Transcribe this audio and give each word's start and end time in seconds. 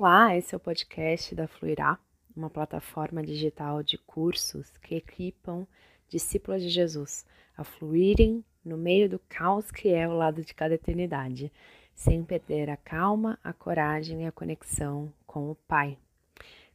Olá, 0.00 0.36
esse 0.36 0.54
é 0.54 0.56
o 0.56 0.60
podcast 0.60 1.34
da 1.34 1.48
Fluirá, 1.48 1.98
uma 2.36 2.48
plataforma 2.48 3.20
digital 3.20 3.82
de 3.82 3.98
cursos 3.98 4.70
que 4.78 4.94
equipam 4.94 5.66
discípulos 6.08 6.62
de 6.62 6.68
Jesus 6.68 7.26
a 7.56 7.64
fluírem 7.64 8.44
no 8.64 8.78
meio 8.78 9.08
do 9.08 9.18
caos 9.28 9.72
que 9.72 9.88
é 9.88 10.06
o 10.06 10.12
lado 10.12 10.44
de 10.44 10.54
cada 10.54 10.76
eternidade, 10.76 11.50
sem 11.96 12.22
perder 12.22 12.70
a 12.70 12.76
calma, 12.76 13.40
a 13.42 13.52
coragem 13.52 14.22
e 14.22 14.26
a 14.26 14.30
conexão 14.30 15.12
com 15.26 15.50
o 15.50 15.56
Pai. 15.66 15.98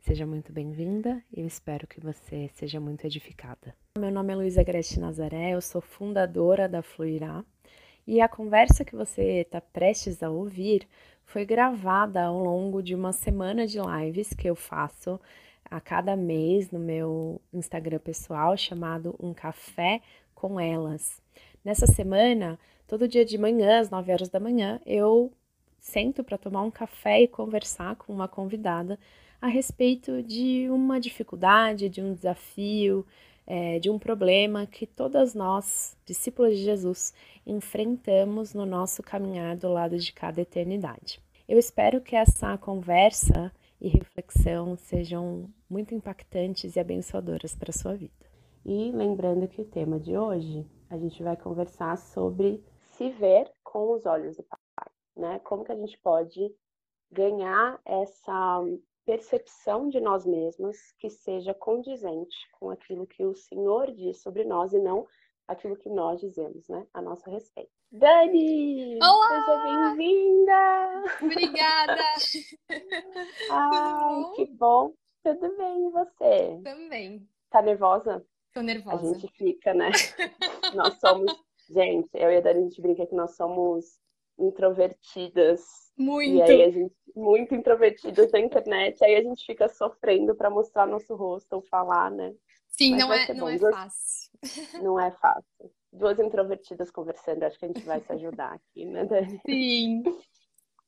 Seja 0.01 0.25
muito 0.25 0.51
bem-vinda 0.51 1.23
e 1.31 1.39
eu 1.39 1.47
espero 1.47 1.87
que 1.87 2.01
você 2.01 2.49
seja 2.55 2.77
muito 2.81 3.05
edificada. 3.05 3.73
Meu 3.97 4.11
nome 4.11 4.33
é 4.33 4.35
Luísa 4.35 4.63
Grete 4.63 4.99
Nazaré, 4.99 5.51
eu 5.51 5.61
sou 5.61 5.79
fundadora 5.79 6.67
da 6.67 6.81
Fluirá 6.81 7.41
e 8.05 8.19
a 8.19 8.27
conversa 8.27 8.83
que 8.83 8.97
você 8.97 9.39
está 9.39 9.61
prestes 9.61 10.21
a 10.21 10.29
ouvir 10.29 10.85
foi 11.33 11.47
gravada 11.47 12.25
ao 12.25 12.37
longo 12.37 12.79
de 12.83 12.93
uma 12.93 13.11
semana 13.11 13.65
de 13.65 13.79
lives 13.79 14.35
que 14.35 14.47
eu 14.47 14.55
faço 14.55 15.19
a 15.65 15.81
cada 15.81 16.15
mês 16.15 16.69
no 16.69 16.77
meu 16.77 17.41
Instagram 17.51 17.97
pessoal 17.97 18.55
chamado 18.55 19.15
Um 19.19 19.33
Café 19.33 19.99
com 20.35 20.59
Elas. 20.59 21.19
Nessa 21.65 21.87
semana, 21.87 22.59
todo 22.87 23.07
dia 23.07 23.25
de 23.25 23.35
manhã, 23.39 23.79
às 23.79 23.89
9 23.89 24.11
horas 24.11 24.29
da 24.29 24.39
manhã, 24.39 24.79
eu 24.85 25.33
sento 25.79 26.23
para 26.23 26.37
tomar 26.37 26.61
um 26.61 26.69
café 26.69 27.23
e 27.23 27.27
conversar 27.27 27.95
com 27.95 28.13
uma 28.13 28.27
convidada 28.27 28.99
a 29.41 29.47
respeito 29.47 30.21
de 30.21 30.69
uma 30.69 30.99
dificuldade, 30.99 31.89
de 31.89 31.99
um 31.99 32.13
desafio, 32.13 33.03
é, 33.45 33.79
de 33.79 33.89
um 33.89 33.99
problema 33.99 34.65
que 34.65 34.85
todas 34.85 35.33
nós, 35.33 35.97
discípulos 36.05 36.57
de 36.57 36.63
Jesus, 36.63 37.13
enfrentamos 37.45 38.53
no 38.53 38.65
nosso 38.65 39.03
caminhar 39.03 39.55
do 39.57 39.67
lado 39.67 39.97
de 39.97 40.13
cada 40.13 40.41
eternidade. 40.41 41.21
Eu 41.47 41.59
espero 41.59 42.01
que 42.01 42.15
essa 42.15 42.57
conversa 42.57 43.51
e 43.79 43.89
reflexão 43.89 44.77
sejam 44.77 45.49
muito 45.69 45.93
impactantes 45.93 46.75
e 46.75 46.79
abençoadoras 46.79 47.53
para 47.53 47.69
a 47.69 47.73
sua 47.73 47.95
vida. 47.95 48.13
E 48.65 48.91
lembrando 48.91 49.47
que 49.47 49.61
o 49.61 49.65
tema 49.65 49.99
de 49.99 50.17
hoje, 50.17 50.65
a 50.89 50.97
gente 50.97 51.21
vai 51.21 51.35
conversar 51.35 51.97
sobre 51.97 52.63
se 52.93 53.09
ver 53.09 53.51
com 53.61 53.91
os 53.91 54.05
olhos 54.05 54.37
do 54.37 54.43
Pai, 54.43 54.89
né? 55.17 55.39
Como 55.39 55.65
que 55.65 55.71
a 55.71 55.75
gente 55.75 55.97
pode 55.97 56.55
ganhar 57.11 57.79
essa 57.85 58.61
percepção 59.05 59.89
de 59.89 59.99
nós 59.99 60.25
mesmos 60.25 60.77
que 60.97 61.09
seja 61.09 61.53
condizente 61.53 62.35
com 62.59 62.69
aquilo 62.69 63.05
que 63.05 63.23
o 63.25 63.35
Senhor 63.35 63.91
diz 63.91 64.21
sobre 64.21 64.43
nós 64.43 64.73
e 64.73 64.79
não 64.79 65.07
aquilo 65.47 65.75
que 65.75 65.89
nós 65.89 66.21
dizemos, 66.21 66.67
né, 66.69 66.87
a 66.93 67.01
nosso 67.01 67.29
respeito. 67.29 67.71
Dani! 67.91 68.97
Olá! 69.01 69.29
Seja 69.29 69.95
bem-vinda! 69.95 71.03
Obrigada! 71.21 72.01
Ai, 73.51 74.23
que 74.35 74.45
bom! 74.45 74.93
Tudo 75.23 75.57
bem, 75.57 75.87
e 75.87 75.91
você? 75.91 76.61
Também. 76.63 77.27
Tá 77.49 77.61
nervosa? 77.61 78.25
Tô 78.53 78.61
nervosa. 78.61 79.11
A 79.11 79.13
gente 79.13 79.27
fica, 79.37 79.73
né? 79.73 79.91
nós 80.75 80.99
somos... 80.99 81.33
Gente, 81.69 82.09
eu 82.13 82.29
e 82.29 82.37
a 82.37 82.41
Dani, 82.41 82.59
a 82.59 82.63
gente 82.63 82.81
brinca 82.81 83.05
que 83.05 83.15
nós 83.15 83.35
somos 83.35 83.99
introvertidas. 84.37 85.61
Muito. 85.97 86.35
E 86.35 86.41
aí 86.41 86.63
a 86.63 86.71
gente 86.71 86.93
muito 87.15 87.53
introvertidas 87.53 88.31
na 88.31 88.39
internet, 88.39 89.03
aí 89.03 89.15
a 89.15 89.21
gente 89.21 89.45
fica 89.45 89.67
sofrendo 89.69 90.35
para 90.35 90.49
mostrar 90.49 90.87
nosso 90.87 91.15
rosto 91.15 91.53
ou 91.53 91.61
falar, 91.61 92.09
né? 92.09 92.33
Sim, 92.69 92.91
Mas 92.91 92.99
não 92.99 93.13
é, 93.13 93.33
não 93.33 93.49
é 93.49 93.59
fácil. 93.59 94.31
Não 94.81 94.99
é 94.99 95.11
fácil. 95.11 95.71
Duas 95.91 96.19
introvertidas 96.19 96.89
conversando, 96.89 97.43
acho 97.43 97.59
que 97.59 97.65
a 97.65 97.67
gente 97.67 97.85
vai 97.85 98.01
se 98.01 98.11
ajudar 98.13 98.53
aqui, 98.53 98.85
né, 98.85 99.05
Dani? 99.05 99.39
Sim. 99.45 100.03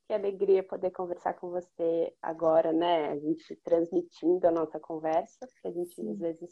Que 0.06 0.12
alegria 0.12 0.62
poder 0.64 0.90
conversar 0.90 1.34
com 1.34 1.50
você 1.50 2.12
agora, 2.20 2.72
né? 2.72 3.10
A 3.10 3.18
gente 3.18 3.56
transmitindo 3.64 4.46
a 4.46 4.50
nossa 4.50 4.80
conversa, 4.80 5.46
porque 5.46 5.68
a 5.68 5.70
gente 5.70 5.94
Sim. 5.94 6.10
às 6.10 6.18
vezes 6.18 6.50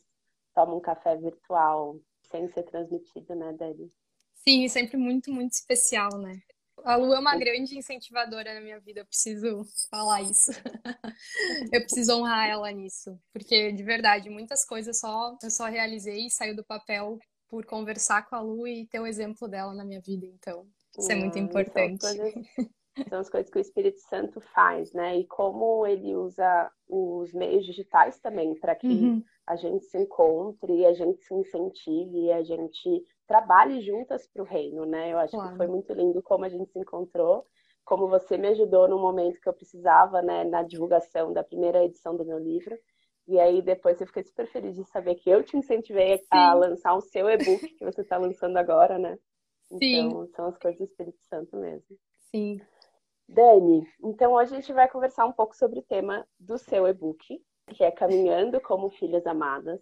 toma 0.55 0.75
um 0.75 0.81
café 0.81 1.17
virtual 1.17 1.99
sem 2.31 2.49
ser 2.49 2.63
transmitido, 2.63 3.35
né, 3.35 3.53
Dani? 3.53 3.93
Sim, 4.35 4.69
sempre 4.69 4.97
muito, 4.97 5.33
muito 5.33 5.53
especial, 5.53 6.17
né? 6.19 6.41
A 6.85 6.97
Lu 6.97 7.15
é 7.15 7.19
uma 7.19 7.37
grande 7.37 7.79
incentivadora 7.79 8.55
na 8.55 8.61
minha 8.61 8.79
vida, 8.79 9.01
eu 9.01 9.07
preciso 9.07 9.63
falar 9.91 10.21
isso. 10.21 10.51
eu 11.73 11.81
preciso 11.81 12.13
honrar 12.15 12.49
ela 12.49 12.71
nisso, 12.71 13.19
porque 13.33 13.73
de 13.73 13.83
verdade, 13.83 14.29
muitas 14.29 14.67
coisas 14.67 15.01
só 15.01 15.35
eu 15.43 15.51
só 15.51 15.65
realizei 15.65 16.27
e 16.27 16.31
saiu 16.31 16.55
do 16.55 16.63
papel 16.63 17.19
por 17.49 17.65
conversar 17.65 18.29
com 18.29 18.37
a 18.37 18.41
Lu 18.41 18.69
e 18.69 18.87
ter 18.87 19.01
o 19.01 19.07
exemplo 19.07 19.49
dela 19.49 19.73
na 19.73 19.85
minha 19.85 20.01
vida, 20.01 20.27
então 20.27 20.67
isso 20.99 21.11
é 21.11 21.15
muito 21.15 21.39
importante. 21.39 22.05
São, 22.05 22.17
coisas, 22.17 22.47
são 23.09 23.19
as 23.21 23.31
coisas 23.31 23.51
que 23.51 23.59
o 23.59 23.61
Espírito 23.61 24.01
Santo 24.01 24.41
faz, 24.41 24.93
né? 24.93 25.19
E 25.19 25.27
como 25.27 25.87
ele 25.87 26.15
usa 26.15 26.71
os 26.87 27.33
meios 27.33 27.65
digitais 27.65 28.19
também 28.21 28.55
para 28.61 28.75
que 28.75 28.87
uhum. 28.87 29.23
a 29.47 29.57
gente 29.57 29.87
se 29.87 29.99
encontre, 29.99 30.85
a 30.85 30.93
gente 30.93 31.23
se 31.23 31.35
incentive, 31.35 32.31
a 32.31 32.43
gente 32.43 33.05
trabalhe 33.27 33.81
juntas 33.81 34.27
para 34.27 34.43
o 34.43 34.47
reino, 34.47 34.85
né? 34.85 35.13
Eu 35.13 35.19
acho 35.19 35.33
claro. 35.33 35.51
que 35.51 35.57
foi 35.57 35.67
muito 35.67 35.93
lindo 35.93 36.23
como 36.23 36.45
a 36.45 36.49
gente 36.49 36.71
se 36.71 36.79
encontrou, 36.79 37.47
como 37.85 38.09
você 38.09 38.37
me 38.37 38.49
ajudou 38.49 38.89
no 38.89 38.99
momento 38.99 39.41
que 39.41 39.49
eu 39.49 39.53
precisava, 39.53 40.23
né, 40.23 40.45
na 40.45 40.63
divulgação 40.63 41.33
da 41.33 41.45
primeira 41.45 41.85
edição 41.85 42.17
do 42.17 42.25
meu 42.25 42.39
livro. 42.39 42.79
E 43.27 43.39
aí 43.41 43.63
depois 43.63 44.01
eu 44.01 44.07
fiquei 44.07 44.23
super 44.23 44.47
feliz 44.47 44.77
de 44.77 44.85
saber 44.85 45.15
que 45.17 45.31
eu 45.31 45.43
te 45.43 45.57
incentivei 45.57 46.19
Sim. 46.19 46.25
a 46.31 46.55
lançar 46.55 46.95
o 46.95 47.01
seu 47.01 47.29
e-book 47.29 47.67
que 47.75 47.85
você 47.85 48.03
está 48.03 48.17
lançando 48.17 48.57
agora, 48.57 48.99
né? 48.99 49.19
Sim. 49.79 50.09
Então, 50.09 50.27
são 50.29 50.47
as 50.47 50.59
coisas 50.59 50.79
do 50.79 50.85
Espírito 50.85 51.21
Santo 51.23 51.57
mesmo. 51.57 51.97
Sim. 52.31 52.61
Dani, 53.27 53.87
então 54.03 54.33
hoje 54.33 54.55
a 54.55 54.61
gente 54.61 54.73
vai 54.73 54.87
conversar 54.87 55.25
um 55.25 55.33
pouco 55.33 55.57
sobre 55.57 55.79
o 55.79 55.83
tema 55.83 56.27
do 56.39 56.59
seu 56.59 56.87
e-book, 56.87 57.43
que 57.69 57.83
é 57.83 57.91
Caminhando 57.91 58.61
como 58.61 58.91
Filhas 58.91 59.27
Amadas 59.27 59.81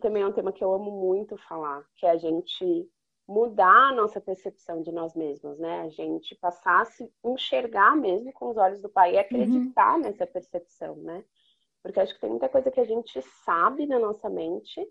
também 0.00 0.22
é 0.22 0.26
um 0.26 0.32
tema 0.32 0.52
que 0.52 0.64
eu 0.64 0.72
amo 0.72 0.90
muito 0.90 1.36
falar, 1.36 1.84
que 1.96 2.06
é 2.06 2.10
a 2.10 2.16
gente 2.16 2.88
mudar 3.30 3.90
a 3.90 3.94
nossa 3.94 4.20
percepção 4.20 4.82
de 4.82 4.90
nós 4.90 5.14
mesmos, 5.14 5.56
né? 5.60 5.82
A 5.82 5.88
gente 5.88 6.34
passar 6.34 6.80
a 6.80 6.84
se 6.84 7.08
enxergar 7.24 7.96
mesmo 7.96 8.32
com 8.32 8.48
os 8.48 8.56
olhos 8.56 8.82
do 8.82 8.88
Pai 8.88 9.12
e 9.12 9.14
uhum. 9.14 9.20
acreditar 9.20 9.94
uhum. 9.94 10.00
nessa 10.00 10.26
percepção, 10.26 10.96
né? 10.96 11.24
Porque 11.80 12.00
acho 12.00 12.14
que 12.14 12.20
tem 12.20 12.30
muita 12.30 12.48
coisa 12.48 12.70
que 12.70 12.80
a 12.80 12.84
gente 12.84 13.22
sabe 13.44 13.86
na 13.86 14.00
nossa 14.00 14.28
mente, 14.28 14.84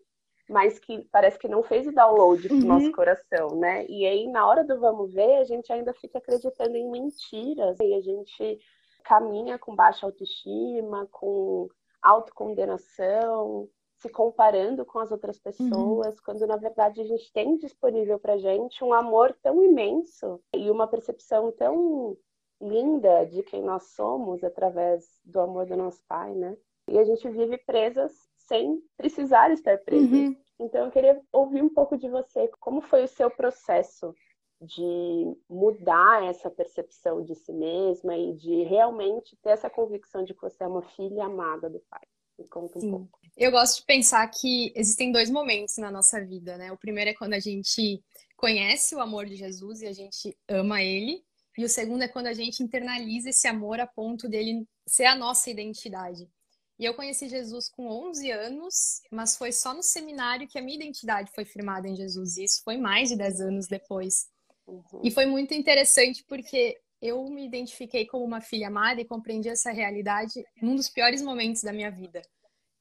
mas 0.49 0.79
que 0.79 1.07
parece 1.11 1.37
que 1.37 1.49
não 1.49 1.61
fez 1.61 1.85
o 1.85 1.91
download 1.91 2.47
pro 2.47 2.57
uhum. 2.57 2.65
nosso 2.65 2.91
coração, 2.93 3.55
né? 3.57 3.85
E 3.87 4.05
aí, 4.05 4.25
na 4.27 4.47
hora 4.47 4.63
do 4.63 4.79
vamos 4.79 5.13
ver, 5.13 5.37
a 5.37 5.43
gente 5.43 5.71
ainda 5.71 5.93
fica 5.93 6.17
acreditando 6.17 6.77
em 6.77 6.89
mentiras 6.89 7.77
e 7.81 7.93
a 7.93 8.01
gente 8.01 8.59
caminha 9.03 9.59
com 9.59 9.75
baixa 9.75 10.05
autoestima, 10.05 11.07
com 11.11 11.67
autocondenação, 12.01 13.67
se 13.99 14.09
comparando 14.09 14.85
com 14.85 14.99
as 14.99 15.11
outras 15.11 15.37
pessoas, 15.37 16.15
uhum. 16.15 16.23
quando 16.23 16.47
na 16.47 16.55
verdade 16.55 17.01
a 17.01 17.05
gente 17.05 17.31
tem 17.33 17.57
disponível 17.57 18.17
para 18.17 18.37
gente 18.37 18.83
um 18.83 18.93
amor 18.93 19.37
tão 19.41 19.63
imenso 19.63 20.41
e 20.55 20.71
uma 20.71 20.87
percepção 20.87 21.51
tão 21.51 22.17
linda 22.61 23.25
de 23.25 23.43
quem 23.43 23.61
nós 23.61 23.91
somos 23.91 24.43
através 24.43 25.05
do 25.23 25.39
amor 25.39 25.65
do 25.65 25.75
nosso 25.75 26.01
Pai, 26.07 26.33
né? 26.33 26.57
E 26.87 26.97
a 26.97 27.03
gente 27.03 27.29
vive 27.29 27.57
presas 27.57 28.13
sem 28.35 28.81
precisar 28.97 29.51
estar 29.51 29.77
presas. 29.79 30.09
Uhum. 30.11 30.35
Então 30.59 30.85
eu 30.85 30.91
queria 30.91 31.21
ouvir 31.31 31.61
um 31.61 31.69
pouco 31.69 31.97
de 31.97 32.09
você, 32.09 32.49
como 32.59 32.81
foi 32.81 33.03
o 33.03 33.07
seu 33.07 33.29
processo 33.29 34.13
de 34.61 35.37
mudar 35.49 36.23
essa 36.23 36.49
percepção 36.49 37.23
de 37.23 37.35
si 37.35 37.53
mesma 37.53 38.17
e 38.17 38.33
de 38.33 38.63
realmente 38.63 39.37
ter 39.41 39.51
essa 39.51 39.69
convicção 39.69 40.23
de 40.23 40.33
que 40.33 40.41
você 40.41 40.63
é 40.63 40.67
uma 40.67 40.81
filha 40.81 41.25
amada 41.25 41.69
do 41.69 41.79
Pai. 41.89 42.01
Me 42.37 42.47
conta 42.47 42.77
um 42.77 42.81
Sim. 42.81 42.91
pouco. 42.91 43.18
Eu 43.39 43.51
gosto 43.51 43.77
de 43.77 43.85
pensar 43.85 44.27
que 44.27 44.73
existem 44.75 45.13
dois 45.13 45.29
momentos 45.29 45.77
na 45.77 45.89
nossa 45.89 46.19
vida, 46.19 46.57
né? 46.57 46.73
O 46.73 46.77
primeiro 46.77 47.11
é 47.11 47.13
quando 47.13 47.35
a 47.35 47.39
gente 47.39 48.03
conhece 48.35 48.93
o 48.93 48.99
amor 48.99 49.25
de 49.25 49.37
Jesus 49.37 49.81
e 49.81 49.87
a 49.87 49.93
gente 49.93 50.37
ama 50.45 50.83
ele. 50.83 51.23
E 51.57 51.63
o 51.63 51.69
segundo 51.69 52.01
é 52.01 52.09
quando 52.09 52.27
a 52.27 52.33
gente 52.33 52.61
internaliza 52.61 53.29
esse 53.29 53.47
amor 53.47 53.79
a 53.79 53.87
ponto 53.87 54.27
dele 54.27 54.67
ser 54.85 55.05
a 55.05 55.15
nossa 55.15 55.49
identidade. 55.49 56.29
E 56.77 56.83
eu 56.83 56.93
conheci 56.93 57.29
Jesus 57.29 57.69
com 57.69 57.87
11 57.87 58.29
anos, 58.29 59.01
mas 59.09 59.37
foi 59.37 59.53
só 59.53 59.73
no 59.73 59.83
seminário 59.83 60.45
que 60.45 60.59
a 60.59 60.61
minha 60.61 60.75
identidade 60.75 61.31
foi 61.33 61.45
firmada 61.45 61.87
em 61.87 61.95
Jesus. 61.95 62.35
E 62.35 62.43
isso 62.43 62.61
foi 62.61 62.75
mais 62.75 63.07
de 63.07 63.15
10 63.15 63.39
anos 63.39 63.67
depois. 63.67 64.27
Uhum. 64.67 65.01
E 65.01 65.09
foi 65.11 65.25
muito 65.25 65.53
interessante 65.53 66.25
porque 66.27 66.77
eu 67.01 67.23
me 67.29 67.45
identifiquei 67.45 68.05
como 68.05 68.25
uma 68.25 68.41
filha 68.41 68.67
amada 68.67 68.99
e 68.99 69.05
compreendi 69.05 69.47
essa 69.47 69.71
realidade 69.71 70.43
num 70.61 70.75
dos 70.75 70.89
piores 70.89 71.21
momentos 71.21 71.63
da 71.63 71.71
minha 71.71 71.89
vida. 71.89 72.21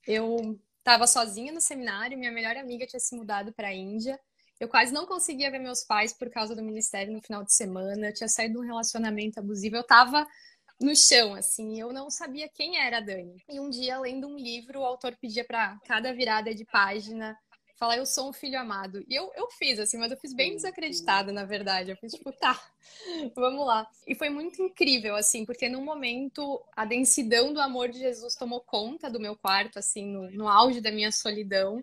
Eu 0.09 0.59
estava 0.79 1.07
sozinha 1.07 1.53
no 1.53 1.61
seminário, 1.61 2.17
minha 2.17 2.33
melhor 2.33 2.57
amiga 2.57 2.87
tinha 2.87 2.99
se 2.99 3.15
mudado 3.15 3.53
para 3.53 3.69
a 3.69 3.75
Índia. 3.75 4.19
Eu 4.59 4.67
quase 4.67 4.91
não 4.91 5.05
conseguia 5.05 5.51
ver 5.51 5.59
meus 5.59 5.85
pais 5.85 6.15
por 6.15 6.31
causa 6.31 6.57
do 6.57 6.63
ministério 6.63 7.13
no 7.13 7.21
final 7.21 7.45
de 7.45 7.53
semana. 7.53 8.09
Eu 8.09 8.15
tinha 8.15 8.27
saído 8.27 8.55
de 8.55 8.61
um 8.61 8.67
relacionamento 8.67 9.39
abusivo. 9.39 9.77
Eu 9.77 9.83
estava 9.83 10.27
no 10.81 10.97
chão, 10.97 11.35
assim, 11.35 11.79
eu 11.79 11.93
não 11.93 12.09
sabia 12.09 12.49
quem 12.49 12.79
era 12.79 12.97
a 12.97 13.01
Dani. 13.01 13.37
E 13.51 13.61
um 13.61 13.69
dia, 13.69 14.01
lendo 14.01 14.27
um 14.27 14.39
livro, 14.39 14.81
o 14.81 14.85
autor 14.85 15.15
pedia 15.21 15.45
para 15.45 15.79
cada 15.85 16.11
virada 16.15 16.55
de 16.55 16.65
página 16.65 17.37
falar 17.79 17.97
eu 17.97 18.05
sou 18.05 18.29
um 18.29 18.33
filho 18.33 18.59
amado. 18.59 19.05
E 19.09 19.15
eu, 19.15 19.31
eu 19.35 19.49
fiz, 19.53 19.79
assim, 19.79 19.97
mas 19.97 20.11
eu 20.11 20.19
fiz 20.19 20.35
bem 20.35 20.55
desacreditada, 20.55 21.33
na 21.33 21.45
verdade. 21.45 21.91
Eu 21.91 21.97
fiz 21.97 22.13
tipo, 22.13 22.33
tá, 22.33 22.61
vamos 23.35 23.65
lá. 23.65 23.89
E 24.07 24.15
foi 24.15 24.29
muito 24.29 24.61
incrível, 24.61 25.15
assim, 25.15 25.45
porque 25.45 25.69
num 25.69 25.85
momento 25.85 26.63
a 26.77 26.85
densidão 26.85 27.53
do 27.53 27.61
amor 27.61 27.89
de 27.89 27.99
Jesus 27.99 28.35
tomou 28.35 28.61
conta 28.61 29.09
do 29.09 29.21
meu 29.21 29.37
quarto, 29.37 29.79
assim, 29.79 30.07
no, 30.07 30.31
no 30.31 30.49
auge 30.49 30.81
da 30.81 30.91
minha 30.91 31.13
solidão. 31.13 31.83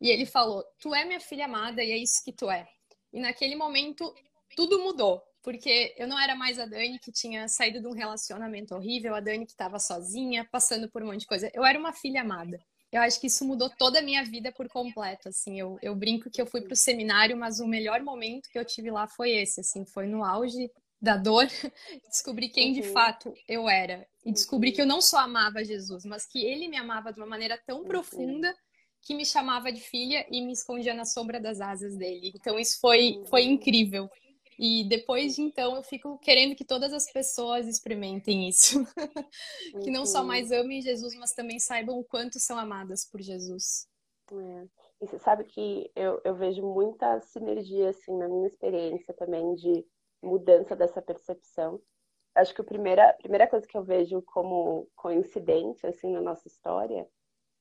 E 0.00 0.08
ele 0.08 0.24
falou: 0.24 0.64
Tu 0.78 0.94
é 0.94 1.04
minha 1.04 1.20
filha 1.20 1.46
amada 1.46 1.82
e 1.82 1.90
é 1.90 1.96
isso 1.96 2.24
que 2.24 2.32
tu 2.32 2.50
é. 2.50 2.68
E 3.12 3.20
naquele 3.20 3.56
momento 3.56 4.14
tudo 4.56 4.78
mudou. 4.78 5.22
Porque 5.42 5.92
eu 5.98 6.06
não 6.06 6.16
era 6.20 6.36
mais 6.36 6.56
a 6.60 6.66
Dani 6.66 7.00
que 7.00 7.10
tinha 7.10 7.48
saído 7.48 7.80
de 7.80 7.88
um 7.88 7.92
relacionamento 7.92 8.76
horrível, 8.76 9.12
a 9.12 9.18
Dani 9.18 9.44
que 9.44 9.50
estava 9.50 9.80
sozinha, 9.80 10.48
passando 10.52 10.88
por 10.88 11.02
um 11.02 11.06
monte 11.06 11.20
de 11.20 11.26
coisa. 11.26 11.50
Eu 11.52 11.64
era 11.64 11.76
uma 11.76 11.92
filha 11.92 12.20
amada 12.20 12.60
eu 12.92 13.00
acho 13.00 13.18
que 13.18 13.26
isso 13.26 13.44
mudou 13.44 13.70
toda 13.70 14.00
a 14.00 14.02
minha 14.02 14.22
vida 14.22 14.52
por 14.52 14.68
completo, 14.68 15.30
assim, 15.30 15.58
eu, 15.58 15.78
eu 15.80 15.96
brinco 15.96 16.30
que 16.30 16.40
eu 16.40 16.46
fui 16.46 16.60
para 16.60 16.74
o 16.74 16.76
seminário, 16.76 17.36
mas 17.36 17.58
o 17.58 17.66
melhor 17.66 18.02
momento 18.02 18.50
que 18.50 18.58
eu 18.58 18.64
tive 18.64 18.90
lá 18.90 19.08
foi 19.08 19.30
esse, 19.30 19.60
assim, 19.60 19.84
foi 19.86 20.06
no 20.06 20.22
auge 20.22 20.70
da 21.00 21.16
dor, 21.16 21.46
descobri 22.08 22.48
quem 22.48 22.72
de 22.72 22.82
uhum. 22.82 22.92
fato 22.92 23.34
eu 23.48 23.68
era 23.68 24.06
e 24.24 24.30
descobri 24.30 24.68
uhum. 24.68 24.76
que 24.76 24.82
eu 24.82 24.86
não 24.86 25.00
só 25.00 25.18
amava 25.18 25.64
Jesus, 25.64 26.04
mas 26.04 26.26
que 26.26 26.44
ele 26.44 26.68
me 26.68 26.76
amava 26.76 27.12
de 27.12 27.18
uma 27.18 27.26
maneira 27.26 27.58
tão 27.66 27.78
uhum. 27.78 27.84
profunda 27.84 28.54
que 29.00 29.14
me 29.14 29.26
chamava 29.26 29.72
de 29.72 29.80
filha 29.80 30.24
e 30.30 30.40
me 30.40 30.52
escondia 30.52 30.94
na 30.94 31.04
sombra 31.04 31.40
das 31.40 31.60
asas 31.60 31.96
dele. 31.96 32.32
Então 32.36 32.56
isso 32.56 32.78
foi 32.80 33.20
foi 33.28 33.42
incrível. 33.42 34.08
E 34.64 34.84
depois 34.84 35.34
de 35.34 35.42
então 35.42 35.74
eu 35.74 35.82
fico 35.82 36.16
querendo 36.18 36.54
que 36.54 36.64
todas 36.64 36.92
as 36.92 37.10
pessoas 37.10 37.66
experimentem 37.66 38.48
isso. 38.48 38.84
que 39.82 39.90
não 39.90 40.06
só 40.06 40.22
mais 40.22 40.52
amem 40.52 40.80
Jesus, 40.80 41.16
mas 41.16 41.32
também 41.32 41.58
saibam 41.58 41.98
o 41.98 42.04
quanto 42.04 42.38
são 42.38 42.56
amadas 42.56 43.04
por 43.04 43.20
Jesus. 43.20 43.88
É. 44.30 44.66
E 45.00 45.06
você 45.08 45.18
sabe 45.18 45.42
que 45.42 45.90
eu, 45.96 46.20
eu 46.22 46.36
vejo 46.36 46.62
muita 46.62 47.20
sinergia, 47.22 47.88
assim, 47.88 48.16
na 48.16 48.28
minha 48.28 48.46
experiência 48.46 49.12
também 49.12 49.52
de 49.56 49.84
mudança 50.22 50.76
dessa 50.76 51.02
percepção. 51.02 51.82
Acho 52.32 52.54
que 52.54 52.60
a 52.60 52.64
primeira, 52.64 53.12
primeira 53.14 53.48
coisa 53.48 53.66
que 53.66 53.76
eu 53.76 53.82
vejo 53.82 54.22
como 54.22 54.88
coincidente, 54.94 55.84
assim, 55.88 56.12
na 56.12 56.20
nossa 56.20 56.46
história 56.46 57.04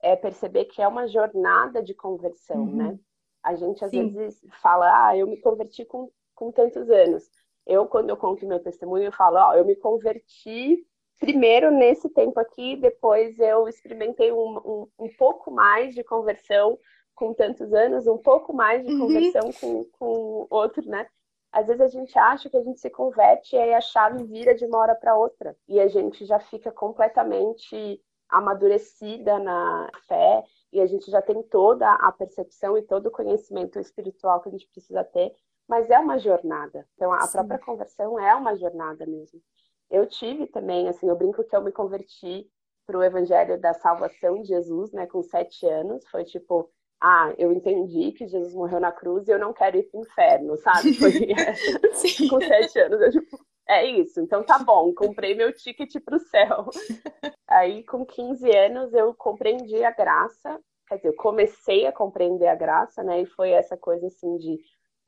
é 0.04 0.15
perceber 0.15 0.65
que 0.65 0.83
é 0.83 0.88
uma 0.88 1.07
jornada 1.07 1.81
de 1.81 1.95
conversão, 1.95 2.62
uhum. 2.62 2.75
né? 2.75 3.00
A 3.42 3.56
gente 3.56 3.83
às 3.83 3.89
Sim. 3.89 4.09
vezes 4.09 4.39
fala, 4.62 5.07
ah, 5.07 5.18
eu 5.18 5.25
me 5.25 5.42
converti 5.42 5.83
com 5.83 6.12
com 6.41 6.51
tantos 6.51 6.89
anos. 6.89 7.29
Eu, 7.67 7.85
quando 7.85 8.09
eu 8.09 8.17
conto 8.17 8.47
meu 8.47 8.59
testemunho, 8.59 9.05
eu 9.05 9.11
falo, 9.11 9.38
ó, 9.38 9.53
eu 9.53 9.63
me 9.63 9.75
converti 9.75 10.83
primeiro 11.19 11.69
nesse 11.69 12.09
tempo 12.09 12.39
aqui, 12.39 12.75
depois 12.77 13.38
eu 13.38 13.67
experimentei 13.67 14.31
um, 14.31 14.57
um, 14.57 14.88
um 14.97 15.15
pouco 15.15 15.51
mais 15.51 15.93
de 15.93 16.03
conversão 16.03 16.79
com 17.13 17.31
tantos 17.31 17.71
anos, 17.71 18.07
um 18.07 18.17
pouco 18.17 18.51
mais 18.51 18.83
de 18.83 18.91
uhum. 18.91 19.01
conversão 19.01 19.51
com, 19.53 19.85
com 19.99 20.47
outro, 20.49 20.83
né? 20.89 21.05
Às 21.51 21.67
vezes 21.67 21.81
a 21.81 21.88
gente 21.88 22.17
acha 22.17 22.49
que 22.49 22.57
a 22.57 22.63
gente 22.63 22.79
se 22.79 22.89
converte 22.89 23.55
e 23.55 23.59
aí 23.59 23.75
a 23.75 23.81
chave 23.81 24.23
vira 24.23 24.55
de 24.55 24.65
uma 24.65 24.79
hora 24.79 24.95
para 24.95 25.15
outra. 25.15 25.55
E 25.67 25.79
a 25.79 25.87
gente 25.87 26.25
já 26.25 26.39
fica 26.39 26.71
completamente 26.71 28.01
amadurecida 28.27 29.37
na 29.37 29.91
fé 30.07 30.44
e 30.73 30.81
a 30.81 30.87
gente 30.87 31.11
já 31.11 31.21
tem 31.21 31.44
toda 31.44 31.87
a 31.87 32.11
percepção 32.11 32.75
e 32.77 32.81
todo 32.81 33.07
o 33.07 33.11
conhecimento 33.11 33.77
espiritual 33.77 34.41
que 34.41 34.49
a 34.49 34.51
gente 34.51 34.67
precisa 34.69 35.03
ter 35.03 35.35
mas 35.67 35.89
é 35.89 35.99
uma 35.99 36.17
jornada. 36.17 36.87
Então, 36.95 37.11
a 37.11 37.21
Sim. 37.21 37.31
própria 37.33 37.59
conversão 37.59 38.19
é 38.19 38.35
uma 38.35 38.55
jornada 38.55 39.05
mesmo. 39.05 39.41
Eu 39.89 40.05
tive 40.07 40.47
também, 40.47 40.87
assim, 40.87 41.07
eu 41.07 41.15
brinco 41.15 41.43
que 41.43 41.55
eu 41.55 41.61
me 41.61 41.71
converti 41.71 42.49
para 42.85 42.97
o 42.97 43.03
Evangelho 43.03 43.59
da 43.59 43.73
Salvação 43.73 44.41
de 44.41 44.47
Jesus, 44.47 44.91
né, 44.91 45.05
com 45.05 45.21
sete 45.21 45.65
anos. 45.65 46.05
Foi 46.09 46.23
tipo, 46.23 46.69
ah, 46.99 47.33
eu 47.37 47.51
entendi 47.51 48.11
que 48.11 48.27
Jesus 48.27 48.53
morreu 48.53 48.79
na 48.79 48.91
cruz 48.91 49.27
e 49.27 49.31
eu 49.31 49.39
não 49.39 49.53
quero 49.53 49.77
ir 49.77 49.83
para 49.83 49.99
o 49.99 50.03
inferno, 50.03 50.57
sabe? 50.57 50.93
Foi 50.95 51.11
com 52.29 52.39
sete 52.39 52.79
anos. 52.79 53.01
Eu, 53.01 53.11
tipo, 53.11 53.39
é 53.67 53.85
isso, 53.85 54.19
então 54.19 54.43
tá 54.43 54.59
bom, 54.59 54.93
comprei 54.93 55.33
meu 55.33 55.53
ticket 55.53 55.93
para 56.03 56.15
o 56.15 56.19
céu. 56.19 56.69
Aí, 57.47 57.83
com 57.85 58.05
15 58.05 58.49
anos, 58.55 58.93
eu 58.93 59.13
compreendi 59.13 59.83
a 59.83 59.91
graça, 59.91 60.59
quer 60.87 60.97
dizer, 60.97 61.07
eu 61.09 61.15
comecei 61.15 61.85
a 61.85 61.91
compreender 61.91 62.47
a 62.47 62.55
graça, 62.55 63.03
né? 63.03 63.21
E 63.21 63.25
foi 63.25 63.51
essa 63.51 63.77
coisa 63.77 64.07
assim 64.07 64.37
de 64.37 64.59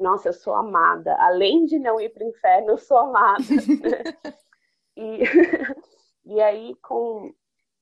nossa, 0.03 0.29
eu 0.29 0.33
sou 0.33 0.53
amada. 0.53 1.15
Além 1.17 1.65
de 1.65 1.79
não 1.79 1.99
ir 1.99 2.09
para 2.09 2.25
o 2.25 2.29
inferno, 2.29 2.71
eu 2.71 2.77
sou 2.77 2.97
amada. 2.97 3.43
e, 4.95 5.23
e 6.25 6.41
aí, 6.41 6.75
com 6.81 7.33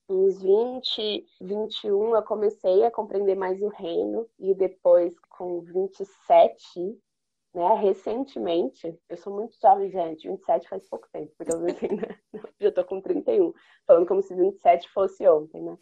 uns 0.08 0.40
20, 0.40 1.26
21, 1.40 2.14
eu 2.14 2.22
comecei 2.22 2.84
a 2.84 2.90
compreender 2.90 3.34
mais 3.34 3.60
o 3.60 3.68
reino. 3.68 4.26
E 4.38 4.54
depois, 4.54 5.18
com 5.28 5.60
27, 5.60 6.96
né, 7.54 7.74
recentemente, 7.74 8.98
eu 9.08 9.16
sou 9.16 9.32
muito 9.34 9.54
jovem, 9.60 9.90
gente, 9.90 10.26
27 10.26 10.68
faz 10.68 10.88
pouco 10.88 11.06
tempo, 11.12 11.30
porque 11.36 11.52
eu 11.52 11.66
assim, 11.66 11.88
né? 11.88 12.18
já 12.58 12.72
tô 12.72 12.82
com 12.82 13.00
31, 13.00 13.52
falando 13.86 14.06
como 14.06 14.22
se 14.22 14.34
27 14.34 14.88
fosse 14.88 15.28
ontem, 15.28 15.60
né? 15.60 15.76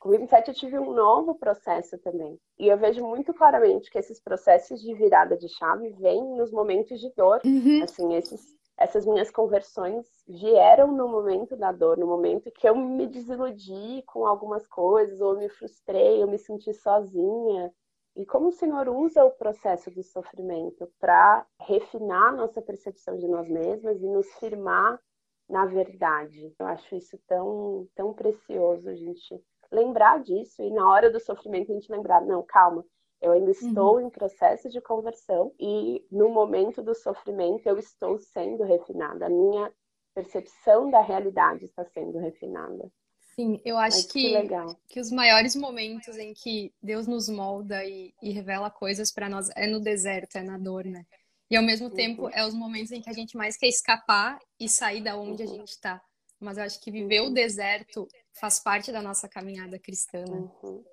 Com 0.00 0.10
27 0.10 0.48
eu 0.48 0.54
tive 0.54 0.78
um 0.80 0.92
novo 0.92 1.36
processo 1.36 1.96
também. 1.98 2.36
E 2.58 2.66
eu 2.66 2.76
vejo 2.76 3.06
muito 3.06 3.32
claramente 3.32 3.88
que 3.88 3.98
esses 3.98 4.20
processos 4.20 4.80
de 4.80 4.94
virada 4.94 5.36
de 5.36 5.48
chave 5.48 5.90
vêm 5.90 6.24
nos 6.36 6.50
momentos 6.50 7.00
de 7.00 7.12
dor. 7.14 7.40
Uhum. 7.44 7.84
Assim, 7.84 8.14
esses, 8.14 8.40
essas 8.76 9.06
minhas 9.06 9.30
conversões 9.30 10.04
vieram 10.26 10.90
no 10.90 11.06
momento 11.08 11.56
da 11.56 11.70
dor, 11.70 11.96
no 11.98 12.06
momento 12.06 12.50
que 12.50 12.68
eu 12.68 12.74
me 12.74 13.06
desiludi 13.06 14.02
com 14.06 14.26
algumas 14.26 14.66
coisas, 14.66 15.20
ou 15.20 15.36
me 15.36 15.48
frustrei, 15.48 16.20
eu 16.20 16.26
me 16.26 16.38
senti 16.38 16.74
sozinha, 16.74 17.72
e 18.14 18.26
como 18.26 18.48
o 18.48 18.52
Senhor 18.52 18.88
usa 18.88 19.24
o 19.24 19.30
processo 19.30 19.90
do 19.90 20.02
sofrimento 20.02 20.90
para 21.00 21.46
refinar 21.60 22.34
nossa 22.34 22.60
percepção 22.60 23.16
de 23.16 23.26
nós 23.26 23.48
mesmas 23.48 24.00
e 24.02 24.06
nos 24.06 24.26
firmar 24.34 25.00
na 25.48 25.66
verdade. 25.66 26.54
Eu 26.58 26.66
acho 26.66 26.96
isso 26.96 27.18
tão, 27.26 27.86
tão 27.94 28.14
precioso 28.14 28.88
a 28.88 28.94
gente 28.94 29.42
lembrar 29.70 30.22
disso 30.22 30.62
e 30.62 30.70
na 30.70 30.88
hora 30.88 31.10
do 31.10 31.20
sofrimento 31.20 31.70
a 31.70 31.74
gente 31.74 31.90
lembrar, 31.90 32.22
não, 32.22 32.42
calma, 32.42 32.84
eu 33.20 33.32
ainda 33.32 33.50
estou 33.50 33.94
uhum. 33.94 34.00
em 34.00 34.10
processo 34.10 34.68
de 34.68 34.80
conversão 34.80 35.52
e 35.58 36.04
no 36.10 36.28
momento 36.28 36.82
do 36.82 36.94
sofrimento 36.94 37.66
eu 37.66 37.78
estou 37.78 38.18
sendo 38.18 38.64
refinada. 38.64 39.26
A 39.26 39.30
minha 39.30 39.72
percepção 40.14 40.90
da 40.90 41.00
realidade 41.00 41.64
está 41.64 41.84
sendo 41.84 42.18
refinada. 42.18 42.90
Sim, 43.34 43.60
eu 43.64 43.78
acho 43.78 44.08
que, 44.08 44.30
que, 44.30 44.76
que, 44.88 45.00
os 45.00 45.10
maiores 45.10 45.56
momentos 45.56 46.18
em 46.18 46.34
que 46.34 46.72
Deus 46.82 47.06
nos 47.06 47.30
molda 47.30 47.82
e, 47.84 48.12
e 48.22 48.30
revela 48.30 48.70
coisas 48.70 49.10
para 49.10 49.28
nós 49.28 49.48
é 49.56 49.66
no 49.66 49.80
deserto, 49.80 50.36
é 50.36 50.42
na 50.42 50.58
dor, 50.58 50.84
né? 50.84 51.06
E 51.50 51.56
ao 51.56 51.62
mesmo 51.62 51.90
tempo 51.90 52.24
uhum. 52.24 52.30
é 52.30 52.46
os 52.46 52.54
momentos 52.54 52.92
em 52.92 53.00
que 53.00 53.08
a 53.08 53.12
gente 53.12 53.36
mais 53.36 53.56
quer 53.56 53.68
escapar 53.68 54.38
e 54.60 54.68
sair 54.68 55.02
da 55.02 55.16
onde 55.16 55.42
uhum. 55.42 55.50
a 55.50 55.52
gente 55.56 55.68
está. 55.68 56.02
Mas 56.38 56.58
eu 56.58 56.64
acho 56.64 56.80
que 56.80 56.90
viver 56.90 57.20
o 57.20 57.26
uhum. 57.26 57.32
deserto 57.32 58.06
faz 58.38 58.58
parte 58.60 58.92
da 58.92 59.00
nossa 59.00 59.28
caminhada 59.28 59.78
cristã, 59.78 60.24
né? 60.24 60.50
Uhum. 60.62 60.84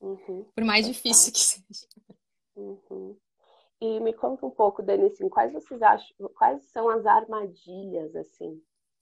uhum. 0.00 0.44
Por 0.54 0.64
mais 0.64 0.86
difícil 0.86 1.32
que 1.32 1.40
seja. 1.40 1.86
Uhum. 2.56 3.16
E 3.80 4.00
me 4.00 4.12
conta 4.12 4.46
um 4.46 4.50
pouco, 4.50 4.82
Dani, 4.82 5.06
assim, 5.06 5.28
quais 5.28 5.52
vocês 5.52 5.82
acham, 5.82 6.28
quais 6.36 6.62
são 6.70 6.88
as 6.88 7.06
armadilhas, 7.06 8.16
assim? 8.16 8.60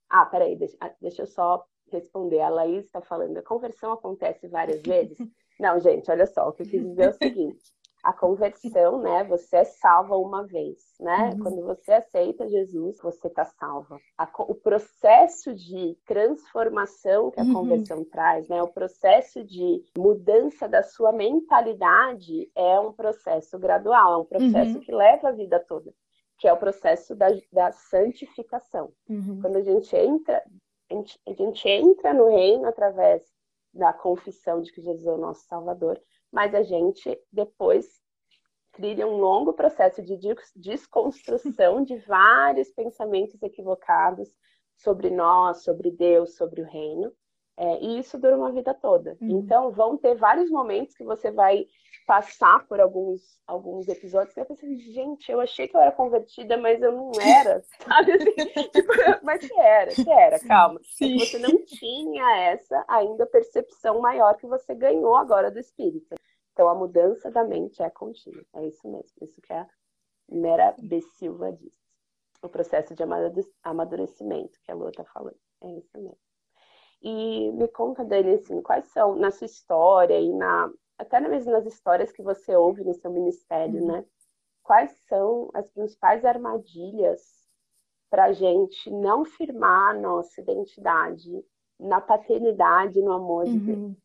Ah, 0.08 0.26
peraí, 0.26 0.56
deixa, 0.56 0.76
ah, 0.80 0.94
deixa 1.00 1.22
eu 1.22 1.26
só 1.26 1.64
responder. 1.92 2.40
A 2.40 2.48
Laís 2.48 2.84
está 2.84 3.00
falando, 3.00 3.38
a 3.38 3.42
conversão 3.42 3.92
acontece 3.92 4.48
várias 4.48 4.82
vezes? 4.82 5.18
Não, 5.58 5.78
gente, 5.78 6.10
olha 6.10 6.26
só, 6.26 6.48
o 6.48 6.52
que 6.52 6.62
eu 6.62 6.66
quis 6.66 6.82
dizer 6.82 7.02
é 7.02 7.08
o 7.08 7.12
seguinte. 7.12 7.72
A 8.02 8.12
conversão, 8.12 9.00
né? 9.00 9.22
Você 9.24 9.58
é 9.58 9.64
salva 9.64 10.16
uma 10.16 10.44
vez, 10.44 10.78
né? 10.98 11.30
Uhum. 11.30 11.38
Quando 11.38 11.62
você 11.62 11.92
aceita 11.92 12.48
Jesus, 12.48 12.98
você 13.00 13.28
está 13.28 13.44
salva. 13.44 13.96
A, 14.18 14.28
o 14.40 14.56
processo 14.56 15.54
de 15.54 15.96
transformação 16.04 17.30
que 17.30 17.38
a 17.38 17.44
uhum. 17.44 17.52
conversão 17.52 18.04
traz, 18.04 18.48
né? 18.48 18.60
O 18.60 18.72
processo 18.72 19.44
de 19.44 19.84
mudança 19.96 20.68
da 20.68 20.82
sua 20.82 21.12
mentalidade 21.12 22.50
é 22.56 22.80
um 22.80 22.92
processo 22.92 23.56
gradual, 23.56 24.14
é 24.14 24.16
um 24.16 24.24
processo 24.24 24.74
uhum. 24.74 24.80
que 24.80 24.92
leva 24.92 25.28
a 25.28 25.32
vida 25.32 25.60
toda 25.60 25.92
que 26.42 26.48
é 26.48 26.52
o 26.52 26.56
processo 26.56 27.14
da, 27.14 27.28
da 27.52 27.70
santificação. 27.70 28.92
Uhum. 29.08 29.40
Quando 29.40 29.58
a 29.58 29.62
gente 29.62 29.94
entra 29.94 30.42
gente, 30.92 31.20
a 31.26 31.32
gente 31.32 31.68
entra 31.68 32.12
no 32.12 32.28
reino 32.28 32.66
através 32.66 33.22
da 33.72 33.92
confissão 33.92 34.60
de 34.60 34.70
que 34.70 34.82
Jesus 34.82 35.06
é 35.06 35.12
o 35.12 35.16
nosso 35.16 35.46
Salvador, 35.46 36.00
mas 36.30 36.54
a 36.54 36.62
gente 36.62 37.18
depois 37.32 38.00
trilha 38.72 39.06
um 39.06 39.16
longo 39.18 39.52
processo 39.52 40.02
de 40.02 40.18
desconstrução 40.56 41.82
de 41.82 41.96
vários 41.98 42.70
pensamentos 42.70 43.42
equivocados 43.42 44.28
sobre 44.76 45.10
nós, 45.10 45.62
sobre 45.62 45.90
Deus, 45.90 46.36
sobre 46.36 46.62
o 46.62 46.66
reino. 46.66 47.12
É, 47.56 47.80
e 47.80 47.98
isso 47.98 48.18
dura 48.18 48.36
uma 48.36 48.52
vida 48.52 48.72
toda. 48.74 49.16
Uhum. 49.20 49.40
Então, 49.40 49.70
vão 49.70 49.96
ter 49.96 50.14
vários 50.14 50.50
momentos 50.50 50.94
que 50.94 51.04
você 51.04 51.30
vai 51.30 51.66
passar 52.06 52.66
por 52.66 52.80
alguns, 52.80 53.40
alguns 53.46 53.86
episódios 53.88 54.34
que 54.34 54.40
eu 54.40 54.46
pensei, 54.46 54.76
gente, 54.76 55.30
eu 55.30 55.40
achei 55.40 55.68
que 55.68 55.76
eu 55.76 55.80
era 55.80 55.92
convertida, 55.92 56.56
mas 56.56 56.82
eu 56.82 56.92
não 56.92 57.12
era, 57.20 57.62
sabe? 57.84 58.12
Assim, 58.12 58.34
tipo, 58.72 58.92
mas 59.22 59.40
você 59.40 59.60
era, 59.60 59.90
você 59.90 60.10
era, 60.10 60.38
calma. 60.40 60.80
Sim. 60.82 61.18
Você 61.18 61.38
não 61.38 61.64
tinha 61.64 62.36
essa 62.46 62.84
ainda 62.88 63.26
percepção 63.26 64.00
maior 64.00 64.36
que 64.36 64.46
você 64.46 64.74
ganhou 64.74 65.16
agora 65.16 65.50
do 65.50 65.58
Espírito. 65.58 66.14
Então, 66.52 66.68
a 66.68 66.74
mudança 66.74 67.30
da 67.30 67.44
mente 67.44 67.82
é 67.82 67.88
contínua. 67.88 68.44
É 68.54 68.66
isso 68.66 68.86
mesmo. 68.86 69.12
Isso 69.22 69.40
que 69.40 69.52
a 69.52 69.66
Mera 70.28 70.74
B. 70.78 71.00
Silva 71.00 71.52
diz. 71.52 71.72
O 72.42 72.48
processo 72.48 72.94
de 72.94 73.02
amadurecimento 73.62 74.60
que 74.62 74.70
a 74.70 74.74
Lua 74.74 74.90
está 74.90 75.04
falando. 75.04 75.38
É 75.62 75.70
isso 75.78 75.96
mesmo. 75.96 76.18
E 77.02 77.50
me 77.52 77.66
conta, 77.68 78.04
Dani, 78.04 78.34
assim, 78.34 78.62
quais 78.62 78.86
são, 78.92 79.16
na 79.16 79.30
sua 79.30 79.46
história 79.46 80.20
e 80.20 80.32
na, 80.32 80.70
até 80.96 81.20
mesmo 81.20 81.50
nas 81.50 81.66
histórias 81.66 82.12
que 82.12 82.22
você 82.22 82.54
ouve 82.54 82.84
no 82.84 82.94
seu 82.94 83.10
ministério, 83.10 83.80
uhum. 83.80 83.86
né? 83.88 84.04
Quais 84.62 84.92
são 85.08 85.50
as 85.52 85.68
principais 85.70 86.24
armadilhas 86.24 87.20
para 88.08 88.26
a 88.26 88.32
gente 88.32 88.88
não 88.90 89.24
firmar 89.24 89.90
a 89.90 89.98
nossa 89.98 90.40
identidade 90.40 91.28
na 91.80 92.00
paternidade, 92.00 93.00
no 93.00 93.12
amor 93.12 93.46
de 93.46 93.58
Deus? 93.58 93.78
Uhum. 93.78 93.96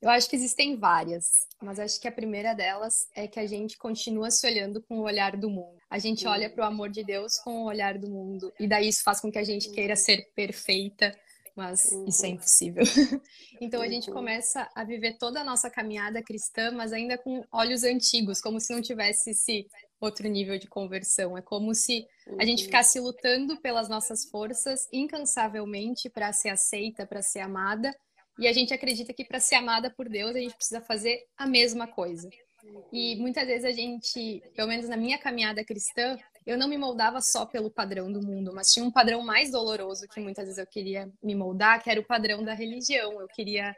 Eu 0.00 0.10
acho 0.10 0.28
que 0.28 0.36
existem 0.36 0.76
várias, 0.76 1.30
mas 1.60 1.80
acho 1.80 2.00
que 2.00 2.06
a 2.06 2.12
primeira 2.12 2.54
delas 2.54 3.08
é 3.14 3.26
que 3.26 3.40
a 3.40 3.46
gente 3.46 3.76
continua 3.78 4.30
se 4.30 4.46
olhando 4.46 4.82
com 4.82 5.00
o 5.00 5.04
olhar 5.04 5.36
do 5.36 5.50
mundo. 5.50 5.78
A 5.90 5.98
gente 5.98 6.26
olha 6.26 6.48
para 6.48 6.64
o 6.64 6.66
amor 6.66 6.90
de 6.90 7.02
Deus 7.02 7.38
com 7.38 7.62
o 7.62 7.66
olhar 7.66 7.98
do 7.98 8.08
mundo, 8.08 8.52
e 8.60 8.68
daí 8.68 8.88
isso 8.88 9.02
faz 9.02 9.20
com 9.20 9.30
que 9.30 9.38
a 9.38 9.44
gente 9.44 9.70
queira 9.72 9.96
ser 9.96 10.30
perfeita, 10.34 11.12
mas 11.56 11.90
isso 12.06 12.26
é 12.26 12.28
impossível. 12.28 12.84
então 13.60 13.80
a 13.80 13.88
gente 13.88 14.10
começa 14.10 14.68
a 14.74 14.84
viver 14.84 15.16
toda 15.18 15.40
a 15.40 15.44
nossa 15.44 15.70
caminhada 15.70 16.22
cristã, 16.22 16.70
mas 16.70 16.92
ainda 16.92 17.16
com 17.16 17.42
olhos 17.50 17.82
antigos, 17.82 18.40
como 18.40 18.60
se 18.60 18.74
não 18.74 18.82
tivesse 18.82 19.30
esse 19.30 19.66
outro 19.98 20.28
nível 20.28 20.58
de 20.58 20.68
conversão. 20.68 21.36
É 21.36 21.40
como 21.40 21.74
se 21.74 22.06
a 22.38 22.44
gente 22.44 22.64
ficasse 22.64 23.00
lutando 23.00 23.58
pelas 23.60 23.88
nossas 23.88 24.26
forças 24.26 24.86
incansavelmente 24.92 26.10
para 26.10 26.32
ser 26.32 26.50
aceita, 26.50 27.06
para 27.06 27.22
ser 27.22 27.40
amada, 27.40 27.96
e 28.38 28.46
a 28.46 28.52
gente 28.52 28.74
acredita 28.74 29.14
que 29.14 29.24
para 29.24 29.40
ser 29.40 29.54
amada 29.54 29.90
por 29.90 30.08
Deus 30.08 30.36
a 30.36 30.40
gente 30.40 30.54
precisa 30.54 30.82
fazer 30.82 31.24
a 31.38 31.46
mesma 31.46 31.86
coisa. 31.86 32.28
E 32.92 33.16
muitas 33.16 33.46
vezes 33.46 33.64
a 33.64 33.70
gente, 33.70 34.42
pelo 34.54 34.68
menos 34.68 34.88
na 34.88 34.96
minha 34.96 35.18
caminhada 35.18 35.64
cristã, 35.64 36.18
eu 36.46 36.56
não 36.56 36.68
me 36.68 36.78
moldava 36.78 37.20
só 37.20 37.44
pelo 37.44 37.70
padrão 37.70 38.10
do 38.12 38.22
mundo, 38.24 38.52
mas 38.54 38.72
tinha 38.72 38.84
um 38.84 38.90
padrão 38.90 39.20
mais 39.22 39.50
doloroso 39.50 40.06
que 40.06 40.20
muitas 40.20 40.44
vezes 40.44 40.58
eu 40.58 40.66
queria 40.66 41.10
me 41.22 41.34
moldar, 41.34 41.82
que 41.82 41.90
era 41.90 42.00
o 42.00 42.06
padrão 42.06 42.44
da 42.44 42.54
religião. 42.54 43.20
Eu 43.20 43.26
queria 43.26 43.74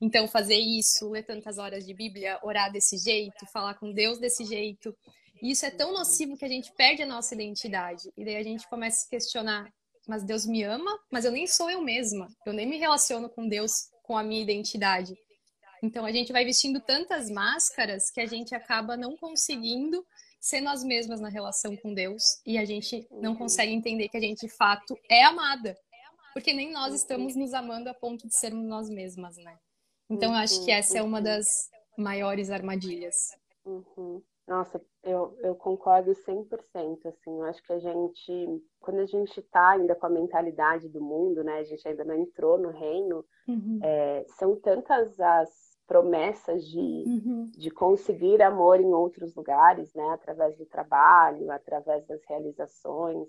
então 0.00 0.28
fazer 0.28 0.56
isso, 0.56 1.10
ler 1.10 1.24
tantas 1.24 1.58
horas 1.58 1.84
de 1.84 1.92
Bíblia, 1.92 2.38
orar 2.42 2.70
desse 2.70 2.96
jeito, 2.96 3.44
falar 3.52 3.74
com 3.74 3.92
Deus 3.92 4.18
desse 4.18 4.44
jeito. 4.44 4.96
E 5.42 5.50
isso 5.50 5.66
é 5.66 5.70
tão 5.70 5.92
nocivo 5.92 6.36
que 6.36 6.44
a 6.44 6.48
gente 6.48 6.72
perde 6.72 7.02
a 7.02 7.06
nossa 7.06 7.34
identidade. 7.34 8.12
E 8.16 8.24
daí 8.24 8.36
a 8.36 8.42
gente 8.44 8.68
começa 8.68 8.98
a 8.98 9.00
se 9.00 9.10
questionar: 9.10 9.72
mas 10.06 10.22
Deus 10.22 10.46
me 10.46 10.62
ama, 10.62 10.96
mas 11.10 11.24
eu 11.24 11.32
nem 11.32 11.48
sou 11.48 11.68
eu 11.68 11.82
mesma. 11.82 12.28
Eu 12.46 12.52
nem 12.52 12.66
me 12.66 12.78
relaciono 12.78 13.28
com 13.28 13.48
Deus 13.48 13.88
com 14.04 14.16
a 14.16 14.22
minha 14.22 14.40
identidade. 14.40 15.12
Então 15.82 16.04
a 16.04 16.12
gente 16.12 16.32
vai 16.32 16.44
vestindo 16.44 16.80
tantas 16.80 17.28
máscaras 17.28 18.08
que 18.10 18.20
a 18.20 18.26
gente 18.26 18.54
acaba 18.54 18.96
não 18.96 19.16
conseguindo 19.16 20.06
ser 20.42 20.60
nós 20.60 20.82
mesmas 20.82 21.20
na 21.20 21.28
relação 21.28 21.76
com 21.76 21.94
Deus 21.94 22.42
e 22.44 22.58
a 22.58 22.64
gente 22.64 23.06
não 23.12 23.36
consegue 23.36 23.72
entender 23.72 24.08
que 24.08 24.16
a 24.16 24.20
gente 24.20 24.44
de 24.44 24.52
fato 24.52 24.98
é 25.08 25.22
amada. 25.22 25.78
Porque 26.34 26.52
nem 26.52 26.72
nós 26.72 26.94
estamos 26.94 27.36
nos 27.36 27.54
amando 27.54 27.88
a 27.88 27.94
ponto 27.94 28.26
de 28.26 28.36
sermos 28.36 28.66
nós 28.66 28.90
mesmas, 28.90 29.36
né? 29.36 29.56
Então 30.10 30.32
eu 30.32 30.38
acho 30.38 30.64
que 30.64 30.72
essa 30.72 30.98
é 30.98 31.02
uma 31.02 31.22
das 31.22 31.46
maiores 31.96 32.50
armadilhas. 32.50 33.14
Uhum. 33.64 34.20
Nossa, 34.48 34.84
eu, 35.04 35.38
eu 35.40 35.54
concordo 35.54 36.10
100%, 36.10 37.06
assim, 37.06 37.38
eu 37.38 37.44
acho 37.44 37.62
que 37.62 37.72
a 37.72 37.78
gente, 37.78 38.62
quando 38.80 38.98
a 38.98 39.06
gente 39.06 39.38
está 39.38 39.70
ainda 39.70 39.94
com 39.94 40.06
a 40.06 40.10
mentalidade 40.10 40.88
do 40.88 41.00
mundo, 41.00 41.44
né, 41.44 41.58
a 41.58 41.64
gente 41.64 41.86
ainda 41.86 42.04
não 42.04 42.16
entrou 42.16 42.58
no 42.58 42.70
reino, 42.70 43.24
uhum. 43.46 43.78
é, 43.80 44.24
são 44.36 44.56
tantas 44.56 45.20
as 45.20 45.71
promessas 45.86 46.64
de, 46.66 46.78
uhum. 46.78 47.50
de 47.50 47.70
conseguir 47.70 48.42
amor 48.42 48.80
em 48.80 48.92
outros 48.92 49.34
lugares, 49.34 49.92
né, 49.94 50.08
através 50.10 50.56
do 50.56 50.66
trabalho, 50.66 51.50
através 51.50 52.06
das 52.06 52.20
realizações, 52.28 53.28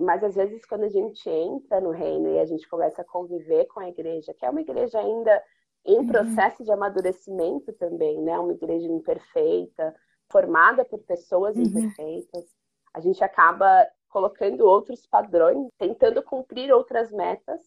mas 0.00 0.22
às 0.22 0.34
vezes 0.34 0.64
quando 0.66 0.84
a 0.84 0.88
gente 0.88 1.28
entra 1.28 1.80
no 1.80 1.90
reino 1.90 2.28
e 2.28 2.38
a 2.38 2.44
gente 2.44 2.68
começa 2.68 3.02
a 3.02 3.04
conviver 3.04 3.64
com 3.66 3.80
a 3.80 3.88
igreja, 3.88 4.34
que 4.34 4.44
é 4.44 4.50
uma 4.50 4.60
igreja 4.60 4.98
ainda 4.98 5.42
em 5.84 5.98
uhum. 5.98 6.06
processo 6.06 6.64
de 6.64 6.70
amadurecimento 6.70 7.72
também, 7.74 8.20
né, 8.20 8.38
uma 8.38 8.52
igreja 8.52 8.86
imperfeita, 8.86 9.94
formada 10.30 10.84
por 10.84 10.98
pessoas 11.04 11.56
uhum. 11.56 11.62
imperfeitas, 11.62 12.44
a 12.92 13.00
gente 13.00 13.22
acaba 13.22 13.86
colocando 14.08 14.66
outros 14.66 15.06
padrões, 15.06 15.68
tentando 15.78 16.22
cumprir 16.22 16.72
outras 16.72 17.12
metas 17.12 17.60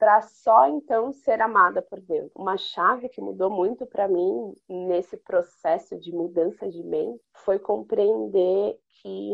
para 0.00 0.22
só 0.22 0.66
então 0.66 1.12
ser 1.12 1.42
amada 1.42 1.82
por 1.82 2.00
Deus. 2.00 2.32
Uma 2.34 2.56
chave 2.56 3.10
que 3.10 3.20
mudou 3.20 3.50
muito 3.50 3.84
para 3.84 4.08
mim 4.08 4.54
nesse 4.66 5.18
processo 5.18 5.94
de 5.98 6.10
mudança 6.10 6.66
de 6.70 6.82
mente 6.82 7.22
foi 7.44 7.58
compreender 7.58 8.80
que 9.02 9.30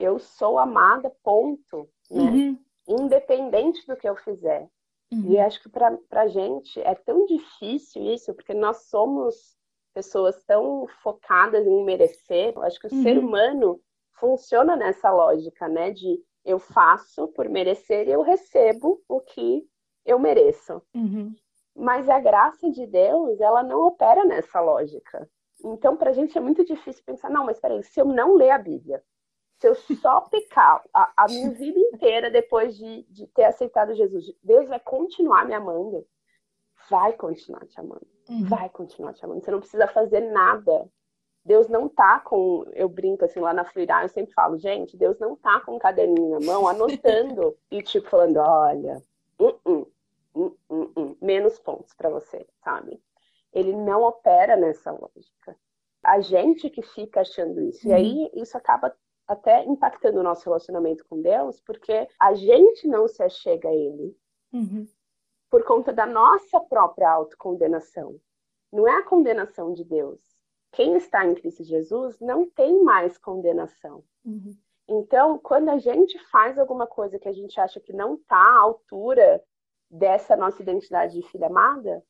eu 0.00 0.18
sou 0.18 0.58
amada, 0.58 1.14
ponto, 1.22 1.88
né? 2.10 2.24
Uhum. 2.24 2.58
Independente 2.88 3.86
do 3.86 3.96
que 3.96 4.08
eu 4.08 4.16
fizer. 4.16 4.68
Uhum. 5.12 5.30
E 5.30 5.38
acho 5.38 5.62
que 5.62 5.68
para 5.68 5.96
a 6.10 6.26
gente 6.26 6.80
é 6.80 6.96
tão 6.96 7.24
difícil 7.24 8.02
isso, 8.02 8.34
porque 8.34 8.52
nós 8.52 8.88
somos 8.88 9.56
pessoas 9.94 10.42
tão 10.44 10.88
focadas 11.04 11.64
em 11.64 11.84
merecer. 11.84 12.52
Eu 12.56 12.64
acho 12.64 12.80
que 12.80 12.88
o 12.88 12.92
uhum. 12.92 13.02
ser 13.04 13.16
humano 13.16 13.80
funciona 14.14 14.74
nessa 14.74 15.12
lógica, 15.12 15.68
né? 15.68 15.92
De 15.92 16.20
eu 16.44 16.58
faço 16.58 17.28
por 17.28 17.48
merecer 17.48 18.08
e 18.08 18.10
eu 18.10 18.22
recebo 18.22 19.00
o 19.08 19.20
que 19.20 19.64
eu 20.04 20.18
mereço. 20.18 20.82
Uhum. 20.94 21.34
Mas 21.74 22.08
a 22.08 22.20
graça 22.20 22.70
de 22.70 22.86
Deus, 22.86 23.40
ela 23.40 23.62
não 23.62 23.86
opera 23.86 24.24
nessa 24.24 24.60
lógica. 24.60 25.28
Então, 25.64 25.96
para 25.96 26.10
a 26.10 26.12
gente 26.12 26.36
é 26.36 26.40
muito 26.40 26.64
difícil 26.64 27.02
pensar, 27.04 27.30
não, 27.30 27.44
mas 27.44 27.58
peraí, 27.58 27.82
se 27.82 28.00
eu 28.00 28.04
não 28.04 28.34
ler 28.34 28.50
a 28.50 28.58
Bíblia, 28.58 29.02
se 29.58 29.68
eu 29.68 29.74
só 29.74 30.20
pecar 30.30 30.82
a, 30.92 31.12
a 31.16 31.26
minha 31.26 31.50
vida 31.50 31.78
inteira 31.78 32.30
depois 32.30 32.76
de, 32.76 33.02
de 33.04 33.26
ter 33.28 33.44
aceitado 33.44 33.94
Jesus, 33.94 34.26
Deus 34.42 34.68
vai 34.68 34.78
continuar 34.78 35.46
me 35.46 35.54
amando? 35.54 36.06
Vai 36.88 37.14
continuar 37.14 37.66
te 37.66 37.80
amando 37.80 38.14
uhum. 38.28 38.44
vai 38.44 38.68
continuar 38.68 39.12
te 39.12 39.24
amando. 39.24 39.44
Você 39.44 39.50
não 39.50 39.60
precisa 39.60 39.86
fazer 39.88 40.20
nada. 40.20 40.88
Deus 41.44 41.68
não 41.68 41.88
tá 41.88 42.20
com. 42.20 42.64
Eu 42.72 42.88
brinco 42.88 43.24
assim 43.24 43.40
lá 43.40 43.52
na 43.52 43.64
Fluirá, 43.64 44.02
eu 44.02 44.08
sempre 44.08 44.32
falo, 44.32 44.56
gente, 44.56 44.96
Deus 44.96 45.18
não 45.18 45.36
tá 45.36 45.60
com 45.60 45.76
um 45.76 45.78
caderninho 45.78 46.38
na 46.38 46.46
mão, 46.46 46.66
anotando 46.66 47.54
e 47.70 47.82
tipo 47.82 48.08
falando: 48.08 48.38
olha, 48.38 49.02
uh 49.38 49.58
-uh, 49.66 49.86
menos 51.20 51.58
pontos 51.58 51.94
para 51.94 52.10
você, 52.10 52.46
sabe? 52.62 53.02
Ele 53.52 53.72
não 53.74 54.02
opera 54.02 54.56
nessa 54.56 54.90
lógica. 54.90 55.56
A 56.02 56.20
gente 56.20 56.68
que 56.68 56.82
fica 56.82 57.20
achando 57.20 57.60
isso. 57.62 57.86
Uhum. 57.86 57.92
E 57.92 57.94
aí 57.94 58.30
isso 58.34 58.56
acaba 58.56 58.94
até 59.26 59.64
impactando 59.64 60.20
o 60.20 60.22
nosso 60.22 60.44
relacionamento 60.44 61.04
com 61.08 61.20
Deus, 61.20 61.60
porque 61.60 62.08
a 62.20 62.34
gente 62.34 62.86
não 62.86 63.08
se 63.08 63.22
achega 63.22 63.68
a 63.68 63.74
Ele. 63.74 64.16
Uhum 64.52 64.86
por 65.54 65.62
conta 65.62 65.92
da 65.92 66.04
nossa 66.04 66.58
própria 66.58 67.08
autocondenação. 67.08 68.18
Não 68.72 68.88
é 68.88 68.96
a 68.96 69.04
condenação 69.04 69.72
de 69.72 69.84
Deus. 69.84 70.20
Quem 70.72 70.96
está 70.96 71.24
em 71.24 71.32
Cristo 71.32 71.62
Jesus 71.62 72.18
não 72.18 72.50
tem 72.50 72.82
mais 72.82 73.16
condenação. 73.16 74.02
Uhum. 74.24 74.52
Então, 74.88 75.38
quando 75.38 75.68
a 75.68 75.78
gente 75.78 76.18
faz 76.28 76.58
alguma 76.58 76.88
coisa 76.88 77.20
que 77.20 77.28
a 77.28 77.32
gente 77.32 77.60
acha 77.60 77.78
que 77.78 77.92
não 77.92 78.14
está 78.14 78.36
à 78.36 78.62
altura 78.62 79.40
dessa 79.94 80.36
nossa 80.36 80.60
identidade 80.60 81.14
de 81.14 81.26
filha 81.28 81.46
amada, 81.46 82.04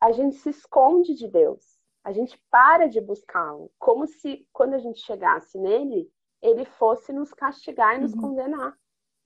a 0.00 0.10
gente 0.10 0.36
se 0.36 0.50
esconde 0.50 1.14
de 1.14 1.28
Deus. 1.28 1.64
A 2.04 2.12
gente 2.12 2.40
para 2.50 2.86
de 2.86 3.00
buscá-lo. 3.00 3.70
Como 3.78 4.06
se, 4.06 4.46
quando 4.52 4.74
a 4.74 4.78
gente 4.78 5.00
chegasse 5.00 5.58
nele, 5.58 6.10
ele 6.42 6.64
fosse 6.64 7.12
nos 7.12 7.32
castigar 7.32 7.96
e 7.96 8.00
nos 8.00 8.12
uhum. 8.12 8.20
condenar. 8.20 8.76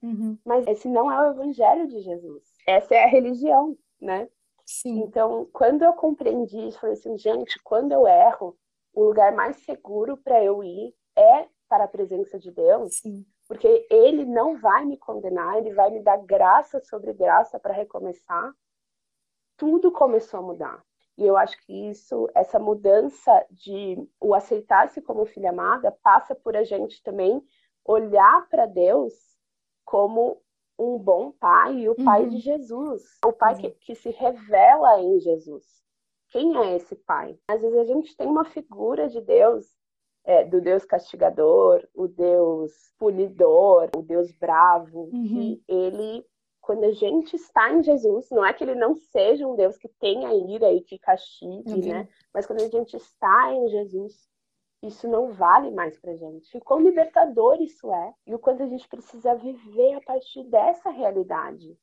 Uhum. 0.01 0.37
Mas 0.45 0.65
esse 0.67 0.87
não 0.87 1.11
é 1.11 1.27
o 1.27 1.31
evangelho 1.31 1.87
de 1.87 1.99
Jesus. 2.01 2.43
Essa 2.67 2.95
é 2.95 3.03
a 3.03 3.07
religião, 3.07 3.77
né? 3.99 4.29
Sim. 4.65 4.99
Então, 5.01 5.47
quando 5.51 5.83
eu 5.83 5.93
compreendi 5.93 6.67
isso, 6.67 6.79
falei 6.79 6.93
assim, 6.93 7.17
gente, 7.17 7.59
quando 7.63 7.91
eu 7.91 8.07
erro, 8.07 8.57
o 8.93 9.03
lugar 9.03 9.35
mais 9.35 9.57
seguro 9.57 10.17
para 10.17 10.43
eu 10.43 10.63
ir 10.63 10.95
é 11.15 11.47
para 11.67 11.85
a 11.85 11.87
presença 11.87 12.39
de 12.39 12.51
Deus, 12.51 12.97
Sim. 12.97 13.25
Porque 13.51 13.85
Ele 13.89 14.23
não 14.23 14.57
vai 14.57 14.85
me 14.85 14.95
condenar, 14.95 15.57
Ele 15.57 15.73
vai 15.73 15.91
me 15.91 16.01
dar 16.01 16.15
graça 16.15 16.79
sobre 16.85 17.11
graça 17.11 17.59
para 17.59 17.73
recomeçar. 17.73 18.49
Tudo 19.57 19.91
começou 19.91 20.39
a 20.39 20.43
mudar. 20.43 20.81
E 21.17 21.27
eu 21.27 21.35
acho 21.35 21.59
que 21.65 21.89
isso, 21.89 22.29
essa 22.33 22.57
mudança 22.57 23.45
de 23.51 23.97
o 24.21 24.33
aceitar-se 24.33 25.01
como 25.01 25.25
filha 25.25 25.49
amada, 25.49 25.91
passa 26.01 26.33
por 26.33 26.55
a 26.55 26.63
gente 26.63 27.03
também 27.03 27.43
olhar 27.83 28.47
para 28.47 28.65
Deus 28.65 29.13
como 29.83 30.41
um 30.79 30.97
bom 30.97 31.33
pai 31.33 31.79
e 31.79 31.89
o 31.89 31.95
pai 32.05 32.27
de 32.27 32.35
uhum. 32.35 32.41
Jesus, 32.41 33.03
o 33.25 33.33
pai 33.33 33.55
que, 33.55 33.71
que 33.71 33.95
se 33.95 34.11
revela 34.11 35.01
em 35.01 35.19
Jesus. 35.19 35.65
Quem 36.29 36.55
é 36.55 36.77
esse 36.77 36.95
pai? 36.95 37.37
Às 37.49 37.59
vezes 37.59 37.77
a 37.77 37.83
gente 37.83 38.15
tem 38.15 38.27
uma 38.27 38.45
figura 38.45 39.09
de 39.09 39.19
Deus, 39.19 39.67
é, 40.23 40.43
do 40.45 40.61
Deus 40.61 40.85
castigador, 40.85 41.87
o 41.93 42.07
Deus 42.07 42.71
punidor, 42.97 43.89
o 43.95 44.01
Deus 44.01 44.31
bravo, 44.31 45.09
uhum. 45.13 45.27
que 45.27 45.63
ele 45.67 46.25
quando 46.61 46.83
a 46.83 46.91
gente 46.91 47.35
está 47.35 47.73
em 47.73 47.81
Jesus, 47.81 48.29
não 48.29 48.45
é 48.45 48.53
que 48.53 48.63
ele 48.63 48.75
não 48.75 48.95
seja 48.95 49.47
um 49.47 49.55
Deus 49.55 49.77
que 49.77 49.89
tenha 49.99 50.31
ira 50.33 50.71
e 50.71 50.81
que 50.81 50.99
castigue, 50.99 51.73
uhum. 51.73 51.79
né? 51.79 52.07
Mas 52.31 52.45
quando 52.45 52.61
a 52.61 52.67
gente 52.67 52.95
está 52.95 53.51
em 53.51 53.67
Jesus, 53.67 54.29
isso 54.83 55.07
não 55.07 55.31
vale 55.31 55.71
mais 55.71 55.99
pra 55.99 56.15
gente. 56.15 56.55
E 56.55 56.61
quão 56.61 56.79
libertador 56.79 57.59
isso 57.61 57.91
é. 57.91 58.13
E 58.27 58.35
o 58.35 58.39
quanto 58.39 58.61
a 58.61 58.67
gente 58.67 58.87
precisa 58.87 59.35
viver 59.35 59.95
a 59.95 60.01
partir 60.01 60.43
dessa 60.45 60.91
realidade. 60.91 61.75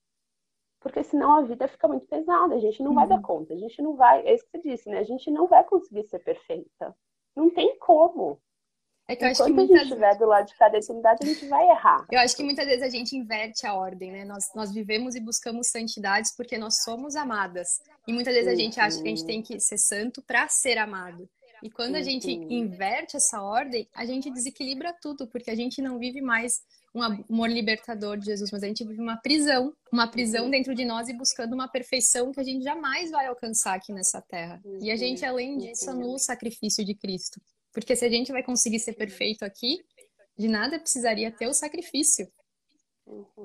Porque 0.81 1.03
senão 1.03 1.33
a 1.33 1.43
vida 1.43 1.67
fica 1.67 1.89
muito 1.89 2.07
pesada, 2.07 2.55
a 2.55 2.61
gente 2.61 2.81
não 2.81 2.91
uhum. 2.91 2.95
vai 2.95 3.09
dar 3.09 3.17
uhum. 3.17 3.23
conta, 3.23 3.55
a 3.55 3.57
gente 3.57 3.83
não 3.83 3.97
vai, 3.97 4.25
é 4.25 4.35
isso 4.35 4.45
que 4.45 4.51
você 4.53 4.69
disse, 4.71 4.89
né? 4.89 5.01
A 5.01 5.05
gente 5.05 5.29
não 5.29 5.49
vai 5.49 5.65
conseguir 5.65 6.05
ser 6.05 6.21
perfeita. 6.21 6.97
Não 7.39 7.49
tem 7.49 7.79
como. 7.79 8.41
É 9.07 9.15
que 9.15 9.25
eu 9.25 9.29
acho 9.29 9.45
que 9.45 9.53
muitas... 9.53 9.77
a 9.77 9.79
gente 9.79 9.89
estiver 9.93 10.19
do 10.19 10.27
lado 10.27 10.47
de 10.49 10.57
cada 10.57 10.77
eternidade, 10.77 11.21
a 11.23 11.27
gente 11.27 11.47
vai 11.47 11.65
errar. 11.71 12.05
Eu 12.11 12.19
acho 12.19 12.37
que 12.37 12.43
muitas 12.43 12.67
vezes 12.67 12.83
a 12.83 12.89
gente 12.89 13.17
inverte 13.17 13.65
a 13.65 13.75
ordem, 13.75 14.11
né? 14.11 14.25
Nós, 14.25 14.51
nós 14.57 14.73
vivemos 14.73 15.15
e 15.15 15.21
buscamos 15.21 15.69
santidades 15.69 16.35
porque 16.37 16.59
nós 16.59 16.83
somos 16.83 17.15
amadas. 17.15 17.81
E 18.09 18.13
muitas 18.13 18.35
vezes 18.35 18.53
a 18.53 18.57
gente 18.57 18.81
acha 18.81 19.01
que 19.01 19.07
a 19.07 19.11
gente 19.11 19.25
tem 19.25 19.41
que 19.41 19.61
ser 19.61 19.79
santo 19.79 20.21
para 20.21 20.49
ser 20.49 20.79
amado. 20.79 21.31
E 21.63 21.71
quando 21.71 21.97
a 21.97 22.03
gente 22.03 22.31
inverte 22.31 23.17
essa 23.17 23.43
ordem, 23.43 23.89
a 23.95 24.05
gente 24.05 24.31
desequilibra 24.31 24.95
tudo, 25.01 25.27
porque 25.27 25.51
a 25.51 25.55
gente 25.55 25.83
não 25.83 25.99
vive 25.99 26.21
mais 26.21 26.61
um 26.95 27.03
amor 27.03 27.49
libertador 27.49 28.17
de 28.17 28.27
Jesus, 28.27 28.51
mas 28.51 28.63
a 28.63 28.67
gente 28.67 28.85
vive 28.85 29.01
uma 29.01 29.17
prisão, 29.17 29.73
uma 29.93 30.09
prisão 30.09 30.45
uhum. 30.45 30.51
dentro 30.51 30.75
de 30.75 30.85
nós 30.85 31.09
e 31.09 31.15
buscando 31.15 31.53
uma 31.53 31.69
perfeição 31.69 32.33
que 32.33 32.41
a 32.41 32.45
gente 32.45 32.63
jamais 32.63 33.11
vai 33.11 33.27
alcançar 33.27 33.75
aqui 33.75 33.93
nessa 33.93 34.21
terra. 34.23 34.61
E 34.81 34.91
a 34.91 34.97
gente, 34.97 35.25
além 35.25 35.59
disso, 35.59 35.91
anula 35.91 36.15
o 36.15 36.19
sacrifício 36.19 36.85
de 36.85 36.95
Cristo. 36.95 37.41
Porque 37.73 37.95
se 37.95 38.05
a 38.05 38.11
gente 38.11 38.33
vai 38.33 38.43
conseguir 38.43 38.81
ser 38.81 38.95
perfeito 38.95 39.45
aqui, 39.45 39.79
de 40.37 40.49
nada 40.49 40.79
precisaria 40.79 41.31
ter 41.31 41.47
o 41.47 41.55
sacrifício. 41.55 42.27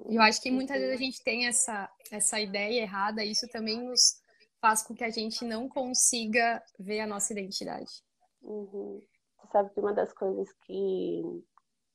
E 0.09 0.15
eu 0.15 0.21
acho 0.21 0.41
que 0.41 0.51
muitas 0.51 0.77
vezes 0.77 0.95
a 0.95 1.03
gente 1.03 1.23
tem 1.23 1.47
essa, 1.47 1.89
essa 2.11 2.39
ideia 2.39 2.81
errada, 2.81 3.23
e 3.23 3.31
isso 3.31 3.47
também 3.47 3.81
nos 3.81 4.22
faz 4.63 4.81
com 4.81 4.95
que 4.95 5.03
a 5.03 5.09
gente 5.09 5.43
não 5.43 5.67
consiga 5.67 6.63
ver 6.79 7.01
a 7.01 7.07
nossa 7.07 7.33
identidade. 7.33 8.01
Uhum. 8.41 9.01
Você 9.35 9.47
sabe 9.51 9.69
que 9.71 9.79
uma 9.81 9.91
das 9.91 10.13
coisas 10.13 10.53
que 10.65 11.21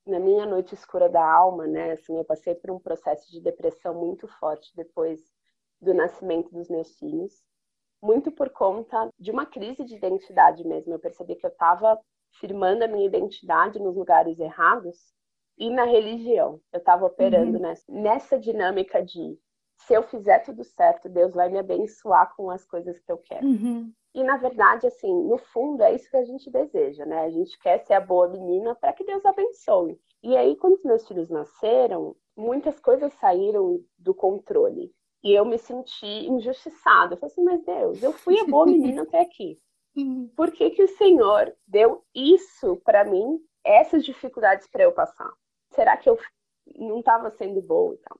na 0.07 0.21
minha 0.21 0.45
noite 0.45 0.75
escura 0.75 1.09
da 1.09 1.25
alma, 1.25 1.67
né, 1.67 1.93
assim, 1.93 2.19
eu 2.19 2.25
passei 2.27 2.55
por 2.55 2.71
um 2.71 2.79
processo 2.79 3.31
de 3.31 3.41
depressão 3.41 3.95
muito 3.95 4.29
forte 4.29 4.71
depois 4.77 5.19
do 5.81 5.95
nascimento 5.95 6.51
dos 6.51 6.69
meus 6.69 6.95
filhos, 6.99 7.43
muito 8.03 8.31
por 8.31 8.51
conta 8.51 9.09
de 9.19 9.31
uma 9.31 9.47
crise 9.47 9.83
de 9.83 9.97
identidade 9.97 10.63
mesmo. 10.63 10.93
Eu 10.93 10.99
percebi 10.99 11.37
que 11.37 11.47
eu 11.47 11.51
estava 11.51 11.99
firmando 12.39 12.85
a 12.85 12.89
minha 12.89 13.07
identidade 13.07 13.79
nos 13.79 13.97
lugares 13.97 14.39
errados 14.39 15.15
e 15.57 15.71
na 15.71 15.85
religião. 15.85 16.61
Eu 16.71 16.81
estava 16.81 17.07
operando 17.07 17.57
uhum. 17.57 17.63
nessa, 17.63 17.91
nessa 17.91 18.39
dinâmica 18.39 19.03
de 19.03 19.39
se 19.79 19.95
eu 19.95 20.03
fizer 20.03 20.41
tudo 20.41 20.65
certo, 20.65 21.09
Deus 21.09 21.35
vai 21.35 21.49
me 21.49 21.59
abençoar 21.59 22.35
com 22.37 22.51
as 22.51 22.65
coisas 22.65 22.99
que 22.99 23.11
eu 23.11 23.19
quero. 23.19 23.47
Uhum. 23.47 23.93
E 24.15 24.25
na 24.25 24.37
verdade, 24.37 24.87
assim, 24.87 25.13
no 25.25 25.39
fundo 25.39 25.83
é 25.83 25.95
isso 25.95 26.11
que 26.11 26.17
a 26.17 26.25
gente 26.25 26.51
deseja, 26.51 27.07
né? 27.07 27.21
A 27.21 27.31
gente 27.31 27.59
quer 27.61 27.79
ser 27.79 27.95
a 27.95 28.01
boa 28.01 28.29
menina 28.29 28.75
para 28.75 28.93
que 28.93 29.05
Deus 29.05 29.25
abençoe. 29.25 29.99
E 30.23 30.37
aí, 30.37 30.57
quando 30.57 30.75
os 30.75 30.85
meus 30.85 31.07
filhos 31.07 31.31
nasceram, 31.31 32.17
muitas 32.37 32.81
coisas 32.81 33.13
saíram 33.15 33.81
do 33.97 34.13
controle. 34.13 34.93
E 35.23 35.33
eu 35.33 35.45
me 35.45 35.59
senti 35.59 36.07
injustiçada. 36.07 37.15
Eu 37.15 37.19
falei 37.19 37.33
assim, 37.33 37.45
mas 37.45 37.65
Deus, 37.65 38.03
eu 38.03 38.13
fui 38.13 38.39
a 38.41 38.45
boa 38.45 38.67
menina 38.67 39.03
até 39.03 39.21
aqui. 39.21 39.59
Uhum. 39.97 40.29
Por 40.37 40.51
que, 40.51 40.71
que 40.71 40.83
o 40.83 40.97
Senhor 40.97 41.55
deu 41.67 42.03
isso 42.15 42.77
para 42.85 43.05
mim, 43.05 43.39
essas 43.65 44.05
dificuldades 44.05 44.69
para 44.69 44.85
eu 44.85 44.93
passar? 44.93 45.31
Será 45.71 45.97
que 45.97 46.09
eu 46.09 46.19
não 46.77 46.99
estava 46.99 47.31
sendo 47.31 47.63
boa 47.63 47.95
e 47.95 47.99
tal? 47.99 48.19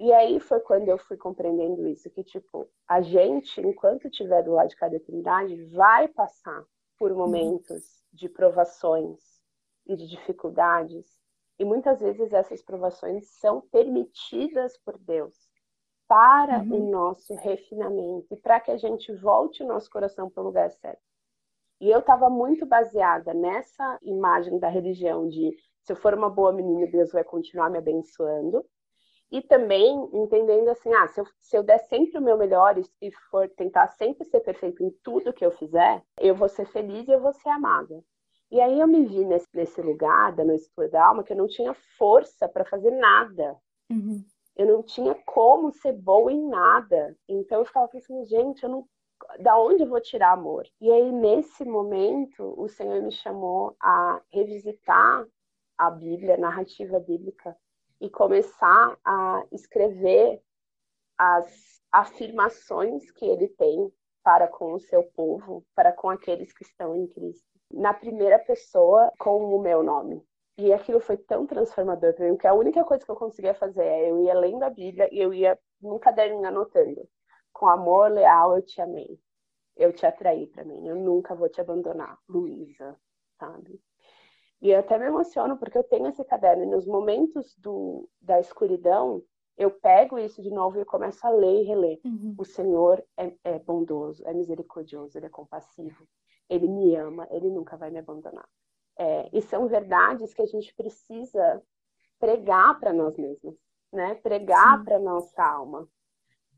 E 0.00 0.14
aí 0.14 0.40
foi 0.40 0.60
quando 0.60 0.88
eu 0.88 0.96
fui 0.96 1.18
compreendendo 1.18 1.86
isso, 1.86 2.08
que 2.08 2.24
tipo, 2.24 2.66
a 2.88 3.02
gente, 3.02 3.60
enquanto 3.60 4.08
estiver 4.08 4.42
do 4.42 4.52
lado 4.52 4.70
de 4.70 4.76
cada 4.76 4.96
eternidade, 4.96 5.62
vai 5.66 6.08
passar 6.08 6.64
por 6.98 7.12
momentos 7.12 8.02
de 8.10 8.26
provações 8.26 9.18
e 9.86 9.94
de 9.94 10.08
dificuldades. 10.08 11.06
E 11.58 11.66
muitas 11.66 12.00
vezes 12.00 12.32
essas 12.32 12.62
provações 12.62 13.28
são 13.28 13.60
permitidas 13.60 14.78
por 14.78 14.96
Deus 14.96 15.36
para 16.08 16.60
uhum. 16.60 16.88
o 16.88 16.90
nosso 16.90 17.34
refinamento 17.34 18.32
e 18.32 18.40
para 18.40 18.58
que 18.58 18.70
a 18.70 18.78
gente 18.78 19.12
volte 19.16 19.62
o 19.62 19.66
nosso 19.66 19.90
coração 19.90 20.30
para 20.30 20.42
o 20.42 20.46
lugar 20.46 20.70
certo. 20.70 21.02
E 21.78 21.90
eu 21.90 21.98
estava 21.98 22.30
muito 22.30 22.64
baseada 22.64 23.34
nessa 23.34 23.98
imagem 24.00 24.58
da 24.58 24.68
religião 24.68 25.28
de 25.28 25.54
se 25.82 25.92
eu 25.92 25.96
for 25.96 26.14
uma 26.14 26.30
boa 26.30 26.52
menina, 26.54 26.90
Deus 26.90 27.12
vai 27.12 27.22
continuar 27.22 27.68
me 27.68 27.76
abençoando. 27.76 28.64
E 29.30 29.40
também 29.40 30.08
entendendo 30.12 30.68
assim, 30.68 30.92
ah, 30.92 31.06
se 31.08 31.20
eu, 31.20 31.26
se 31.38 31.56
eu 31.56 31.62
der 31.62 31.78
sempre 31.78 32.18
o 32.18 32.22
meu 32.22 32.36
melhor 32.36 32.76
e, 33.00 33.12
for 33.30 33.48
tentar 33.48 33.86
sempre 33.88 34.24
ser 34.24 34.40
perfeito 34.40 34.82
em 34.82 34.90
tudo 35.02 35.32
que 35.32 35.44
eu 35.44 35.52
fizer, 35.52 36.02
eu 36.18 36.34
vou 36.34 36.48
ser 36.48 36.66
feliz 36.66 37.06
e 37.06 37.12
eu 37.12 37.20
vou 37.20 37.32
ser 37.32 37.48
amada. 37.48 38.02
E 38.50 38.60
aí 38.60 38.80
eu 38.80 38.88
me 38.88 39.04
vi 39.04 39.24
nesse, 39.24 39.46
nesse 39.54 39.80
lugar 39.80 40.32
da 40.32 40.44
noite 40.44 40.68
da 40.90 41.06
alma 41.06 41.22
que 41.22 41.32
eu 41.32 41.36
não 41.36 41.46
tinha 41.46 41.72
força 41.96 42.48
para 42.48 42.64
fazer 42.64 42.90
nada. 42.90 43.56
Uhum 43.88 44.24
eu 44.60 44.66
não 44.66 44.82
tinha 44.82 45.14
como 45.24 45.72
ser 45.72 45.92
boa 45.94 46.30
em 46.30 46.48
nada. 46.48 47.16
Então 47.26 47.60
eu 47.60 47.64
ficava 47.64 47.88
pensando, 47.88 48.24
gente, 48.26 48.62
eu 48.62 48.68
não 48.68 48.88
da 49.38 49.58
onde 49.58 49.82
eu 49.82 49.88
vou 49.88 50.00
tirar 50.00 50.32
amor? 50.32 50.66
E 50.80 50.90
aí 50.90 51.12
nesse 51.12 51.64
momento 51.64 52.54
o 52.58 52.68
Senhor 52.68 53.02
me 53.02 53.12
chamou 53.12 53.76
a 53.80 54.20
revisitar 54.30 55.26
a 55.76 55.90
Bíblia, 55.90 56.34
a 56.34 56.38
narrativa 56.38 56.98
bíblica 56.98 57.56
e 58.00 58.08
começar 58.08 58.96
a 59.04 59.44
escrever 59.52 60.42
as 61.18 61.80
afirmações 61.92 63.10
que 63.10 63.26
ele 63.26 63.48
tem 63.48 63.92
para 64.22 64.48
com 64.48 64.72
o 64.74 64.80
seu 64.80 65.02
povo, 65.02 65.64
para 65.74 65.92
com 65.92 66.08
aqueles 66.08 66.52
que 66.52 66.62
estão 66.62 66.94
em 66.96 67.06
Cristo. 67.06 67.46
Na 67.70 67.92
primeira 67.92 68.38
pessoa, 68.38 69.12
com 69.18 69.54
o 69.54 69.60
meu 69.60 69.82
nome. 69.82 70.24
E 70.58 70.72
aquilo 70.72 71.00
foi 71.00 71.16
tão 71.16 71.46
transformador 71.46 72.14
para 72.14 72.28
mim, 72.28 72.36
que 72.36 72.46
a 72.46 72.54
única 72.54 72.84
coisa 72.84 73.04
que 73.04 73.10
eu 73.10 73.16
conseguia 73.16 73.54
fazer 73.54 73.84
é 73.84 74.10
eu 74.10 74.22
ia 74.22 74.34
lendo 74.34 74.62
a 74.62 74.70
Bíblia 74.70 75.08
e 75.12 75.18
eu 75.18 75.32
ia 75.32 75.58
num 75.80 75.98
caderninho 75.98 76.46
anotando. 76.46 77.08
Com 77.52 77.68
amor 77.68 78.10
leal 78.10 78.56
eu 78.56 78.62
te 78.62 78.80
amei. 78.80 79.18
Eu 79.76 79.92
te 79.92 80.04
atraí 80.04 80.46
para 80.46 80.64
mim. 80.64 80.86
Eu 80.86 80.96
nunca 80.96 81.34
vou 81.34 81.48
te 81.48 81.60
abandonar, 81.60 82.18
Luísa, 82.28 82.96
sabe? 83.38 83.80
E 84.60 84.70
eu 84.70 84.80
até 84.80 84.98
me 84.98 85.06
emociono 85.06 85.56
porque 85.56 85.78
eu 85.78 85.84
tenho 85.84 86.06
esse 86.06 86.22
caderno 86.24 86.64
e 86.64 86.66
nos 86.66 86.86
momentos 86.86 87.56
do, 87.56 88.08
da 88.20 88.38
escuridão 88.38 89.22
eu 89.56 89.70
pego 89.70 90.18
isso 90.18 90.40
de 90.42 90.50
novo 90.50 90.80
e 90.80 90.84
começo 90.86 91.26
a 91.26 91.30
ler 91.30 91.62
e 91.62 91.64
reler. 91.64 92.00
Uhum. 92.04 92.34
O 92.38 92.44
Senhor 92.44 93.04
é, 93.16 93.34
é 93.44 93.58
bondoso, 93.58 94.26
é 94.26 94.32
misericordioso, 94.32 95.18
ele 95.18 95.26
é 95.26 95.30
compassivo, 95.30 96.06
ele 96.48 96.66
me 96.66 96.96
ama, 96.96 97.28
ele 97.30 97.50
nunca 97.50 97.76
vai 97.76 97.90
me 97.90 97.98
abandonar. 97.98 98.48
É, 98.98 99.28
e 99.32 99.42
são 99.42 99.68
verdades 99.68 100.32
que 100.32 100.42
a 100.42 100.46
gente 100.46 100.74
precisa 100.74 101.62
pregar 102.18 102.78
para 102.80 102.92
nós 102.92 103.16
mesmos, 103.16 103.54
né? 103.92 104.14
Pregar 104.16 104.82
para 104.84 104.98
nossa 104.98 105.42
alma. 105.42 105.86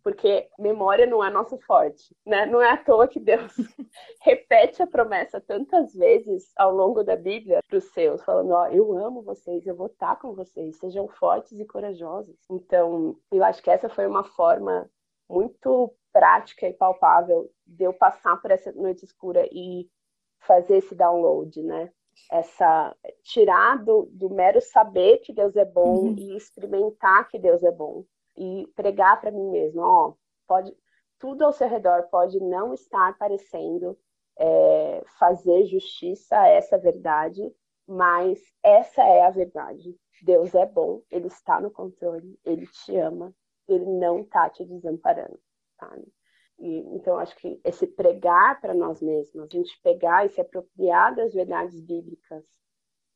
Porque 0.03 0.49
memória 0.59 1.07
não 1.07 1.23
é 1.23 1.31
nosso 1.31 1.57
forte, 1.59 2.15
né? 2.27 2.45
Não 2.47 2.61
é 2.61 2.71
à 2.71 2.77
toa 2.77 3.07
que 3.07 3.21
Deus 3.21 3.55
repete 4.21 4.83
a 4.83 4.87
promessa 4.87 5.41
tantas 5.41 5.95
vezes 5.95 6.51
ao 6.57 6.75
longo 6.75 7.05
da 7.05 7.15
Bíblia 7.15 7.61
para 7.69 7.79
os 7.79 7.85
seus, 7.93 8.23
falando: 8.25 8.51
Ó, 8.51 8.67
eu 8.67 8.97
amo 8.97 9.23
vocês, 9.23 9.67
eu 9.67 9.77
vou 9.77 9.87
estar 9.87 10.17
com 10.17 10.35
vocês, 10.35 10.77
sejam 10.77 11.07
fortes 11.07 11.59
e 11.59 11.65
corajosos. 11.65 12.37
Então, 12.51 13.17
eu 13.31 13.45
acho 13.45 13.62
que 13.62 13.71
essa 13.71 13.88
foi 13.88 14.07
uma 14.07 14.25
forma 14.25 14.91
muito 15.29 15.95
prática 16.12 16.69
e 16.69 16.73
palpável 16.73 17.49
de 17.67 17.85
eu 17.85 17.93
passar 17.93 18.37
por 18.43 18.51
essa 18.51 18.73
noite 18.73 19.05
escura 19.05 19.49
e 19.53 19.88
fazer 20.41 20.79
esse 20.79 20.95
download, 20.95 21.62
né? 21.62 21.93
essa 22.31 22.95
tirar 23.23 23.83
do, 23.83 24.09
do 24.12 24.31
mero 24.31 24.61
saber 24.61 25.19
que 25.19 25.33
Deus 25.33 25.57
é 25.57 25.65
bom 25.65 26.07
uhum. 26.07 26.15
e 26.17 26.37
experimentar 26.37 27.29
que 27.29 27.38
Deus 27.38 27.62
é 27.62 27.71
bom 27.71 28.05
e 28.37 28.66
pregar 28.75 29.21
para 29.21 29.31
mim 29.31 29.51
mesmo, 29.51 29.81
ó, 29.83 30.14
pode 30.47 30.75
tudo 31.18 31.45
ao 31.45 31.53
seu 31.53 31.68
redor 31.68 32.09
pode 32.11 32.40
não 32.40 32.75
estar 32.75 33.16
parecendo 33.16 33.97
é, 34.37 35.05
fazer 35.21 35.66
justiça 35.66 36.37
a 36.37 36.49
essa 36.49 36.77
verdade, 36.77 37.40
mas 37.87 38.40
essa 38.61 39.05
é 39.05 39.25
a 39.25 39.31
verdade. 39.31 39.97
Deus 40.21 40.53
é 40.53 40.66
bom, 40.66 41.01
Ele 41.09 41.29
está 41.29 41.61
no 41.61 41.71
controle, 41.71 42.37
Ele 42.45 42.66
te 42.66 42.97
ama, 42.97 43.33
Ele 43.68 43.87
não 43.87 44.21
está 44.21 44.51
te 44.51 44.64
desamparando, 44.64 45.38
sabe? 45.79 46.12
E, 46.59 46.79
então, 46.95 47.16
acho 47.18 47.37
que 47.37 47.61
esse 47.64 47.87
pregar 47.87 48.61
para 48.61 48.75
nós 48.75 49.01
mesmos, 49.01 49.45
a 49.45 49.49
gente 49.49 49.81
pegar 49.81 50.27
e 50.27 50.29
se 50.29 50.40
apropriar 50.40 51.14
das 51.14 51.33
verdades 51.33 51.81
bíblicas 51.81 52.45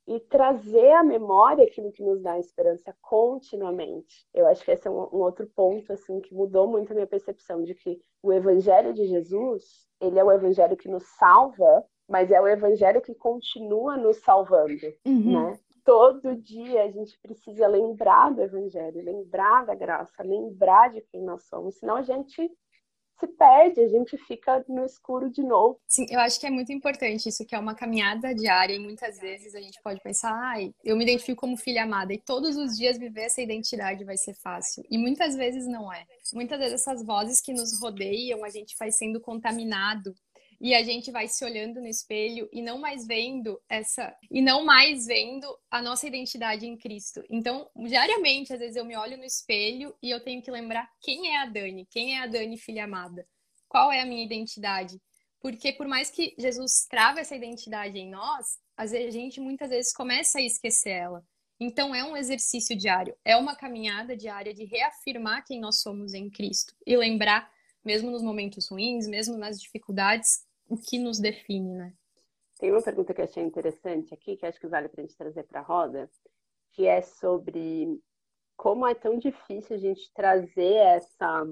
e 0.07 0.21
trazer 0.21 0.93
à 0.93 1.03
memória 1.03 1.65
aquilo 1.65 1.91
que 1.91 2.03
nos 2.03 2.23
dá 2.23 2.39
esperança 2.39 2.95
continuamente. 3.01 4.27
Eu 4.33 4.47
acho 4.47 4.65
que 4.65 4.71
esse 4.71 4.87
é 4.87 4.91
um, 4.91 5.01
um, 5.13 5.19
outro 5.19 5.47
ponto 5.49 5.93
assim 5.93 6.21
que 6.21 6.35
mudou 6.35 6.69
muito 6.69 6.93
a 6.93 6.95
minha 6.95 7.07
percepção 7.07 7.63
de 7.63 7.75
que 7.75 7.99
o 8.23 8.33
evangelho 8.33 8.95
de 8.95 9.07
Jesus, 9.07 9.87
ele 10.01 10.19
é 10.19 10.25
o 10.25 10.31
evangelho 10.31 10.77
que 10.77 10.89
nos 10.89 11.05
salva, 11.19 11.85
mas 12.09 12.31
é 12.31 12.41
o 12.41 12.47
evangelho 12.47 13.01
que 13.03 13.15
continua 13.15 13.97
nos 13.97 14.19
salvando, 14.19 14.75
uhum. 15.05 15.51
né? 15.51 15.59
todo 15.87 16.35
dia 16.35 16.83
a 16.83 16.91
gente 16.91 17.17
precisa 17.21 17.69
lembrar 17.69 18.35
do 18.35 18.43
Evangelho, 18.43 19.05
lembrar 19.05 19.65
da 19.65 19.75
graça, 19.75 20.21
lembrar 20.25 20.93
de 20.93 21.01
quem 21.01 21.23
nós 21.23 21.45
somos, 21.45 21.77
senão 21.77 21.95
a 21.95 22.03
gente 22.03 22.51
se 23.19 23.27
perde, 23.27 23.81
a 23.81 23.89
gente 23.89 24.17
fica 24.19 24.65
no 24.69 24.85
escuro 24.85 25.31
de 25.31 25.43
novo. 25.43 25.79
Sim, 25.87 26.07
eu 26.11 26.21
acho 26.21 26.39
que 26.39 26.47
é 26.47 26.51
muito 26.51 26.73
importante 26.73 27.29
isso, 27.29 27.45
que 27.47 27.55
é 27.55 27.59
uma 27.59 27.75
caminhada 27.75 28.35
diária, 28.35 28.75
e 28.75 28.79
muitas 28.79 29.19
vezes 29.19 29.55
a 29.55 29.61
gente 29.61 29.81
pode 29.83 30.01
pensar, 30.01 30.33
ai, 30.33 30.73
eu 30.85 30.97
me 30.97 31.05
identifico 31.05 31.41
como 31.41 31.57
filha 31.57 31.85
amada, 31.85 32.13
e 32.13 32.19
todos 32.19 32.57
os 32.57 32.77
dias 32.77 32.99
viver 32.99 33.23
essa 33.23 33.41
identidade 33.41 34.05
vai 34.05 34.17
ser 34.17 34.35
fácil. 34.35 34.85
E 34.91 34.99
muitas 34.99 35.35
vezes 35.35 35.67
não 35.67 35.93
é. 35.93 36.05
Muitas 36.33 36.59
vezes 36.59 36.75
essas 36.75 37.05
vozes 37.05 37.41
que 37.41 37.53
nos 37.53 37.81
rodeiam, 37.81 38.45
a 38.45 38.51
gente 38.51 38.77
vai 38.79 38.91
sendo 38.91 39.21
contaminado 39.21 40.15
e 40.61 40.75
a 40.75 40.83
gente 40.83 41.11
vai 41.11 41.29
se 41.29 41.45
olhando 41.45 41.81
no 41.81 41.87
espelho 41.87 42.49
e 42.53 42.63
não 42.63 42.79
mais 42.79 43.07
vendo 43.07 43.61
essa 43.69 44.17
e 44.31 44.41
não 44.41 44.65
mais 44.65 45.07
vendo 45.07 45.47
a 45.71 45.83
nossa 45.83 46.07
identidade 46.07 46.67
em 46.67 46.77
Cristo. 46.77 47.23
Então, 47.31 47.69
diariamente, 47.77 48.53
às 48.53 48.59
vezes 48.59 48.77
eu 48.77 48.85
me 48.85 48.97
olho 48.97 49.17
no 49.17 49.25
espelho 49.25 49.95
e 50.03 50.11
eu 50.11 50.21
tenho 50.21 50.43
que 50.43 50.51
lembrar 50.51 50.91
quem 51.01 51.35
é 51.35 51.39
a 51.39 51.47
Dani, 51.47 51.87
quem 51.91 52.17
é 52.17 52.21
a 52.21 52.27
Dani 52.27 52.57
filha 52.57 52.85
amada, 52.85 53.27
qual 53.69 53.93
é 53.93 54.01
a 54.01 54.07
minha 54.07 54.25
identidade. 54.25 55.01
Porque 55.41 55.73
por 55.73 55.87
mais 55.87 56.11
que 56.11 56.35
Jesus 56.39 56.87
trava 56.89 57.21
essa 57.21 57.37
identidade 57.37 57.99
em 57.99 58.11
nós, 58.11 58.59
a 58.77 58.87
gente 58.87 59.41
muitas 59.41 59.71
vezes 59.71 59.93
começa 59.93 60.39
a 60.39 60.43
esquecer 60.43 60.91
ela. 60.91 61.25
Então 61.59 61.95
é 61.95 62.05
um 62.05 62.17
exercício 62.17 62.77
diário, 62.77 63.17
é 63.25 63.37
uma 63.37 63.57
caminhada 63.57 64.17
diária 64.17 64.53
de 64.53 64.65
reafirmar 64.65 65.45
quem 65.45 65.59
nós 65.59 65.81
somos 65.81 66.13
em 66.13 66.29
Cristo 66.29 66.75
e 66.87 66.97
lembrar 66.97 67.51
mesmo 67.87 68.11
nos 68.11 68.23
momentos 68.23 68.69
ruins, 68.69 69.07
mesmo 69.07 69.39
nas 69.39 69.61
dificuldades, 69.61 70.41
o 70.69 70.77
que 70.77 70.99
nos 70.99 71.19
define, 71.19 71.75
né? 71.75 71.93
Tem 72.59 72.71
uma 72.71 72.83
pergunta 72.83 73.13
que 73.13 73.21
eu 73.21 73.25
achei 73.25 73.43
interessante 73.43 74.15
aqui, 74.15 74.37
que 74.37 74.47
acho 74.47 74.59
que 74.59 74.67
vale 74.67 74.89
para 74.89 75.03
a 75.03 75.05
gente 75.07 75.17
trazer 75.17 75.43
para 75.45 75.61
a 75.61 75.65
roda, 75.65 76.11
que 76.73 76.87
é 76.87 77.03
sobre 77.03 78.01
como 78.57 78.87
é 78.87 78.95
tão 78.95 79.19
difícil 79.19 79.77
a 79.77 79.79
gente 79.79 80.11
trazer 80.15 80.75
essa 80.75 81.47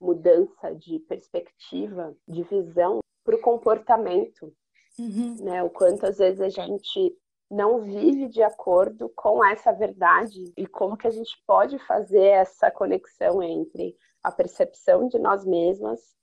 mudança 0.00 0.74
de 0.74 0.98
perspectiva, 1.00 2.14
de 2.28 2.42
visão 2.42 3.00
para 3.24 3.36
o 3.36 3.40
comportamento, 3.40 4.54
uhum. 4.98 5.36
né? 5.42 5.62
O 5.62 5.70
quanto 5.70 6.04
às 6.04 6.18
vezes 6.18 6.40
a 6.40 6.48
gente 6.50 7.16
não 7.50 7.80
vive 7.82 8.28
de 8.28 8.42
acordo 8.42 9.08
com 9.10 9.44
essa 9.44 9.72
verdade 9.72 10.52
e 10.56 10.66
como 10.66 10.96
que 10.96 11.06
a 11.06 11.10
gente 11.10 11.34
pode 11.46 11.78
fazer 11.86 12.24
essa 12.24 12.70
conexão 12.70 13.42
entre 13.42 13.96
a 14.22 14.30
percepção 14.30 15.08
de 15.08 15.18
nós 15.18 15.44
mesmas 15.44 16.14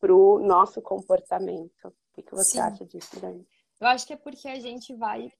para 0.00 0.14
o 0.14 0.38
nosso 0.38 0.80
comportamento. 0.80 1.88
O 1.88 2.22
que, 2.22 2.30
você 2.30 2.52
Sim. 2.52 2.60
acha 2.60 2.84
disso, 2.84 3.20
Dani? 3.20 3.46
Eu 3.80 3.86
acho 3.86 4.06
que 4.06 4.12
é 4.12 4.16
porque 4.16 4.48
a 4.48 4.58
gente 4.58 4.94
vai 4.94 5.30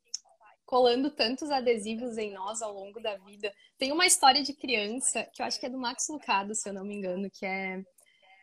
colando 0.64 1.10
tantos 1.10 1.50
adesivos 1.50 2.18
em 2.18 2.32
nós 2.32 2.60
ao 2.60 2.72
longo 2.72 3.00
da 3.00 3.16
vida. 3.16 3.52
Tem 3.78 3.90
uma 3.90 4.06
história 4.06 4.42
de 4.42 4.52
criança 4.52 5.24
que 5.32 5.40
eu 5.40 5.46
acho 5.46 5.58
que 5.58 5.66
é 5.66 5.70
do 5.70 5.78
Max 5.78 6.06
Lucado, 6.08 6.54
se 6.54 6.68
eu 6.68 6.72
não 6.72 6.84
me 6.84 6.94
engano, 6.94 7.30
que 7.30 7.46
é, 7.46 7.82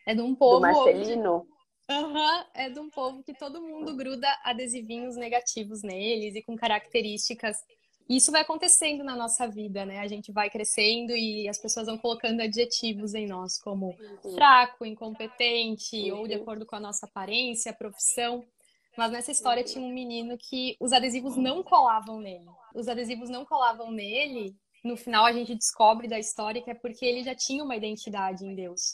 é 0.08 0.16
de 0.16 0.22
um 0.22 0.36
povo. 0.36 0.56
Do 0.56 0.62
Marcelino? 0.62 1.48
Aham, 1.88 2.40
uhum, 2.40 2.46
é 2.56 2.70
de 2.70 2.80
um 2.80 2.90
povo 2.90 3.24
que 3.24 3.34
todo 3.34 3.62
mundo 3.62 3.96
gruda 3.96 4.28
adesivinhos 4.44 5.16
negativos 5.16 5.84
neles 5.84 6.36
e 6.36 6.42
com 6.42 6.56
características 6.56 7.56
isso 8.08 8.32
vai 8.32 8.42
acontecendo 8.42 9.04
na 9.04 9.16
nossa 9.16 9.48
vida, 9.48 9.86
né? 9.86 10.00
A 10.00 10.08
gente 10.08 10.32
vai 10.32 10.50
crescendo 10.50 11.12
e 11.16 11.48
as 11.50 11.58
pessoas 11.58 11.88
vão 11.88 11.98
colocando 11.98 12.42
adjetivos 12.42 13.16
em 13.16 13.28
nós, 13.28 13.60
como 13.60 13.96
uhum. 14.24 14.34
fraco, 14.36 14.86
incompetente, 14.86 16.12
uhum. 16.12 16.20
ou 16.20 16.28
de 16.28 16.36
acordo 16.36 16.66
com 16.66 16.76
a 16.76 16.80
nossa 16.80 17.08
aparência, 17.08 17.74
profissão. 17.74 18.44
Mas 18.96 19.12
nessa 19.12 19.32
história 19.32 19.64
tinha 19.64 19.84
um 19.84 19.94
menino 19.94 20.38
que 20.38 20.78
os 20.80 20.94
adesivos 20.94 21.36
não 21.36 21.64
colavam 21.64 22.20
nele. 22.20 22.46
Os 22.74 22.88
adesivos 22.88 23.30
não 23.30 23.44
colavam 23.44 23.92
nele. 23.92 24.56
No 24.84 24.96
final 24.96 25.26
a 25.26 25.34
gente 25.34 25.56
descobre 25.56 26.08
da 26.08 26.20
história 26.20 26.62
que 26.62 26.70
é 26.70 26.76
porque 26.76 27.06
ele 27.06 27.24
já 27.24 27.36
tinha 27.36 27.64
uma 27.64 27.76
identidade 27.76 28.46
em 28.46 28.54
Deus. 28.54 28.94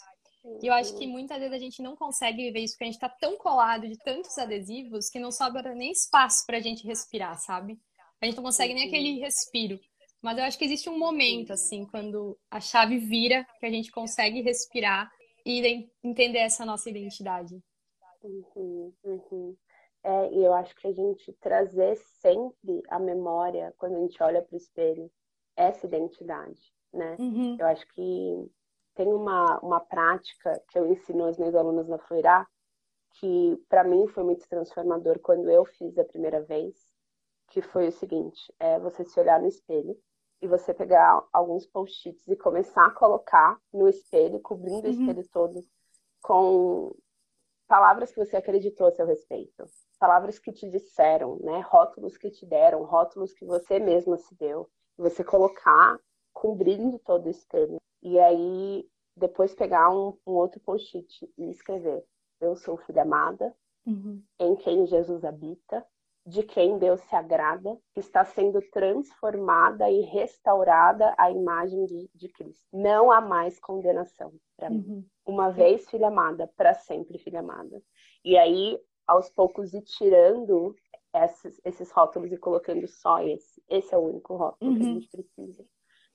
E 0.62 0.68
eu 0.68 0.74
acho 0.74 0.98
que 0.98 1.06
muitas 1.06 1.38
vezes 1.38 1.54
a 1.54 1.60
gente 1.60 1.84
não 1.84 1.96
consegue 1.96 2.44
viver 2.44 2.62
isso 2.62 2.74
porque 2.74 2.86
a 2.86 2.88
gente 2.88 2.96
está 2.96 3.10
tão 3.10 3.38
colado 3.38 3.88
de 3.88 3.98
tantos 3.98 4.38
adesivos 4.38 5.10
que 5.10 5.20
não 5.20 5.32
sobra 5.32 5.76
nem 5.76 5.92
espaço 5.92 6.46
para 6.48 6.58
a 6.58 6.62
gente 6.62 6.88
respirar, 6.88 7.38
sabe? 7.40 7.78
A 8.22 8.26
gente 8.26 8.36
não 8.36 8.44
consegue 8.44 8.74
nem 8.74 8.88
aquele 8.88 9.20
respiro. 9.20 9.80
Mas 10.22 10.38
eu 10.38 10.44
acho 10.44 10.58
que 10.58 10.66
existe 10.66 10.90
um 10.90 11.00
momento, 11.00 11.52
assim, 11.52 11.86
quando 11.86 12.38
a 12.50 12.60
chave 12.60 13.00
vira, 13.00 13.46
que 13.60 13.66
a 13.66 13.72
gente 13.72 13.92
consegue 13.92 14.42
respirar 14.42 15.12
e 15.44 15.90
entender 16.04 16.38
essa 16.38 16.64
nossa 16.64 16.90
identidade. 16.90 17.60
Uhum, 18.24 18.94
uhum. 19.04 19.58
É, 20.04 20.34
e 20.34 20.44
eu 20.44 20.54
acho 20.54 20.76
que 20.76 20.88
a 20.88 20.92
gente 20.92 21.34
trazer 21.34 21.96
sempre 21.96 22.84
a 22.90 23.00
memória, 23.00 23.74
quando 23.78 23.96
a 23.96 24.00
gente 24.00 24.22
olha 24.22 24.42
para 24.42 24.54
o 24.54 24.58
espelho, 24.58 25.12
essa 25.56 25.88
identidade, 25.88 26.62
né? 26.94 27.16
Uhum. 27.20 27.58
Eu 27.60 27.66
acho 27.68 27.88
que 27.94 28.52
tem 28.96 29.08
uma, 29.08 29.60
uma 29.60 29.80
prática 29.80 30.62
que 30.70 30.78
eu 30.78 30.92
ensino 30.92 31.26
aos 31.26 31.38
meus 31.38 31.56
alunos 31.56 31.88
na 31.88 31.98
Fluirá, 31.98 32.48
que 33.20 33.58
para 33.68 33.84
mim 33.84 34.08
foi 34.08 34.24
muito 34.24 34.48
transformador 34.48 35.20
quando 35.20 35.50
eu 35.50 35.66
fiz 35.66 35.98
a 35.98 36.06
primeira 36.06 36.42
vez, 36.44 36.91
que 37.52 37.62
foi 37.62 37.90
o 37.90 37.92
seguinte: 37.92 38.54
é 38.60 38.80
você 38.80 39.04
se 39.04 39.20
olhar 39.20 39.40
no 39.40 39.48
espelho 39.48 39.96
e 40.42 40.48
você 40.48 40.74
pegar 40.74 41.24
alguns 41.32 41.68
post-its 41.68 42.28
e 42.28 42.36
começar 42.36 42.88
a 42.88 42.92
colocar 42.92 43.60
no 43.72 43.88
espelho, 43.88 44.40
cobrindo 44.40 44.88
uhum. 44.88 44.94
o 44.94 45.00
espelho 45.00 45.30
todo, 45.30 45.64
com 46.22 46.96
palavras 47.68 48.12
que 48.12 48.18
você 48.18 48.38
acreditou 48.38 48.88
a 48.88 48.92
seu 48.92 49.06
respeito, 49.06 49.66
palavras 50.00 50.40
que 50.40 50.52
te 50.52 50.68
disseram, 50.70 51.38
né? 51.42 51.60
Rótulos 51.60 52.18
que 52.18 52.32
te 52.32 52.46
deram, 52.46 52.84
rótulos 52.84 53.34
que 53.34 53.46
você 53.46 53.80
mesma 53.80 54.18
se 54.18 54.34
deu. 54.36 54.68
Você 54.98 55.24
colocar 55.24 56.00
cobrindo 56.34 57.00
todo 57.00 57.26
o 57.26 57.30
espelho. 57.30 57.78
E 58.02 58.20
aí, 58.20 58.90
depois 59.16 59.54
pegar 59.54 59.92
um, 59.92 60.18
um 60.26 60.34
outro 60.34 60.60
post-it 60.62 61.32
e 61.38 61.52
escrever: 61.52 62.04
Eu 62.40 62.56
sou 62.56 62.78
filha 62.78 63.04
amada, 63.04 63.54
uhum. 63.86 64.24
em 64.40 64.56
quem 64.56 64.88
Jesus 64.88 65.24
habita, 65.24 65.86
de 66.32 66.44
quem 66.44 66.78
Deus 66.78 67.02
se 67.02 67.14
agrada, 67.14 67.78
que 67.94 68.00
está 68.00 68.24
sendo 68.24 68.62
transformada 68.72 69.90
e 69.92 70.00
restaurada 70.00 71.14
à 71.18 71.30
imagem 71.30 71.86
de, 71.86 72.10
de 72.16 72.30
Cristo. 72.30 72.66
Não 72.72 73.12
há 73.12 73.20
mais 73.20 73.60
condenação 73.60 74.32
para 74.56 74.70
mim. 74.70 74.86
Uhum. 74.88 75.06
Uma 75.26 75.52
vez 75.52 75.90
filha 75.90 76.08
amada, 76.08 76.50
para 76.56 76.74
sempre 76.74 77.18
filha 77.18 77.42
amada. 77.42 77.82
E 78.24 78.38
aí, 78.38 78.80
aos 79.06 79.30
poucos, 79.30 79.74
ir 79.74 79.82
tirando 79.82 80.74
esses, 81.14 81.60
esses 81.66 81.92
rótulos 81.92 82.32
e 82.32 82.38
colocando 82.38 82.88
só 82.88 83.22
esse. 83.22 83.62
Esse 83.68 83.94
é 83.94 83.98
o 83.98 84.02
único 84.02 84.38
rótulo 84.38 84.72
uhum. 84.72 84.78
que 84.78 84.84
a 84.84 84.88
uhum. 84.88 84.94
gente 84.94 85.10
precisa. 85.10 85.66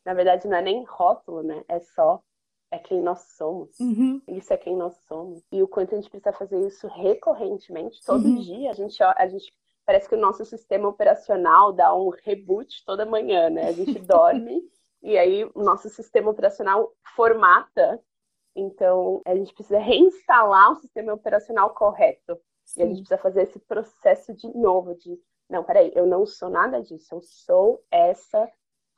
Na 0.02 0.14
verdade, 0.14 0.48
não 0.48 0.56
é 0.56 0.62
nem 0.62 0.82
rótulo, 0.84 1.42
né? 1.42 1.62
É 1.68 1.78
só 1.78 2.22
é 2.70 2.78
quem 2.78 3.02
nós 3.02 3.20
somos. 3.36 3.78
Uhum. 3.78 4.22
Isso 4.28 4.50
é 4.50 4.56
quem 4.56 4.74
nós 4.76 4.96
somos. 5.06 5.44
E 5.52 5.62
o 5.62 5.68
quanto 5.68 5.94
a 5.94 5.96
gente 5.96 6.08
precisa 6.08 6.32
fazer 6.32 6.66
isso 6.66 6.88
recorrentemente, 6.88 8.02
todo 8.04 8.24
uhum. 8.24 8.40
dia. 8.40 8.70
A 8.70 8.74
gente, 8.74 9.02
a 9.02 9.28
gente 9.28 9.52
parece 9.86 10.08
que 10.08 10.16
o 10.16 10.20
nosso 10.20 10.44
sistema 10.44 10.88
operacional 10.88 11.72
dá 11.72 11.94
um 11.94 12.10
reboot 12.10 12.84
toda 12.84 13.06
manhã, 13.06 13.48
né? 13.48 13.68
A 13.68 13.72
gente 13.72 13.98
dorme 14.00 14.60
e 15.02 15.16
aí 15.16 15.44
o 15.54 15.62
nosso 15.62 15.88
sistema 15.88 16.30
operacional 16.30 16.92
formata. 17.14 18.02
Então, 18.54 19.22
a 19.24 19.34
gente 19.34 19.54
precisa 19.54 19.78
reinstalar 19.78 20.72
o 20.72 20.76
sistema 20.76 21.14
operacional 21.14 21.70
correto. 21.70 22.38
Sim. 22.64 22.80
E 22.80 22.82
a 22.82 22.86
gente 22.86 22.98
precisa 22.98 23.18
fazer 23.18 23.42
esse 23.42 23.60
processo 23.60 24.34
de 24.34 24.48
novo, 24.56 24.94
de 24.96 25.16
não, 25.48 25.62
peraí, 25.62 25.92
eu 25.94 26.06
não 26.06 26.26
sou 26.26 26.50
nada 26.50 26.82
disso, 26.82 27.14
eu 27.14 27.20
sou 27.22 27.84
essa 27.90 28.50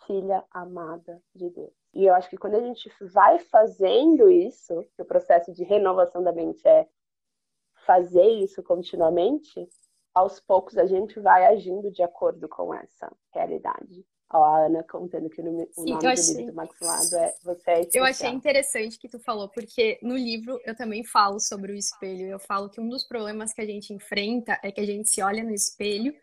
filha 0.07 0.43
amada 0.51 1.21
de 1.35 1.51
Deus. 1.51 1.73
E 1.93 2.07
eu 2.07 2.15
acho 2.15 2.31
que 2.31 2.39
quando 2.39 2.55
a 2.55 2.61
gente 2.61 2.91
vai 3.01 3.39
fazendo 3.39 4.31
isso, 4.31 4.87
que 4.97 5.03
o 5.03 5.05
processo 5.05 5.53
de 5.53 5.65
renovação 5.65 6.23
da 6.23 6.33
mente 6.33 6.67
é 6.67 6.89
fazer 7.85 8.27
isso 8.27 8.63
continuamente, 8.63 9.69
aos 10.19 10.41
poucos 10.41 10.77
a 10.77 10.87
gente 10.87 11.19
vai 11.21 11.47
agindo 11.47 11.91
de 11.91 12.03
acordo 12.03 12.49
com 12.49 12.75
essa 12.75 13.11
realidade. 13.33 14.05
Ó, 14.31 14.45
a 14.45 14.67
Ana 14.67 14.85
contando 14.85 15.31
que 15.31 15.41
o 15.41 15.45
nome, 15.45 15.67
do 15.75 15.85
livro 15.85 16.47
do 16.47 16.53
Max 16.53 16.77
Lado 16.83 17.17
é 17.17 17.35
Você 17.43 17.71
é 17.71 17.89
Eu 17.95 18.05
achei 18.05 18.29
interessante 18.29 18.99
que 18.99 19.09
tu 19.09 19.19
falou, 19.19 19.49
porque 19.49 19.99
no 20.03 20.17
livro 20.17 20.61
eu 20.67 20.77
também 20.77 21.03
falo 21.03 21.41
sobre 21.41 21.73
o 21.73 21.75
espelho. 21.75 22.27
Eu 22.27 22.39
falo 22.39 22.69
que 22.69 22.79
um 22.79 22.89
dos 22.89 23.07
problemas 23.07 23.55
que 23.55 23.63
a 23.63 23.67
gente 23.67 23.93
enfrenta 23.93 24.59
é 24.63 24.71
que 24.71 24.81
a 24.81 24.87
gente 24.87 25.09
se 25.09 25.23
olha 25.23 25.43
no 25.43 25.55
espelho 25.55 26.15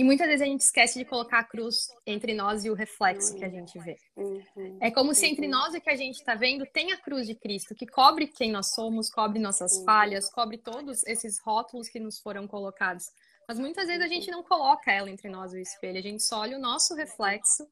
e 0.00 0.02
muitas 0.02 0.26
vezes 0.26 0.40
a 0.40 0.46
gente 0.46 0.62
esquece 0.62 0.98
de 0.98 1.04
colocar 1.04 1.40
a 1.40 1.44
cruz 1.44 1.88
entre 2.06 2.32
nós 2.32 2.64
e 2.64 2.70
o 2.70 2.74
reflexo 2.74 3.36
que 3.36 3.44
a 3.44 3.50
gente 3.50 3.78
vê. 3.80 3.98
Uhum, 4.16 4.78
é 4.80 4.90
como 4.90 5.14
se 5.14 5.26
entre 5.26 5.46
nós 5.46 5.74
e 5.74 5.76
o 5.76 5.80
que 5.82 5.90
a 5.90 5.96
gente 5.96 6.16
está 6.16 6.34
vendo 6.34 6.64
tem 6.72 6.90
a 6.90 6.96
cruz 6.96 7.26
de 7.26 7.34
Cristo, 7.34 7.74
que 7.74 7.86
cobre 7.86 8.26
quem 8.26 8.50
nós 8.50 8.72
somos, 8.72 9.10
cobre 9.10 9.38
nossas 9.38 9.76
uhum. 9.76 9.84
falhas, 9.84 10.30
cobre 10.30 10.56
todos 10.56 11.02
esses 11.04 11.38
rótulos 11.44 11.90
que 11.90 12.00
nos 12.00 12.18
foram 12.18 12.48
colocados. 12.48 13.04
Mas 13.50 13.58
muitas 13.58 13.88
vezes 13.88 14.00
a 14.00 14.06
gente 14.06 14.30
não 14.30 14.44
coloca 14.44 14.92
ela 14.92 15.10
entre 15.10 15.28
nós 15.28 15.52
o 15.52 15.58
espelho, 15.58 15.98
a 15.98 16.00
gente 16.00 16.22
só 16.22 16.38
olha 16.42 16.56
o 16.56 16.60
nosso 16.60 16.94
reflexo 16.94 17.68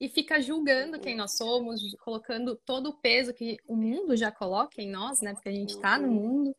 e 0.00 0.08
fica 0.08 0.40
julgando 0.40 0.98
quem 0.98 1.14
nós 1.14 1.36
somos, 1.36 1.82
colocando 2.02 2.56
todo 2.64 2.88
o 2.88 2.94
peso 2.94 3.34
que 3.34 3.58
o 3.66 3.76
mundo 3.76 4.16
já 4.16 4.32
coloca 4.32 4.80
em 4.80 4.90
nós, 4.90 5.20
né? 5.20 5.34
Porque 5.34 5.50
a 5.50 5.52
gente 5.52 5.74
está 5.74 5.98
no 5.98 6.08
mundo. 6.08 6.56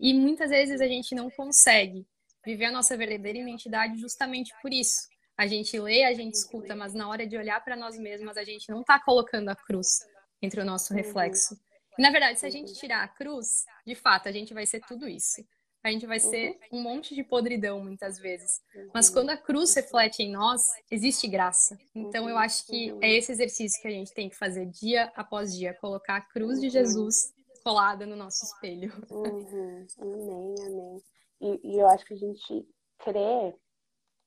E 0.00 0.12
muitas 0.12 0.50
vezes 0.50 0.80
a 0.80 0.88
gente 0.88 1.14
não 1.14 1.30
consegue 1.30 2.04
viver 2.44 2.64
a 2.64 2.72
nossa 2.72 2.96
verdadeira 2.96 3.38
identidade 3.38 4.00
justamente 4.00 4.52
por 4.60 4.72
isso. 4.72 5.06
A 5.36 5.46
gente 5.46 5.78
lê, 5.78 6.02
a 6.02 6.12
gente 6.12 6.34
escuta, 6.34 6.74
mas 6.74 6.94
na 6.94 7.08
hora 7.08 7.24
de 7.24 7.36
olhar 7.36 7.62
para 7.62 7.76
nós 7.76 7.96
mesmas, 7.96 8.36
a 8.36 8.42
gente 8.42 8.68
não 8.68 8.80
está 8.80 8.98
colocando 8.98 9.48
a 9.48 9.54
cruz 9.54 10.00
entre 10.42 10.60
o 10.60 10.64
nosso 10.64 10.92
uhum. 10.92 10.96
reflexo. 10.96 11.56
E, 11.96 12.02
na 12.02 12.10
verdade, 12.10 12.40
se 12.40 12.46
a 12.46 12.50
gente 12.50 12.74
tirar 12.74 13.04
a 13.04 13.08
cruz, 13.08 13.64
de 13.86 13.94
fato, 13.94 14.28
a 14.28 14.32
gente 14.32 14.52
vai 14.52 14.66
ser 14.66 14.80
tudo 14.80 15.08
isso. 15.08 15.40
A 15.88 15.90
gente 15.90 16.06
vai 16.06 16.20
ser 16.20 16.58
uhum. 16.70 16.80
um 16.80 16.82
monte 16.82 17.14
de 17.14 17.24
podridão 17.24 17.82
muitas 17.82 18.18
vezes. 18.18 18.60
Mas 18.92 19.08
quando 19.08 19.30
a 19.30 19.38
cruz 19.38 19.74
reflete 19.74 20.22
em 20.22 20.30
nós, 20.30 20.60
existe 20.90 21.26
graça. 21.26 21.78
Então 21.94 22.28
eu 22.28 22.36
acho 22.36 22.66
que 22.66 22.94
é 23.00 23.10
esse 23.16 23.32
exercício 23.32 23.80
que 23.80 23.88
a 23.88 23.90
gente 23.90 24.12
tem 24.12 24.28
que 24.28 24.36
fazer 24.36 24.66
dia 24.66 25.10
após 25.16 25.56
dia, 25.56 25.72
colocar 25.80 26.16
a 26.16 26.20
cruz 26.20 26.60
de 26.60 26.68
Jesus 26.68 27.32
colada 27.64 28.04
no 28.04 28.16
nosso 28.16 28.44
espelho. 28.44 28.92
Uhum. 29.10 29.86
Amém, 29.98 30.54
amém. 30.66 31.02
E, 31.40 31.72
e 31.72 31.78
eu 31.78 31.86
acho 31.88 32.04
que 32.04 32.12
a 32.12 32.18
gente 32.18 32.68
crê 32.98 33.54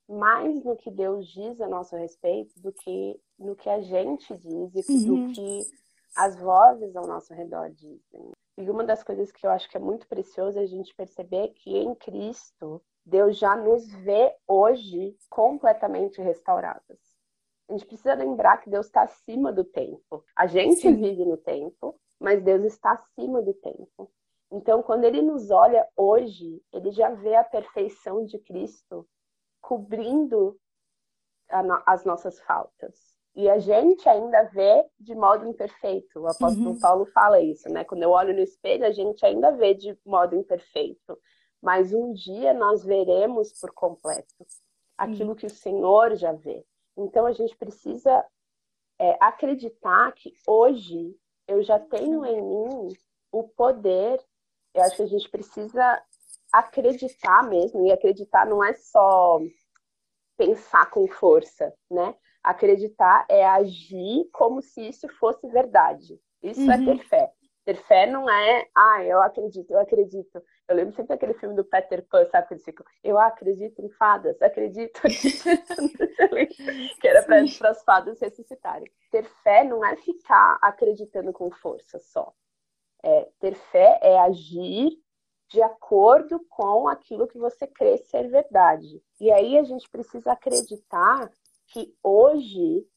mais 0.10 0.63
no 0.63 0.76
que 0.76 0.89
Deus 0.89 1.28
diz 1.28 1.62
a 1.62 1.67
nosso 1.67 1.95
respeito 1.95 2.60
do 2.60 2.74
que 2.74 3.19
no 3.38 3.56
que 3.56 3.69
a 3.69 3.82
gente 3.82 4.36
diz 4.36 4.89
e 4.89 4.93
uhum. 4.93 5.28
do 5.28 5.34
que 5.34 5.62
as 6.15 6.36
vozes 6.39 6.95
ao 6.95 7.06
nosso 7.06 7.32
redor 7.36 7.69
dizem. 7.69 8.32
E 8.62 8.69
uma 8.69 8.84
das 8.84 9.04
coisas 9.04 9.32
que 9.32 9.45
eu 9.45 9.52
acho 9.52 9.69
que 9.69 9.78
é 9.78 9.80
muito 9.80 10.08
precioso 10.08 10.60
é 10.60 10.62
a 10.62 10.67
gente 10.67 10.93
perceber 10.95 11.50
que 11.50 11.76
em 11.76 11.95
Cristo 11.95 12.82
Deus 13.06 13.38
já 13.38 13.56
nos 13.56 13.91
vê 14.04 14.36
hoje 14.47 15.17
completamente 15.30 16.21
restauradas. 16.21 17.00
A 17.67 17.74
gente 17.74 17.86
precisa 17.86 18.13
lembrar 18.13 18.58
que 18.58 18.69
Deus 18.69 18.86
está 18.86 19.04
acima 19.04 19.52
do 19.52 19.63
tempo. 19.63 20.24
A 20.36 20.45
gente 20.45 20.82
Sim. 20.82 20.95
vive 20.95 21.26
no 21.26 21.38
tempo, 21.38 22.00
mas 22.19 22.43
Deus 22.43 22.63
está 22.65 22.91
acima 22.91 23.41
do 23.41 23.54
tempo. 23.54 24.12
Então, 24.52 24.84
quando 24.84 25.06
ele 25.06 25.21
nos 25.21 25.50
olha 25.50 25.88
hoje, 25.95 26.62
ele 26.74 26.91
já 26.91 27.10
vê 27.10 27.36
a 27.36 27.43
perfeição 27.43 28.26
de 28.26 28.38
Cristo 28.38 29.08
cobrindo 29.62 30.60
no 31.50 31.82
as 31.86 32.06
nossas 32.06 32.39
faltas. 32.41 33.11
E 33.35 33.49
a 33.49 33.59
gente 33.59 34.07
ainda 34.09 34.43
vê 34.43 34.85
de 34.99 35.15
modo 35.15 35.47
imperfeito. 35.47 36.19
O 36.19 36.27
apóstolo 36.27 36.71
uhum. 36.71 36.79
Paulo 36.79 37.05
fala 37.07 37.39
isso, 37.39 37.69
né? 37.69 37.83
Quando 37.83 38.03
eu 38.03 38.11
olho 38.11 38.33
no 38.33 38.41
espelho, 38.41 38.85
a 38.85 38.91
gente 38.91 39.25
ainda 39.25 39.51
vê 39.51 39.73
de 39.73 39.97
modo 40.05 40.35
imperfeito. 40.35 41.17
Mas 41.61 41.93
um 41.93 42.11
dia 42.11 42.53
nós 42.53 42.83
veremos 42.83 43.53
por 43.59 43.71
completo 43.73 44.45
aquilo 44.97 45.29
uhum. 45.29 45.35
que 45.35 45.45
o 45.45 45.49
Senhor 45.49 46.15
já 46.15 46.33
vê. 46.33 46.65
Então 46.97 47.25
a 47.25 47.31
gente 47.31 47.55
precisa 47.55 48.25
é, 48.99 49.17
acreditar 49.19 50.11
que 50.13 50.33
hoje 50.45 51.15
eu 51.47 51.63
já 51.63 51.79
tenho 51.79 52.25
em 52.25 52.41
mim 52.41 52.87
o 53.31 53.43
poder. 53.43 54.19
Eu 54.73 54.83
acho 54.83 54.97
que 54.97 55.03
a 55.03 55.07
gente 55.07 55.29
precisa 55.29 56.03
acreditar 56.51 57.47
mesmo, 57.47 57.85
e 57.85 57.91
acreditar 57.91 58.45
não 58.45 58.63
é 58.63 58.73
só 58.73 59.39
pensar 60.37 60.89
com 60.89 61.07
força, 61.07 61.73
né? 61.89 62.15
Acreditar 62.43 63.25
é 63.30 63.45
agir 63.45 64.27
como 64.32 64.62
se 64.62 64.88
isso 64.88 65.08
fosse 65.19 65.47
verdade. 65.47 66.19
Isso 66.41 66.62
é 66.62 66.75
uhum. 66.75 66.82
é 66.82 66.86
ter 66.86 67.04
fé. 67.06 67.32
Ter 67.63 67.75
fé 67.75 68.08
não 68.08 68.27
é, 68.27 68.67
ah, 68.75 69.04
eu 69.04 69.21
acredito, 69.21 69.69
eu 69.69 69.80
acredito. 69.80 70.41
Eu 70.67 70.75
lembro 70.75 70.95
sempre 70.95 71.10
daquele 71.10 71.36
filme 71.36 71.56
do 71.56 71.63
Peter 71.63 72.04
Pan, 72.08 72.25
sabe? 72.32 72.47
Que 72.47 72.56
ele 72.56 72.63
eu 73.04 73.19
acredito 73.19 73.80
em 73.82 73.89
fadas, 73.91 74.41
acredito. 74.41 74.99
que 76.99 77.08
era 77.08 77.21
para 77.23 77.69
as 77.69 77.84
fadas 77.84 78.19
ressuscitarem. 78.19 78.91
Ter 79.12 79.25
fé 79.43 79.63
não 79.63 79.86
é 79.86 79.95
ficar 79.97 80.58
acreditando 80.62 81.32
com 81.32 81.51
força 81.51 81.99
só. 81.99 82.34
É, 83.04 83.30
ter 83.39 83.54
fé 83.56 83.99
é 84.01 84.19
agir 84.19 84.97
de 85.49 85.62
acordo 85.62 86.39
com 86.49 86.88
aquilo 86.88 87.27
que 87.27 87.38
você 87.38 87.67
crê 87.67 87.97
ser 87.97 88.30
verdade. 88.30 89.04
E 89.19 89.30
aí 89.32 89.58
a 89.58 89.63
gente 89.63 89.89
precisa 89.89 90.32
acreditar 90.32 91.30
que 91.71 91.95
hoje 92.03 92.88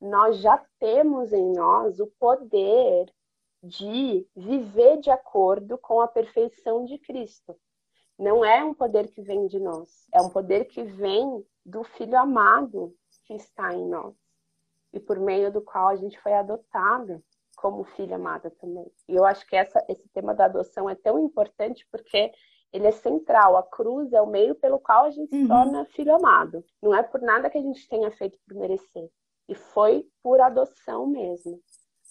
nós 0.00 0.38
já 0.38 0.64
temos 0.78 1.32
em 1.32 1.52
nós 1.52 1.98
o 1.98 2.06
poder 2.18 3.12
de 3.62 4.26
viver 4.36 4.98
de 4.98 5.10
acordo 5.10 5.76
com 5.78 6.00
a 6.00 6.08
perfeição 6.08 6.84
de 6.84 6.98
Cristo. 6.98 7.58
Não 8.18 8.44
é 8.44 8.62
um 8.64 8.74
poder 8.74 9.08
que 9.08 9.22
vem 9.22 9.46
de 9.46 9.58
nós, 9.58 10.06
é 10.12 10.20
um 10.20 10.30
poder 10.30 10.66
que 10.66 10.82
vem 10.82 11.44
do 11.64 11.82
Filho 11.84 12.18
amado 12.18 12.94
que 13.28 13.34
está 13.34 13.74
em 13.74 13.86
nós 13.86 14.16
e 14.92 14.98
por 14.98 15.20
meio 15.20 15.52
do 15.52 15.60
qual 15.60 15.88
a 15.88 15.96
gente 15.96 16.18
foi 16.20 16.32
adotado 16.32 17.22
como 17.56 17.84
filha 17.84 18.16
amada 18.16 18.50
também. 18.52 18.90
E 19.06 19.14
eu 19.14 19.24
acho 19.24 19.46
que 19.46 19.54
essa, 19.54 19.84
esse 19.88 20.08
tema 20.08 20.34
da 20.34 20.46
adoção 20.46 20.88
é 20.88 20.94
tão 20.94 21.18
importante 21.18 21.86
porque 21.90 22.32
ele 22.72 22.86
é 22.86 22.92
central. 22.92 23.56
A 23.56 23.62
cruz 23.62 24.12
é 24.12 24.20
o 24.20 24.26
meio 24.26 24.54
pelo 24.54 24.78
qual 24.78 25.04
a 25.04 25.10
gente 25.10 25.34
uhum. 25.34 25.42
se 25.42 25.48
torna 25.48 25.84
filho 25.86 26.14
amado. 26.14 26.64
Não 26.82 26.94
é 26.94 27.02
por 27.02 27.20
nada 27.20 27.50
que 27.50 27.58
a 27.58 27.62
gente 27.62 27.88
tenha 27.88 28.10
feito 28.10 28.38
por 28.46 28.56
merecer. 28.56 29.10
E 29.48 29.54
foi 29.54 30.06
por 30.22 30.40
adoção 30.40 31.06
mesmo. 31.06 31.60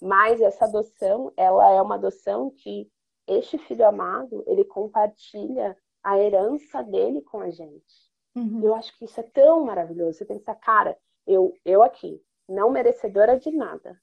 Mas 0.02 0.42
essa 0.42 0.66
adoção, 0.66 1.32
ela 1.36 1.72
é 1.72 1.82
uma 1.82 1.96
adoção 1.96 2.52
que 2.52 2.90
este 3.28 3.58
filho 3.58 3.86
amado, 3.86 4.44
ele 4.48 4.64
compartilha 4.64 5.78
a 6.04 6.18
herança 6.18 6.82
dele 6.82 7.22
com 7.22 7.40
a 7.40 7.50
gente. 7.50 8.08
Uhum. 8.36 8.64
Eu 8.64 8.76
acho 8.76 8.98
que 8.98 9.06
isso 9.06 9.20
é 9.20 9.24
tão 9.24 9.66
maravilhoso. 9.66 10.18
Você 10.18 10.26
pensa, 10.26 10.56
cara, 10.56 10.98
eu, 11.26 11.54
eu 11.66 11.84
aqui, 11.84 12.22
não 12.48 12.70
merecedora 12.70 13.38
de 13.38 13.52
nada, 13.52 14.00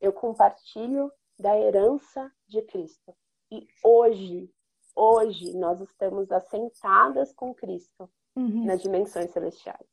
eu 0.00 0.12
compartilho 0.12 1.12
da 1.38 1.58
herança 1.58 2.32
de 2.48 2.62
Cristo. 2.62 3.14
E 3.50 3.66
hoje, 3.84 4.50
hoje, 4.94 5.56
nós 5.56 5.80
estamos 5.80 6.30
assentadas 6.30 7.32
com 7.32 7.54
Cristo 7.54 8.08
uhum. 8.36 8.64
nas 8.64 8.82
dimensões 8.82 9.30
celestiais. 9.30 9.86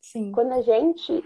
Sim. 0.00 0.32
Quando 0.32 0.52
a 0.52 0.62
gente 0.62 1.22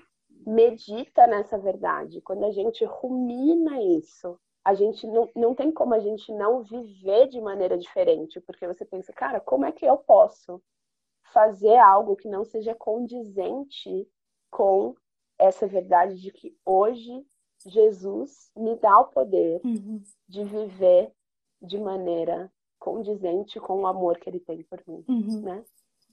medita 0.47 1.27
nessa 1.27 1.59
verdade, 1.59 2.21
quando 2.21 2.45
a 2.45 2.51
gente 2.51 2.85
rumina 2.85 3.81
isso, 3.81 4.39
a 4.65 4.75
gente 4.75 5.07
não, 5.07 5.29
não 5.37 5.55
tem 5.55 5.71
como 5.71 5.95
a 5.95 6.01
gente 6.01 6.33
não 6.33 6.63
viver 6.63 7.29
de 7.29 7.41
maneira 7.41 7.77
diferente, 7.77 8.41
porque 8.41 8.67
você 8.67 8.85
pensa, 8.85 9.13
cara, 9.13 9.41
como 9.41 9.65
é 9.65 9.73
que 9.73 9.85
eu 9.85 9.97
posso 9.99 10.63
fazer 11.33 11.77
algo 11.77 12.17
que 12.17 12.29
não 12.29 12.45
seja 12.45 12.75
condizente 12.75 14.09
com 14.51 14.95
essa 15.39 15.67
verdade 15.67 16.21
de 16.21 16.31
que 16.31 16.57
hoje 16.65 17.27
Jesus 17.67 18.51
me 18.57 18.77
dá 18.77 18.99
o 19.01 19.09
poder 19.09 19.61
uhum. 19.65 20.03
de 20.29 20.45
viver 20.45 21.13
de 21.61 21.79
maneira 21.79 22.53
condizente 22.85 23.59
com 23.59 23.81
o 23.81 23.87
amor 23.87 24.19
que 24.19 24.29
ele 24.29 24.41
tem 24.41 24.63
por 24.65 24.79
mim, 24.87 25.03
uhum. 25.09 25.41
né? 25.41 25.65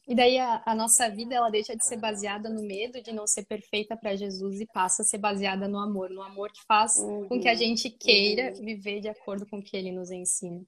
E 0.07 0.15
daí 0.15 0.39
a, 0.39 0.63
a, 0.65 0.73
nossa 0.73 1.09
vida 1.09 1.35
ela 1.35 1.49
deixa 1.49 1.75
de 1.75 1.85
ser 1.85 1.97
baseada 1.97 2.49
no 2.49 2.63
medo 2.63 3.01
de 3.03 3.11
não 3.11 3.27
ser 3.27 3.45
perfeita 3.45 3.95
para 3.95 4.15
Jesus 4.15 4.59
e 4.59 4.65
passa 4.65 5.03
a 5.03 5.05
ser 5.05 5.19
baseada 5.19 5.67
no 5.67 5.77
amor, 5.77 6.09
no 6.09 6.23
amor 6.23 6.51
que 6.51 6.63
faz 6.65 6.97
uhum. 6.97 7.27
com 7.27 7.39
que 7.39 7.47
a 7.47 7.53
gente 7.53 7.89
queira 7.89 8.53
uhum. 8.55 8.65
viver 8.65 9.01
de 9.01 9.09
acordo 9.09 9.45
com 9.45 9.59
o 9.59 9.63
que 9.63 9.75
ele 9.75 9.91
nos 9.91 10.09
ensina. 10.09 10.63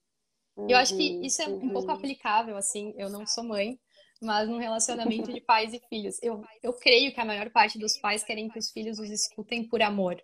Eu 0.69 0.77
acho 0.77 0.95
que 0.95 1.15
uhum. 1.15 1.21
isso 1.23 1.41
é 1.41 1.47
um 1.47 1.69
pouco 1.69 1.87
uhum. 1.87 1.95
aplicável, 1.95 2.55
assim, 2.57 2.93
eu 2.95 3.09
não 3.09 3.25
sou 3.25 3.43
mãe, 3.43 3.79
mas 4.21 4.47
num 4.47 4.59
relacionamento 4.59 5.33
de 5.33 5.41
pais 5.41 5.73
e 5.73 5.79
filhos. 5.89 6.21
Eu, 6.21 6.43
eu 6.61 6.73
creio 6.73 7.11
que 7.11 7.19
a 7.19 7.25
maior 7.25 7.49
parte 7.49 7.79
dos 7.79 7.97
pais 7.97 8.23
querem 8.23 8.49
que 8.49 8.59
os 8.59 8.71
filhos 8.71 8.99
os 8.99 9.09
escutem 9.09 9.67
por 9.67 9.81
amor 9.81 10.21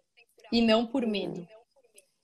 e 0.52 0.62
não 0.62 0.86
por 0.86 1.06
medo. 1.06 1.48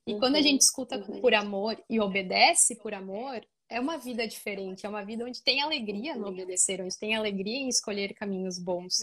E 0.05 0.17
quando 0.19 0.35
a 0.35 0.41
gente 0.41 0.61
escuta 0.61 0.99
por 0.99 1.33
amor 1.33 1.81
e 1.89 1.99
obedece 1.99 2.75
por 2.75 2.93
amor, 2.93 3.41
é 3.67 3.79
uma 3.79 3.97
vida 3.97 4.27
diferente, 4.27 4.85
é 4.85 4.89
uma 4.89 5.03
vida 5.03 5.25
onde 5.25 5.43
tem 5.43 5.61
alegria 5.61 6.15
no 6.15 6.27
obedecer, 6.27 6.81
onde 6.81 6.97
tem 6.97 7.15
alegria 7.15 7.57
em 7.57 7.67
escolher 7.67 8.13
caminhos 8.13 8.59
bons. 8.59 8.97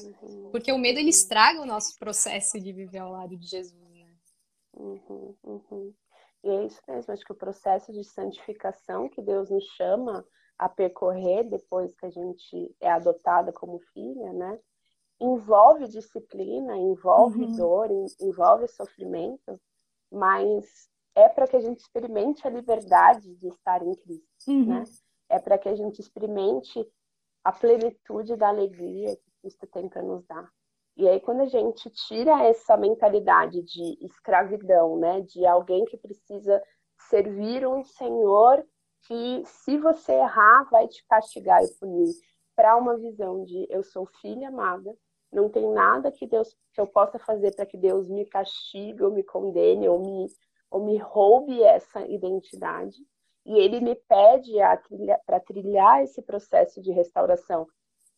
Porque 0.52 0.70
o 0.70 0.78
medo 0.78 1.00
ele 1.00 1.10
estraga 1.10 1.60
o 1.60 1.66
nosso 1.66 1.98
processo 1.98 2.60
de 2.60 2.72
viver 2.72 2.98
ao 2.98 3.10
lado 3.10 3.36
de 3.36 3.46
Jesus, 3.46 3.90
né? 3.90 4.06
Uhum, 4.74 5.34
uhum. 5.42 5.94
E 6.44 6.48
é 6.48 6.66
isso 6.66 6.80
mesmo, 6.88 7.12
acho 7.12 7.24
que 7.24 7.32
o 7.32 7.36
processo 7.36 7.92
de 7.92 8.04
santificação 8.04 9.08
que 9.08 9.20
Deus 9.20 9.50
nos 9.50 9.64
chama 9.76 10.24
a 10.56 10.68
percorrer 10.68 11.44
depois 11.48 11.94
que 11.96 12.06
a 12.06 12.10
gente 12.10 12.74
é 12.80 12.90
adotada 12.90 13.52
como 13.52 13.80
filha, 13.92 14.32
né? 14.32 14.58
envolve 15.22 15.86
disciplina, 15.86 16.76
envolve 16.76 17.44
uhum. 17.44 17.56
dor, 17.56 17.88
envolve 18.20 18.66
sofrimento, 18.66 19.60
mas 20.10 20.88
é 21.14 21.28
para 21.28 21.46
que 21.46 21.56
a 21.56 21.60
gente 21.60 21.80
experimente 21.80 22.46
a 22.46 22.50
liberdade 22.50 23.34
de 23.36 23.48
estar 23.48 23.82
em 23.82 23.94
Cristo, 23.94 24.26
uhum. 24.48 24.66
né? 24.66 24.84
É 25.28 25.38
para 25.38 25.58
que 25.58 25.68
a 25.68 25.74
gente 25.74 26.00
experimente 26.00 26.86
a 27.44 27.52
plenitude 27.52 28.36
da 28.36 28.48
alegria 28.48 29.16
que 29.16 29.30
Cristo 29.40 29.66
tem 29.66 29.88
para 29.88 30.02
nos 30.02 30.24
dar. 30.26 30.48
E 30.96 31.08
aí 31.08 31.20
quando 31.20 31.40
a 31.40 31.46
gente 31.46 31.90
tira 31.90 32.44
essa 32.44 32.76
mentalidade 32.76 33.62
de 33.62 34.04
escravidão, 34.04 34.98
né, 34.98 35.20
de 35.22 35.46
alguém 35.46 35.84
que 35.86 35.96
precisa 35.96 36.62
servir 37.08 37.66
um 37.66 37.82
Senhor 37.82 38.64
que 39.06 39.42
se 39.44 39.78
você 39.78 40.12
errar 40.12 40.68
vai 40.70 40.86
te 40.86 41.04
castigar 41.06 41.62
e 41.62 41.74
punir, 41.78 42.12
para 42.54 42.76
uma 42.76 42.96
visão 42.98 43.44
de 43.44 43.66
eu 43.70 43.82
sou 43.82 44.06
filha 44.20 44.48
amada, 44.48 44.94
não 45.32 45.48
tem 45.48 45.68
nada 45.72 46.12
que 46.12 46.26
Deus 46.26 46.54
que 46.74 46.80
eu 46.80 46.86
possa 46.86 47.18
fazer 47.18 47.54
para 47.54 47.66
que 47.66 47.76
Deus 47.76 48.08
me 48.08 48.26
castigue 48.26 49.02
ou 49.02 49.10
me 49.10 49.22
condene 49.22 49.88
ou 49.88 49.98
me 49.98 50.26
ou 50.72 50.84
me 50.84 50.96
roube 50.96 51.62
essa 51.62 52.00
identidade. 52.06 52.96
E 53.44 53.58
ele 53.58 53.80
me 53.80 53.94
pede 53.94 54.52
para 55.26 55.40
trilhar 55.40 56.02
esse 56.02 56.22
processo 56.22 56.80
de 56.80 56.92
restauração 56.92 57.66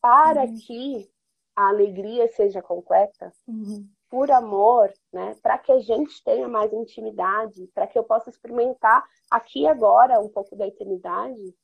para 0.01 0.45
uhum. 0.45 0.57
que 0.59 1.11
a 1.57 1.69
alegria 1.69 2.29
seja 2.29 2.61
completa, 2.61 3.33
uhum. 3.49 3.89
por 4.11 4.31
amor, 4.31 4.93
né? 5.13 5.35
Para 5.43 5.57
que 5.57 5.73
a 5.73 5.81
gente 5.81 6.23
tenha 6.23 6.47
mais 6.47 6.73
intimidade, 6.73 7.67
para 7.75 7.87
que 7.87 7.99
eu 7.99 8.05
possa 8.05 8.29
experimentar 8.29 9.05
aqui 9.31 9.63
e 9.63 9.67
agora 9.67 10.21
um 10.21 10.29
pouco 10.29 10.55
da 10.57 10.67
eternidade. 10.67 11.55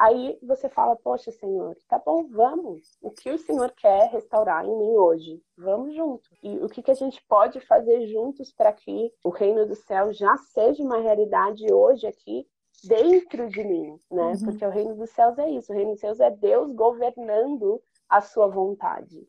Aí 0.00 0.38
você 0.42 0.66
fala, 0.66 0.96
poxa, 0.96 1.30
Senhor, 1.30 1.76
tá 1.86 1.98
bom, 1.98 2.26
vamos. 2.26 2.96
O 3.02 3.10
que 3.10 3.30
o 3.30 3.36
Senhor 3.36 3.70
quer 3.72 4.08
restaurar 4.08 4.64
em 4.64 4.74
mim 4.74 4.96
hoje? 4.96 5.42
Vamos 5.58 5.94
junto. 5.94 6.26
E 6.42 6.56
o 6.56 6.70
que, 6.70 6.82
que 6.82 6.90
a 6.90 6.94
gente 6.94 7.22
pode 7.28 7.60
fazer 7.60 8.06
juntos 8.06 8.50
para 8.50 8.72
que 8.72 9.12
o 9.22 9.28
reino 9.28 9.66
do 9.66 9.74
céu 9.74 10.10
já 10.10 10.38
seja 10.38 10.82
uma 10.82 10.96
realidade 10.96 11.70
hoje 11.70 12.06
aqui 12.06 12.48
dentro 12.82 13.46
de 13.50 13.62
mim, 13.62 14.00
né? 14.10 14.22
Uhum. 14.22 14.44
Porque 14.46 14.64
o 14.64 14.70
reino 14.70 14.94
dos 14.94 15.10
céus 15.10 15.38
é 15.38 15.50
isso. 15.50 15.70
O 15.70 15.76
reino 15.76 15.90
dos 15.90 16.00
céus 16.00 16.18
é 16.18 16.30
Deus 16.30 16.72
governando 16.72 17.78
a 18.08 18.22
sua 18.22 18.48
vontade. 18.48 19.28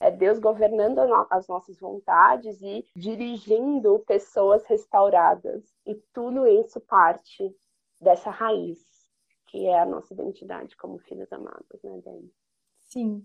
É 0.00 0.10
Deus 0.10 0.38
governando 0.38 1.00
as 1.28 1.46
nossas 1.46 1.78
vontades 1.78 2.62
e 2.62 2.82
dirigindo 2.96 3.98
pessoas 4.06 4.64
restauradas. 4.64 5.62
E 5.84 5.94
tudo 6.14 6.46
isso 6.46 6.80
parte 6.80 7.54
dessa 8.00 8.30
raiz, 8.30 8.84
que 9.52 9.66
é 9.66 9.78
a 9.78 9.84
nossa 9.84 10.14
identidade 10.14 10.74
como 10.78 10.98
filhos 10.98 11.30
amados, 11.30 11.82
né, 11.84 12.00
Dani? 12.02 12.32
Sim. 12.88 13.22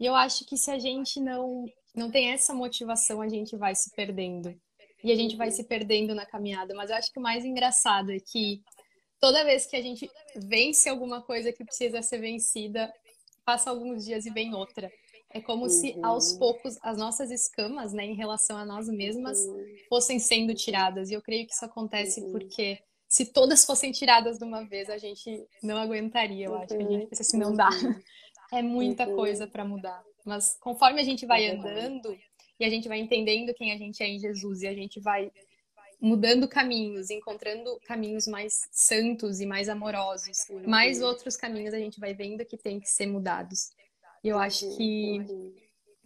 E 0.00 0.06
eu 0.06 0.14
acho 0.14 0.46
que 0.46 0.56
se 0.56 0.70
a 0.70 0.78
gente 0.78 1.20
não, 1.20 1.66
não 1.94 2.10
tem 2.10 2.30
essa 2.30 2.54
motivação, 2.54 3.20
a 3.20 3.28
gente 3.28 3.54
vai 3.54 3.74
se 3.74 3.90
perdendo. 3.94 4.58
E 5.04 5.12
a 5.12 5.14
gente 5.14 5.36
vai 5.36 5.50
se 5.50 5.62
perdendo 5.64 6.14
na 6.14 6.24
caminhada. 6.24 6.74
Mas 6.74 6.88
eu 6.88 6.96
acho 6.96 7.12
que 7.12 7.18
o 7.18 7.22
mais 7.22 7.44
engraçado 7.44 8.10
é 8.10 8.18
que 8.18 8.62
toda 9.20 9.44
vez 9.44 9.66
que 9.66 9.76
a 9.76 9.82
gente 9.82 10.10
vence 10.34 10.88
alguma 10.88 11.20
coisa 11.20 11.52
que 11.52 11.64
precisa 11.64 12.00
ser 12.00 12.18
vencida, 12.18 12.90
passa 13.44 13.68
alguns 13.68 14.06
dias 14.06 14.24
e 14.24 14.30
vem 14.30 14.54
outra. 14.54 14.90
É 15.30 15.40
como 15.42 15.64
uhum. 15.64 15.68
se 15.68 15.98
aos 16.02 16.32
poucos 16.32 16.78
as 16.82 16.96
nossas 16.96 17.30
escamas, 17.30 17.92
né, 17.92 18.06
em 18.06 18.14
relação 18.14 18.56
a 18.56 18.64
nós 18.64 18.88
mesmas, 18.88 19.38
uhum. 19.38 19.76
fossem 19.90 20.18
sendo 20.18 20.54
tiradas. 20.54 21.10
E 21.10 21.14
eu 21.14 21.20
creio 21.20 21.46
que 21.46 21.52
isso 21.52 21.64
acontece 21.66 22.22
uhum. 22.22 22.32
porque 22.32 22.78
se 23.08 23.24
todas 23.24 23.64
fossem 23.64 23.90
tiradas 23.90 24.38
de 24.38 24.44
uma 24.44 24.64
vez, 24.64 24.90
a 24.90 24.98
gente 24.98 25.46
não 25.62 25.78
aguentaria. 25.78 26.46
Eu 26.46 26.54
acho 26.56 26.74
a 26.74 26.78
gente 26.78 27.06
pensa 27.06 27.22
assim, 27.22 27.38
não 27.38 27.54
dá. 27.54 27.70
Uhum. 27.70 28.00
É 28.52 28.62
muita 28.62 29.06
uhum. 29.06 29.16
coisa 29.16 29.46
para 29.46 29.64
mudar. 29.64 30.02
Mas 30.24 30.56
conforme 30.60 31.00
a 31.00 31.04
gente 31.04 31.24
vai 31.26 31.44
é 31.44 31.54
andando 31.54 32.16
e 32.60 32.64
a 32.64 32.70
gente 32.70 32.88
vai 32.88 32.98
entendendo 32.98 33.54
quem 33.54 33.72
a 33.72 33.78
gente 33.78 34.02
é 34.02 34.06
em 34.06 34.18
Jesus 34.18 34.62
e 34.62 34.66
a 34.66 34.74
gente 34.74 35.00
vai 35.00 35.30
mudando 36.00 36.46
caminhos, 36.46 37.10
encontrando 37.10 37.78
caminhos 37.86 38.26
mais 38.26 38.68
santos 38.70 39.40
e 39.40 39.46
mais 39.46 39.68
amorosos. 39.68 40.46
Mais 40.66 41.02
outros 41.02 41.36
caminhos 41.36 41.74
a 41.74 41.78
gente 41.78 41.98
vai 41.98 42.14
vendo 42.14 42.44
que 42.44 42.56
tem 42.56 42.78
que 42.78 42.88
ser 42.88 43.06
mudados. 43.06 43.70
E 44.22 44.28
eu 44.28 44.38
acho 44.38 44.76
que, 44.76 45.18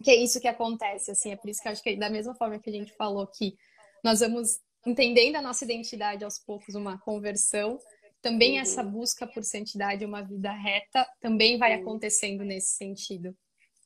que 0.01 0.11
é 0.11 0.15
isso 0.15 0.39
que 0.39 0.47
acontece, 0.47 1.11
assim, 1.11 1.31
é 1.31 1.35
por 1.35 1.49
isso 1.49 1.61
que 1.61 1.67
eu 1.67 1.71
acho 1.71 1.83
que 1.83 1.95
da 1.95 2.09
mesma 2.09 2.33
forma 2.35 2.59
que 2.59 2.69
a 2.69 2.73
gente 2.73 2.93
falou 2.93 3.27
que 3.27 3.55
nós 4.03 4.19
vamos 4.19 4.59
entendendo 4.85 5.35
a 5.35 5.41
nossa 5.41 5.63
identidade 5.63 6.23
aos 6.23 6.39
poucos, 6.39 6.75
uma 6.75 6.99
conversão, 6.99 7.77
também 8.21 8.59
essa 8.59 8.81
busca 8.81 9.27
por 9.27 9.43
santidade, 9.43 10.05
uma 10.05 10.21
vida 10.21 10.51
reta, 10.51 11.05
também 11.19 11.57
vai 11.57 11.73
acontecendo 11.73 12.43
nesse 12.43 12.77
sentido. 12.77 13.35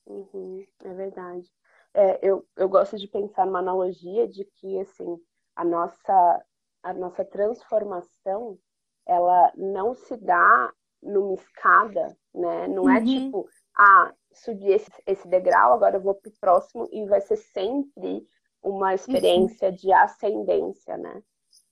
Uhum, 0.06 0.64
é 0.84 0.94
verdade. 0.94 1.46
É, 1.92 2.18
eu, 2.22 2.46
eu 2.56 2.68
gosto 2.68 2.96
de 2.96 3.08
pensar 3.08 3.44
numa 3.44 3.58
analogia 3.58 4.28
de 4.28 4.44
que, 4.44 4.78
assim, 4.80 5.18
a 5.56 5.64
nossa, 5.64 6.44
a 6.82 6.94
nossa 6.94 7.24
transformação, 7.24 8.56
ela 9.04 9.52
não 9.56 9.94
se 9.94 10.16
dá 10.16 10.72
numa 11.02 11.34
escada, 11.34 12.16
né? 12.32 12.68
Não 12.68 12.88
é 12.88 12.98
uhum. 12.98 12.98
é 12.98 13.04
tipo, 13.04 13.48
ah, 13.76 14.14
subi 14.32 14.70
esse, 14.70 14.90
esse 15.06 15.26
degrau, 15.26 15.72
agora 15.72 15.96
eu 15.96 16.00
vou 16.00 16.14
pro 16.14 16.32
próximo 16.40 16.88
e 16.92 17.04
vai 17.06 17.20
ser 17.20 17.36
sempre 17.36 18.24
uma 18.62 18.94
experiência 18.94 19.68
uhum. 19.68 19.74
de 19.74 19.92
ascendência, 19.92 20.96
né? 20.96 21.22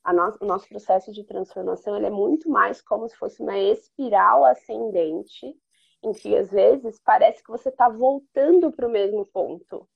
No, 0.07 0.37
o 0.41 0.47
nosso 0.47 0.69
processo 0.69 1.13
de 1.13 1.25
transformação 1.25 1.97
ele 1.97 2.07
é 2.07 2.11
muito 2.11 2.49
mais 2.49 2.81
como 2.81 3.09
se 3.09 3.17
fosse 3.17 3.43
uma 3.43 3.59
espiral 3.59 4.45
ascendente, 4.45 5.55
em 6.03 6.13
que 6.13 6.37
às 6.37 6.51
vezes 6.51 7.01
parece 7.05 7.43
que 7.43 7.51
você 7.51 7.69
está 7.69 7.89
voltando 7.89 8.71
para 8.71 8.87
o 8.87 8.91
mesmo 8.91 9.27
ponto, 9.27 9.89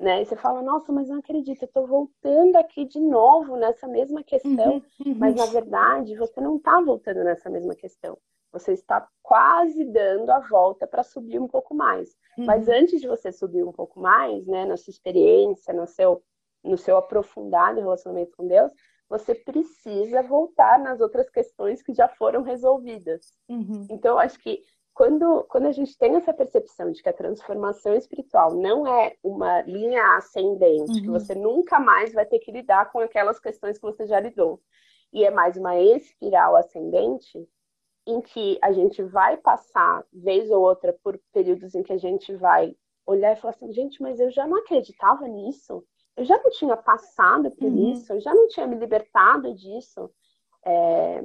né? 0.00 0.22
E 0.22 0.24
você 0.24 0.34
fala, 0.34 0.62
nossa, 0.62 0.92
mas 0.92 1.08
não 1.08 1.18
acredito, 1.18 1.62
eu 1.62 1.66
estou 1.66 1.86
voltando 1.86 2.56
aqui 2.56 2.84
de 2.84 2.98
novo 2.98 3.56
nessa 3.56 3.86
mesma 3.86 4.22
questão, 4.24 4.74
uhum, 4.74 4.82
uhum. 5.06 5.14
mas 5.16 5.36
na 5.36 5.46
verdade 5.46 6.16
você 6.16 6.40
não 6.40 6.56
está 6.56 6.80
voltando 6.80 7.22
nessa 7.22 7.48
mesma 7.48 7.74
questão. 7.74 8.18
Você 8.52 8.72
está 8.72 9.06
quase 9.22 9.84
dando 9.84 10.30
a 10.30 10.40
volta 10.40 10.86
para 10.86 11.04
subir 11.04 11.38
um 11.38 11.46
pouco 11.46 11.72
mais. 11.74 12.16
Uhum. 12.38 12.46
Mas 12.46 12.68
antes 12.68 13.00
de 13.00 13.08
você 13.08 13.32
subir 13.32 13.64
um 13.64 13.72
pouco 13.72 14.00
mais, 14.00 14.46
né, 14.46 14.64
na 14.64 14.76
sua 14.76 14.90
experiência, 14.90 15.74
no 15.74 15.86
seu, 15.86 16.22
no 16.62 16.76
seu 16.76 16.96
aprofundado 16.96 17.80
relacionamento 17.80 18.36
com 18.36 18.46
Deus, 18.46 18.72
você 19.08 19.34
precisa 19.34 20.22
voltar 20.22 20.78
nas 20.78 21.00
outras 21.00 21.28
questões 21.28 21.82
que 21.82 21.92
já 21.92 22.08
foram 22.08 22.42
resolvidas. 22.42 23.32
Uhum. 23.48 23.86
Então, 23.90 24.12
eu 24.12 24.18
acho 24.20 24.38
que 24.38 24.62
quando, 24.94 25.44
quando 25.48 25.66
a 25.66 25.72
gente 25.72 25.96
tem 25.96 26.14
essa 26.14 26.32
percepção 26.32 26.92
de 26.92 27.02
que 27.02 27.08
a 27.08 27.12
transformação 27.12 27.94
espiritual 27.94 28.54
não 28.54 28.86
é 28.86 29.14
uma 29.22 29.62
linha 29.62 30.16
ascendente, 30.16 30.92
uhum. 30.92 31.00
que 31.00 31.08
você 31.08 31.34
nunca 31.34 31.80
mais 31.80 32.12
vai 32.12 32.26
ter 32.26 32.38
que 32.38 32.52
lidar 32.52 32.92
com 32.92 33.00
aquelas 33.00 33.40
questões 33.40 33.78
que 33.78 33.82
você 33.82 34.06
já 34.06 34.20
lidou, 34.20 34.60
e 35.12 35.24
é 35.24 35.30
mais 35.30 35.56
uma 35.56 35.80
espiral 35.80 36.54
ascendente, 36.54 37.48
em 38.06 38.20
que 38.20 38.58
a 38.62 38.72
gente 38.72 39.02
vai 39.02 39.36
passar, 39.36 40.04
vez 40.12 40.50
ou 40.50 40.60
outra, 40.60 40.96
por 41.02 41.20
períodos 41.32 41.74
em 41.74 41.82
que 41.82 41.92
a 41.92 41.98
gente 41.98 42.34
vai 42.34 42.74
olhar 43.06 43.32
e 43.32 43.36
falar 43.36 43.52
assim: 43.52 43.72
gente, 43.72 44.02
mas 44.02 44.20
eu 44.20 44.30
já 44.30 44.46
não 44.46 44.58
acreditava 44.58 45.26
nisso, 45.26 45.84
eu 46.16 46.24
já 46.24 46.38
não 46.38 46.50
tinha 46.50 46.76
passado 46.76 47.50
por 47.50 47.68
uhum. 47.68 47.92
isso, 47.92 48.12
eu 48.12 48.20
já 48.20 48.34
não 48.34 48.48
tinha 48.48 48.66
me 48.66 48.76
libertado 48.76 49.54
disso. 49.54 50.10
É... 50.64 51.24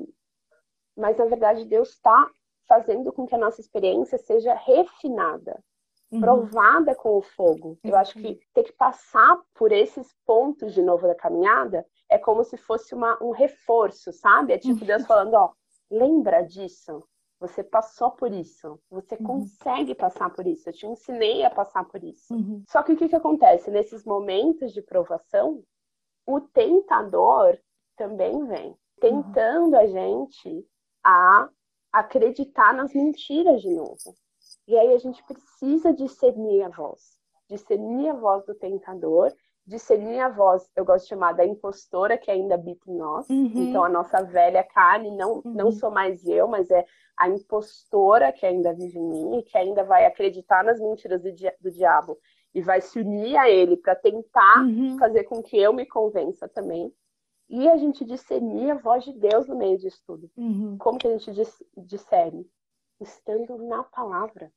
Mas 0.96 1.18
na 1.18 1.26
verdade, 1.26 1.66
Deus 1.66 1.90
está 1.90 2.30
fazendo 2.68 3.12
com 3.12 3.26
que 3.26 3.36
a 3.36 3.38
nossa 3.38 3.62
experiência 3.62 4.18
seja 4.18 4.54
refinada, 4.54 5.62
uhum. 6.12 6.20
provada 6.20 6.96
com 6.96 7.18
o 7.18 7.22
fogo. 7.22 7.78
Eu 7.84 7.96
acho 7.96 8.14
que 8.14 8.40
ter 8.54 8.64
que 8.64 8.74
passar 8.74 9.40
por 9.54 9.72
esses 9.72 10.16
pontos 10.26 10.74
de 10.74 10.82
novo 10.82 11.08
da 11.08 11.16
caminhada 11.16 11.86
é 12.10 12.18
como 12.18 12.44
se 12.44 12.58
fosse 12.58 12.94
uma, 12.94 13.22
um 13.22 13.32
reforço, 13.32 14.12
sabe? 14.14 14.54
É 14.54 14.58
tipo 14.58 14.86
Deus 14.86 15.06
falando, 15.06 15.34
ó, 15.34 15.52
lembra 15.90 16.42
disso? 16.42 17.04
Você 17.40 17.64
passou 17.64 18.12
por 18.12 18.32
isso. 18.32 18.80
Você 18.90 19.16
uhum. 19.16 19.26
consegue 19.26 19.94
passar 19.94 20.30
por 20.30 20.48
isso. 20.48 20.70
Eu 20.70 20.74
te 20.74 20.88
ensinei 20.88 21.44
a 21.44 21.50
passar 21.50 21.84
por 21.86 22.04
isso. 22.04 22.34
Uhum. 22.34 22.64
Só 22.68 22.82
que 22.82 22.94
o 22.94 22.98
que, 22.98 23.10
que 23.10 23.16
acontece? 23.16 23.70
Nesses 23.70 24.06
momentos 24.06 24.74
de 24.74 24.82
provação, 24.82 25.64
o 26.26 26.40
tentador 26.40 27.58
também 27.96 28.46
vem, 28.46 28.76
tentando 29.00 29.76
a 29.76 29.86
gente 29.86 30.66
a 31.04 31.50
acreditar 31.92 32.74
nas 32.74 32.94
mentiras 32.94 33.62
de 33.62 33.70
novo. 33.70 34.16
E 34.68 34.78
aí 34.78 34.94
a 34.94 34.98
gente 34.98 35.24
precisa 35.24 35.94
discernir 35.94 36.64
a 36.64 36.70
voz, 36.70 37.18
discernir 37.50 38.10
a 38.10 38.14
voz 38.14 38.46
do 38.46 38.56
tentador, 38.56 39.32
discernir 39.66 40.20
a 40.20 40.30
voz, 40.30 40.70
eu 40.76 40.86
gosto 40.86 41.04
de 41.04 41.10
chamar 41.10 41.34
da 41.34 41.46
impostora 41.46 42.18
que 42.18 42.30
ainda 42.30 42.56
habita 42.56 42.90
em 42.90 42.96
nós. 42.96 43.28
Uhum. 43.30 43.52
Então 43.56 43.84
a 43.84 43.90
nossa 43.90 44.24
velha 44.24 44.64
carne 44.64 45.16
não 45.16 45.42
uhum. 45.44 45.54
não 45.54 45.72
sou 45.72 45.90
mais 45.90 46.26
eu, 46.28 46.48
mas 46.48 46.70
é 46.70 46.86
a 47.18 47.28
impostora 47.30 48.32
que 48.32 48.46
ainda 48.46 48.74
vive 48.74 49.00
em 49.00 49.08
mim 49.08 49.40
e 49.40 49.44
que 49.44 49.58
ainda 49.58 49.84
vai 49.84 50.06
acreditar 50.06 50.64
nas 50.64 50.80
mentiras 50.80 51.22
do, 51.22 51.32
di 51.32 51.52
do 51.60 51.72
diabo 51.72 52.18
e 52.54 52.62
vai 52.62 52.80
se 52.80 53.00
unir 53.00 53.36
a 53.38 53.50
ele 53.50 53.78
para 53.78 53.96
tentar 53.96 54.64
uhum. 54.64 54.98
fazer 54.98 55.24
com 55.24 55.42
que 55.42 55.58
eu 55.58 55.74
me 55.74 55.86
convença 55.86 56.48
também 56.48 56.94
e 57.50 57.68
a 57.68 57.78
gente 57.78 58.04
discernir 58.06 58.72
a 58.72 58.76
voz 58.76 59.04
de 59.04 59.14
Deus 59.14 59.48
no 59.48 59.56
meio 59.56 59.78
disso 59.78 60.02
tudo. 60.06 60.30
Uhum. 60.36 60.78
Como 60.78 60.98
que 60.98 61.08
a 61.08 61.18
gente 61.18 61.32
discerne? 61.78 62.48
Estando 63.00 63.58
na 63.58 63.84
palavra. 63.84 64.52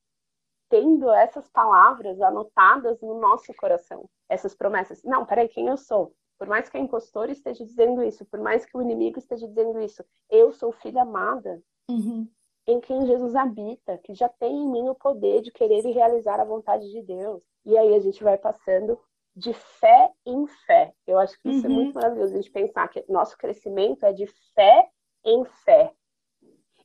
Tendo 0.68 1.10
essas 1.10 1.48
palavras 1.48 2.20
anotadas 2.20 3.00
no 3.00 3.18
nosso 3.18 3.54
coração. 3.54 4.08
Essas 4.28 4.54
promessas. 4.54 5.02
Não, 5.02 5.24
peraí, 5.24 5.48
quem 5.48 5.68
eu 5.68 5.76
sou? 5.76 6.14
Por 6.38 6.46
mais 6.46 6.68
que 6.68 6.76
a 6.76 6.80
impostora 6.80 7.32
esteja 7.32 7.64
dizendo 7.64 8.02
isso, 8.02 8.24
por 8.26 8.40
mais 8.40 8.64
que 8.64 8.76
o 8.76 8.82
inimigo 8.82 9.18
esteja 9.18 9.46
dizendo 9.48 9.80
isso, 9.80 10.04
eu 10.30 10.52
sou 10.52 10.70
filha 10.70 11.02
amada. 11.02 11.60
Uhum. 11.90 12.28
Em 12.66 12.80
quem 12.80 13.06
Jesus 13.06 13.34
habita, 13.34 13.98
que 13.98 14.14
já 14.14 14.28
tem 14.28 14.54
em 14.54 14.70
mim 14.70 14.88
o 14.88 14.94
poder 14.94 15.40
de 15.40 15.50
querer 15.50 15.84
e 15.84 15.90
realizar 15.90 16.38
a 16.38 16.44
vontade 16.44 16.88
de 16.90 17.02
Deus. 17.02 17.42
E 17.64 17.76
aí 17.76 17.94
a 17.94 17.98
gente 17.98 18.22
vai 18.22 18.38
passando 18.38 19.00
de 19.34 19.52
fé 19.52 20.12
em 20.26 20.46
fé. 20.46 20.92
Eu 21.06 21.18
acho 21.18 21.40
que 21.40 21.48
isso 21.48 21.66
uhum. 21.66 21.72
é 21.72 21.74
muito 21.74 21.94
maravilhoso, 21.94 22.34
a 22.34 22.36
gente 22.36 22.50
pensar 22.50 22.86
que 22.88 23.04
nosso 23.08 23.36
crescimento 23.36 24.04
é 24.04 24.12
de 24.12 24.26
fé 24.54 24.88
em 25.24 25.44
fé. 25.64 25.92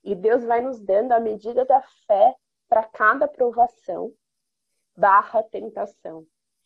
E 0.04 0.16
Deus 0.16 0.44
vai 0.44 0.62
nos 0.62 0.80
dando 0.80 1.12
a 1.12 1.20
medida 1.20 1.64
da 1.66 1.82
fé 2.08 2.36
para 2.68 2.84
cada 2.84 3.28
provação 3.28 4.14
barra 4.96 5.44
tentação. 5.44 6.26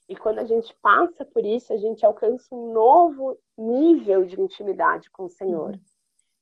E 0.10 0.16
quando 0.16 0.39
a 0.39 0.45
gente 0.45 0.74
passa 0.82 1.26
por 1.26 1.45
isso, 1.45 1.74
a 1.74 1.78
gente 1.78 2.06
alcança 2.06 2.54
um 2.56 2.72
novo 2.72 3.38
nível 3.58 4.26
de 4.26 4.39
intimidade 4.39 5.10
com 5.12 5.26
o 5.26 5.30
Senhor, 5.30 5.72
uhum. 5.72 5.82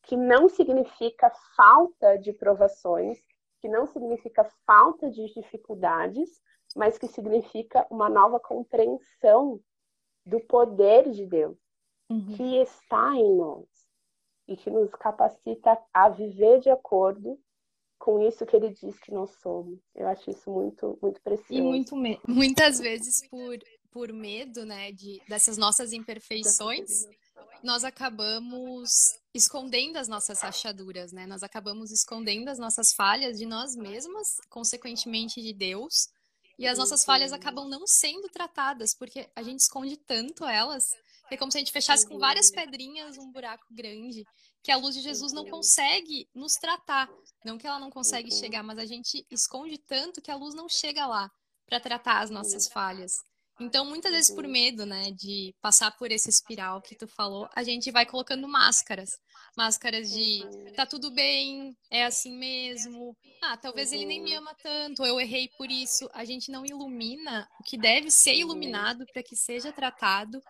que 0.03 0.15
não 0.15 0.47
significa 0.47 1.31
falta 1.55 2.17
de 2.17 2.31
provações, 2.31 3.17
que 3.59 3.67
não 3.67 3.87
significa 3.87 4.43
falta 4.67 5.09
de 5.09 5.33
dificuldades, 5.33 6.29
mas 6.75 6.97
que 6.97 7.07
significa 7.07 7.87
uma 7.89 8.09
nova 8.09 8.39
compreensão 8.39 9.59
do 10.25 10.39
poder 10.41 11.09
de 11.09 11.25
Deus 11.25 11.57
uhum. 12.09 12.35
que 12.35 12.57
está 12.57 13.15
em 13.15 13.35
nós 13.35 13.65
e 14.47 14.55
que 14.55 14.69
nos 14.69 14.91
capacita 14.91 15.77
a 15.93 16.09
viver 16.09 16.59
de 16.59 16.69
acordo 16.69 17.39
com 18.05 18.21
isso 18.21 18.45
que 18.45 18.55
ele 18.55 18.69
diz 18.69 18.99
que 18.99 19.11
nós 19.11 19.31
somos. 19.41 19.79
Eu 19.95 20.07
acho 20.07 20.29
isso 20.29 20.51
muito, 20.51 20.95
muito 21.01 21.19
precioso. 21.23 21.51
E 21.51 21.59
muito 21.59 21.95
muitas 22.27 22.77
vezes 22.77 23.27
por, 23.27 23.57
por 23.89 24.13
medo, 24.13 24.63
né, 24.63 24.91
de, 24.91 25.19
dessas 25.27 25.57
nossas 25.57 25.91
imperfeições, 25.91 27.07
nós 27.63 27.83
acabamos 27.83 28.91
escondendo 29.33 29.97
as 29.97 30.07
nossas 30.07 30.39
rachaduras, 30.39 31.11
né? 31.11 31.25
Nós 31.25 31.41
acabamos 31.41 31.89
escondendo 31.89 32.47
as 32.47 32.59
nossas 32.59 32.93
falhas 32.93 33.39
de 33.39 33.47
nós 33.47 33.75
mesmas, 33.75 34.37
consequentemente 34.51 35.41
de 35.41 35.51
Deus, 35.51 36.07
e 36.59 36.67
as 36.67 36.77
nossas 36.77 37.03
falhas 37.03 37.33
acabam 37.33 37.67
não 37.67 37.87
sendo 37.87 38.29
tratadas, 38.29 38.93
porque 38.93 39.27
a 39.35 39.41
gente 39.41 39.61
esconde 39.61 39.97
tanto 39.97 40.45
elas, 40.45 40.91
que 41.27 41.33
é 41.33 41.37
como 41.37 41.51
se 41.51 41.57
a 41.57 41.59
gente 41.59 41.71
fechasse 41.71 42.07
com 42.07 42.19
várias 42.19 42.51
pedrinhas 42.51 43.17
um 43.17 43.31
buraco 43.31 43.65
grande, 43.71 44.23
que 44.65 44.71
a 44.71 44.77
luz 44.77 44.95
de 44.95 45.01
Jesus 45.01 45.31
não 45.31 45.45
consegue 45.45 46.27
nos 46.33 46.55
tratar. 46.55 47.07
Não 47.45 47.55
que 47.55 47.67
ela 47.67 47.77
não 47.77 47.91
consegue 47.91 48.33
chegar, 48.33 48.63
mas 48.63 48.79
a 48.79 48.85
gente 48.85 49.23
esconde 49.29 49.77
tanto 49.77 50.23
que 50.23 50.31
a 50.31 50.35
luz 50.35 50.55
não 50.55 50.67
chega 50.67 51.05
lá 51.05 51.31
para 51.67 51.79
tratar 51.79 52.21
as 52.21 52.31
nossas 52.31 52.67
falhas. 52.67 53.13
Então, 53.59 53.85
muitas 53.85 54.11
vezes 54.11 54.33
por 54.33 54.47
medo, 54.47 54.83
né, 54.83 55.11
de 55.11 55.53
passar 55.61 55.95
por 55.95 56.11
esse 56.11 56.29
espiral 56.29 56.81
que 56.81 56.95
tu 56.95 57.07
falou, 57.07 57.47
a 57.55 57.63
gente 57.63 57.91
vai 57.91 58.07
colocando 58.07 58.47
máscaras. 58.47 59.11
Máscaras 59.55 60.09
de 60.11 60.41
tá 60.75 60.83
tudo 60.83 61.11
bem, 61.11 61.77
é 61.91 62.03
assim 62.03 62.35
mesmo. 62.35 63.15
Ah, 63.43 63.55
talvez 63.55 63.93
ele 63.93 64.05
nem 64.05 64.21
me 64.21 64.33
ama 64.33 64.53
tanto, 64.55 65.05
eu 65.05 65.21
errei 65.21 65.47
por 65.59 65.69
isso. 65.69 66.09
A 66.11 66.25
gente 66.25 66.51
não 66.51 66.65
ilumina 66.65 67.47
o 67.59 67.63
que 67.63 67.77
deve 67.77 68.09
ser 68.09 68.33
iluminado 68.33 69.05
para 69.13 69.21
que 69.21 69.35
seja 69.35 69.71
tratado 69.71 70.41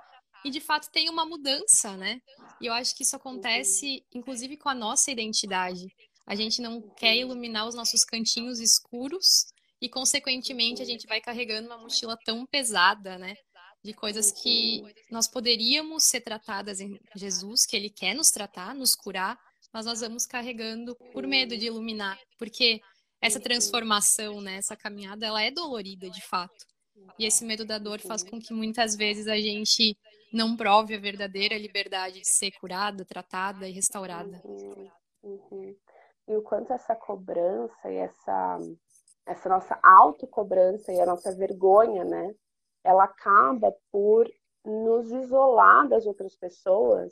e 0.46 0.52
de 0.52 0.62
fato 0.62 0.92
tem 0.92 1.10
uma 1.10 1.26
mudança, 1.26 1.98
né? 1.98 2.22
E 2.62 2.68
eu 2.68 2.74
acho 2.74 2.96
que 2.96 3.02
isso 3.02 3.16
acontece 3.16 4.06
inclusive 4.14 4.56
com 4.58 4.70
a 4.70 4.76
nossa 4.76 5.10
identidade. 5.10 5.88
A 6.28 6.36
gente 6.36 6.62
não 6.62 6.82
quer 6.96 7.18
iluminar 7.18 7.68
os 7.68 7.74
nossos 7.74 8.06
cantinhos 8.06 8.60
escuros 8.60 9.48
e, 9.82 9.90
consequentemente, 9.90 10.84
a 10.84 10.86
gente 10.86 11.08
vai 11.08 11.20
carregando 11.20 11.68
uma 11.68 11.80
mochila 11.80 12.16
tão 12.24 12.46
pesada, 12.46 13.18
né? 13.18 13.36
De 13.84 13.94
coisas 13.94 14.32
que 14.32 14.82
nós 15.12 15.28
poderíamos 15.28 16.04
ser 16.04 16.22
tratadas 16.22 16.80
em 16.80 16.96
Jesus, 17.16 17.66
que 17.66 17.76
Ele 17.76 17.90
quer 17.90 18.14
nos 18.14 18.30
tratar, 18.30 18.76
nos 18.76 18.96
curar, 18.96 19.38
mas 19.74 19.86
nós 19.86 20.02
vamos 20.02 20.26
carregando 20.28 20.96
por 21.12 21.26
medo 21.28 21.58
de 21.58 21.66
iluminar, 21.66 22.18
porque 22.38 22.80
essa 23.22 23.40
transformação, 23.40 24.42
né, 24.42 24.58
essa 24.58 24.76
caminhada, 24.76 25.26
ela 25.26 25.42
é 25.42 25.52
dolorida 25.52 26.10
de 26.10 26.22
fato. 26.22 26.66
E 27.20 27.26
esse 27.26 27.44
medo 27.44 27.66
da 27.66 27.78
dor 27.78 28.00
faz 28.00 28.24
com 28.24 28.40
que 28.40 28.54
muitas 28.54 28.96
vezes 28.96 29.28
a 29.28 29.38
gente 29.38 29.98
não 30.36 30.56
prove 30.56 30.94
a 30.94 31.00
verdadeira 31.00 31.58
liberdade 31.58 32.20
de 32.20 32.28
ser 32.28 32.52
curada, 32.60 33.06
tratada 33.06 33.68
e 33.68 33.72
restaurada. 33.72 34.42
Uhum, 34.44 34.92
uhum. 35.24 35.76
E 36.28 36.36
o 36.36 36.42
quanto 36.42 36.74
essa 36.74 36.96
cobrança 36.96 37.90
e 37.90 37.96
essa 37.96 38.58
essa 39.26 39.50
nossa 39.50 39.80
autocobrança 39.82 40.94
e 40.94 41.02
a 41.02 41.06
nossa 41.06 41.36
vergonha, 41.36 42.04
né? 42.04 42.36
Ela 42.84 43.06
acaba 43.06 43.74
por 43.92 44.30
nos 44.64 45.12
isolar 45.12 45.88
das 45.88 46.06
outras 46.06 46.36
pessoas 46.36 47.12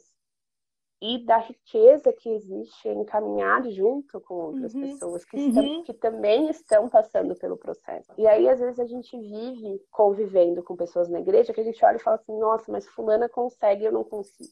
e 1.06 1.18
da 1.18 1.38
riqueza 1.38 2.14
que 2.14 2.30
existe 2.30 2.88
em 2.88 3.04
caminhar 3.04 3.62
junto 3.70 4.22
com 4.22 4.36
outras 4.36 4.74
uhum. 4.74 4.82
pessoas 4.84 5.26
que, 5.26 5.36
uhum. 5.36 5.84
que 5.84 5.94
também 5.94 6.50
estão 6.50 6.88
passando 6.88 7.36
pelo 7.36 7.58
processo. 7.58 8.14
E 8.18 8.26
aí, 8.26 8.48
às 8.48 8.62
vezes, 8.62 8.80
a 8.80 8.86
gente 8.86 9.20
vive 9.20 9.82
convivendo 9.92 10.64
com 10.64 10.78
pessoas 10.78 11.10
na 11.10 11.20
igreja 11.20 11.52
que 11.52 11.60
a 11.60 11.64
gente 11.64 11.84
olha 11.84 11.98
e 11.98 12.02
fala 12.02 12.16
assim: 12.16 12.40
nossa, 12.40 12.72
mas 12.72 12.88
Fulana 12.88 13.28
consegue, 13.28 13.84
eu 13.84 13.92
não 13.92 14.06
consigo. 14.06 14.50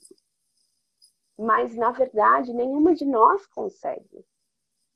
Mas, 1.39 1.73
na 1.73 1.91
verdade, 1.91 2.53
nenhuma 2.53 2.93
de 2.93 3.05
nós 3.05 3.47
consegue. 3.47 4.25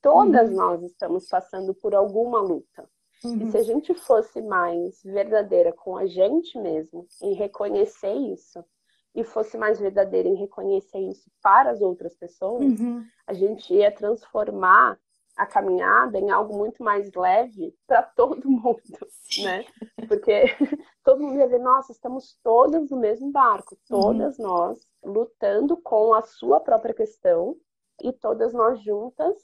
Todas 0.02 0.50
uhum. 0.50 0.58
nós 0.58 0.84
estamos 0.84 1.26
passando 1.30 1.74
por 1.74 1.96
alguma 1.96 2.42
luta. 2.42 2.86
Uhum. 3.24 3.44
E 3.44 3.52
se 3.52 3.58
a 3.58 3.64
gente 3.64 3.94
fosse 3.94 4.42
mais 4.42 5.02
verdadeira 5.04 5.72
com 5.72 5.96
a 5.96 6.06
gente 6.06 6.60
mesmo, 6.60 7.08
em 7.22 7.34
reconhecer 7.34 8.14
isso, 8.14 8.62
e 9.16 9.24
fosse 9.24 9.58
mais 9.58 9.80
verdadeira 9.80 10.28
em 10.28 10.36
reconhecer 10.36 11.00
isso 11.00 11.32
para 11.42 11.72
as 11.72 11.82
outras 11.82 12.14
pessoas, 12.16 12.80
uhum. 12.80 13.04
a 13.26 13.34
gente 13.34 13.74
ia 13.74 13.90
transformar 13.90 15.00
a 15.38 15.46
caminhada 15.46 16.20
em 16.20 16.30
algo 16.30 16.58
muito 16.58 16.84
mais 16.84 17.12
leve 17.14 17.74
para 17.88 18.04
todo 18.04 18.44
mundo, 18.48 19.08
né? 19.42 19.66
Porque 20.08 20.44
todo 21.04 21.22
mundo 21.22 21.40
ia 21.40 21.48
ver, 21.48 21.60
nossa, 21.60 21.92
estamos 21.92 22.38
todas 22.44 22.90
no 22.90 22.98
mesmo 22.98 23.32
barco, 23.32 23.78
todas 23.88 24.38
uhum. 24.38 24.46
nós 24.46 24.88
lutando 25.04 25.78
com 25.78 26.14
a 26.14 26.22
sua 26.22 26.60
própria 26.60 26.94
questão 26.94 27.56
e 28.02 28.12
todas 28.12 28.54
nós 28.54 28.82
juntas 28.82 29.36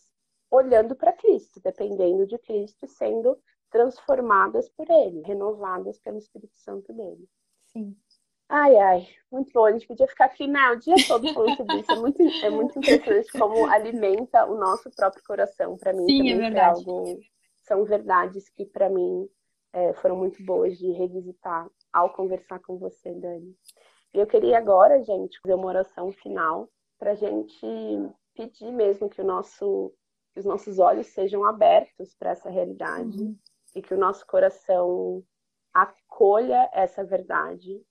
olhando 0.49 0.95
para 0.95 1.13
Cristo, 1.13 1.61
dependendo 1.63 2.27
de 2.27 2.37
Cristo, 2.37 2.85
sendo 2.87 3.37
transformadas 3.69 4.67
por 4.69 4.89
Ele, 4.89 5.21
renovadas 5.21 5.97
pelo 5.99 6.17
Espírito 6.17 6.57
Santo 6.57 6.91
dele. 6.91 7.25
Sim. 7.67 7.95
Ai, 8.53 8.75
ai, 8.75 9.07
muito 9.31 9.49
bom. 9.53 9.63
A 9.63 9.71
gente 9.71 9.87
podia 9.87 10.05
ficar 10.07 10.25
aqui 10.25 10.45
né, 10.45 10.71
o 10.71 10.75
dia 10.75 10.95
todo 11.07 11.33
falando 11.33 11.55
sobre 11.55 11.79
isso. 11.79 11.91
É 11.91 11.95
muito, 11.95 12.21
é 12.21 12.49
muito 12.49 12.77
impressionante 12.79 13.31
como 13.31 13.65
alimenta 13.71 14.45
o 14.45 14.55
nosso 14.55 14.91
próprio 14.91 15.23
coração. 15.23 15.77
Para 15.77 15.93
mim, 15.93 16.05
Sim, 16.05 16.31
é 16.31 16.35
verdade. 16.35 16.79
Algo, 16.79 17.17
são 17.61 17.85
verdades 17.85 18.49
que, 18.49 18.65
para 18.65 18.89
mim, 18.89 19.25
é, 19.71 19.93
foram 19.93 20.17
muito 20.17 20.43
boas 20.43 20.77
de 20.77 20.91
revisitar 20.91 21.65
ao 21.93 22.13
conversar 22.13 22.59
com 22.59 22.77
você, 22.77 23.13
Dani. 23.13 23.55
E 24.13 24.19
eu 24.19 24.27
queria 24.27 24.57
agora, 24.57 25.01
gente, 25.01 25.39
fazer 25.39 25.55
uma 25.55 25.67
oração 25.67 26.11
final 26.11 26.67
para 26.99 27.11
a 27.11 27.15
gente 27.15 27.65
pedir 28.35 28.69
mesmo 28.73 29.09
que 29.09 29.23
nosso 29.23 29.93
que 30.33 30.39
os 30.39 30.45
nossos 30.45 30.77
olhos 30.77 31.07
sejam 31.07 31.45
abertos 31.45 32.15
para 32.15 32.31
essa 32.31 32.49
realidade 32.49 33.21
uhum. 33.21 33.35
e 33.75 33.81
que 33.81 33.93
o 33.93 33.97
nosso 33.97 34.25
coração 34.25 35.21
acolha 35.73 36.69
essa 36.73 37.03
verdade 37.03 37.81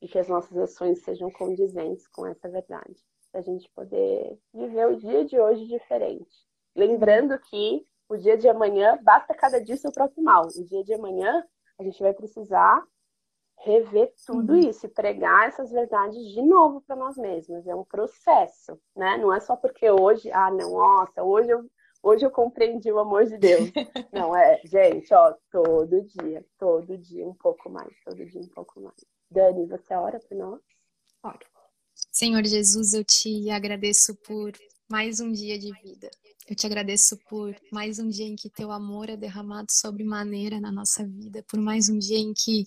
e 0.00 0.08
que 0.08 0.18
as 0.18 0.28
nossas 0.28 0.56
ações 0.56 1.02
sejam 1.02 1.30
condizentes 1.30 2.06
com 2.08 2.26
essa 2.26 2.48
verdade, 2.48 2.96
para 3.30 3.40
a 3.40 3.44
gente 3.44 3.70
poder 3.70 4.38
viver 4.52 4.86
o 4.86 4.96
dia 4.96 5.24
de 5.24 5.38
hoje 5.38 5.66
diferente. 5.66 6.34
Lembrando 6.74 7.38
que 7.38 7.86
o 8.08 8.16
dia 8.16 8.36
de 8.36 8.48
amanhã 8.48 8.98
basta 9.02 9.34
cada 9.34 9.62
dia 9.62 9.76
seu 9.76 9.92
próprio 9.92 10.22
mal. 10.22 10.46
O 10.46 10.64
dia 10.64 10.82
de 10.82 10.94
amanhã 10.94 11.44
a 11.78 11.82
gente 11.82 12.02
vai 12.02 12.12
precisar 12.12 12.82
rever 13.58 14.12
tudo 14.26 14.54
uhum. 14.54 14.58
isso 14.58 14.86
e 14.86 14.88
pregar 14.88 15.48
essas 15.48 15.70
verdades 15.70 16.18
de 16.28 16.42
novo 16.42 16.80
para 16.80 16.96
nós 16.96 17.16
mesmos. 17.16 17.66
É 17.66 17.74
um 17.74 17.84
processo, 17.84 18.80
né? 18.96 19.18
Não 19.18 19.32
é 19.32 19.38
só 19.38 19.54
porque 19.54 19.90
hoje, 19.90 20.30
ah, 20.32 20.50
não, 20.50 20.72
nossa, 20.72 21.22
hoje 21.22 21.50
eu 21.50 21.64
Hoje 22.02 22.24
eu 22.24 22.30
compreendi 22.30 22.90
o 22.90 22.98
amor 22.98 23.26
de 23.26 23.36
Deus. 23.36 23.70
Não, 24.10 24.34
é, 24.34 24.58
gente, 24.64 25.12
ó, 25.12 25.34
todo 25.50 26.02
dia, 26.02 26.44
todo 26.58 26.96
dia 26.96 27.26
um 27.26 27.34
pouco 27.34 27.68
mais, 27.68 27.94
todo 28.04 28.24
dia 28.24 28.40
um 28.40 28.48
pouco 28.48 28.80
mais. 28.80 29.04
Dani, 29.30 29.64
você 29.66 29.94
ora 29.94 30.18
por 30.18 30.36
nós? 30.36 30.60
Ora. 31.22 31.46
Senhor 32.10 32.44
Jesus, 32.44 32.94
eu 32.94 33.04
te 33.04 33.48
agradeço 33.48 34.16
por 34.26 34.52
mais 34.88 35.20
um 35.20 35.30
dia 35.30 35.56
de 35.56 35.70
vida. 35.82 36.10
Eu 36.48 36.56
te 36.56 36.66
agradeço 36.66 37.16
por 37.28 37.54
mais 37.70 38.00
um 38.00 38.08
dia 38.08 38.26
em 38.26 38.34
que 38.34 38.50
teu 38.50 38.72
amor 38.72 39.08
é 39.08 39.16
derramado 39.16 39.70
sobre 39.70 40.02
maneira 40.02 40.60
na 40.60 40.72
nossa 40.72 41.06
vida, 41.06 41.44
por 41.48 41.60
mais 41.60 41.88
um 41.88 41.96
dia 41.96 42.18
em 42.18 42.32
que 42.34 42.64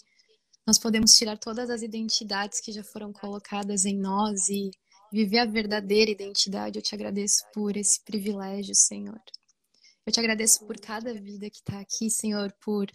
nós 0.66 0.80
podemos 0.80 1.14
tirar 1.16 1.38
todas 1.38 1.70
as 1.70 1.82
identidades 1.82 2.62
que 2.62 2.72
já 2.72 2.84
foram 2.84 3.12
colocadas 3.12 3.84
em 3.84 4.00
nós 4.00 4.48
e 4.48 4.72
viver 5.12 5.40
a 5.40 5.46
verdadeira 5.46 6.12
identidade. 6.12 6.80
Eu 6.80 6.84
te 6.84 6.96
agradeço 6.96 7.44
por 7.54 7.76
esse 7.76 8.02
privilégio, 8.06 8.74
Senhor. 8.74 9.22
Eu 10.06 10.14
te 10.14 10.20
agradeço 10.20 10.66
por 10.66 10.80
cada 10.80 11.14
vida 11.14 11.50
que 11.50 11.58
está 11.58 11.82
aqui, 11.82 12.10
Senhor, 12.10 12.54
por 12.64 12.88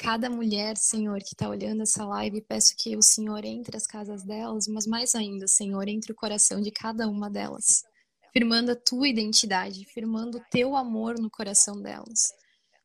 cada 0.00 0.30
mulher, 0.30 0.78
Senhor, 0.78 1.18
que 1.18 1.34
está 1.34 1.46
olhando 1.46 1.82
essa 1.82 2.06
live. 2.06 2.40
Peço 2.40 2.74
que 2.76 2.96
o 2.96 3.02
Senhor 3.02 3.44
entre 3.44 3.76
as 3.76 3.86
casas 3.86 4.24
delas, 4.24 4.66
mas 4.66 4.86
mais 4.86 5.14
ainda, 5.14 5.46
Senhor, 5.46 5.86
entre 5.88 6.10
o 6.10 6.14
coração 6.14 6.58
de 6.58 6.70
cada 6.70 7.06
uma 7.06 7.28
delas, 7.28 7.84
firmando 8.32 8.72
a 8.72 8.76
tua 8.76 9.08
identidade, 9.08 9.84
firmando 9.84 10.38
o 10.38 10.44
teu 10.50 10.74
amor 10.74 11.18
no 11.18 11.30
coração 11.30 11.80
delas. 11.82 12.32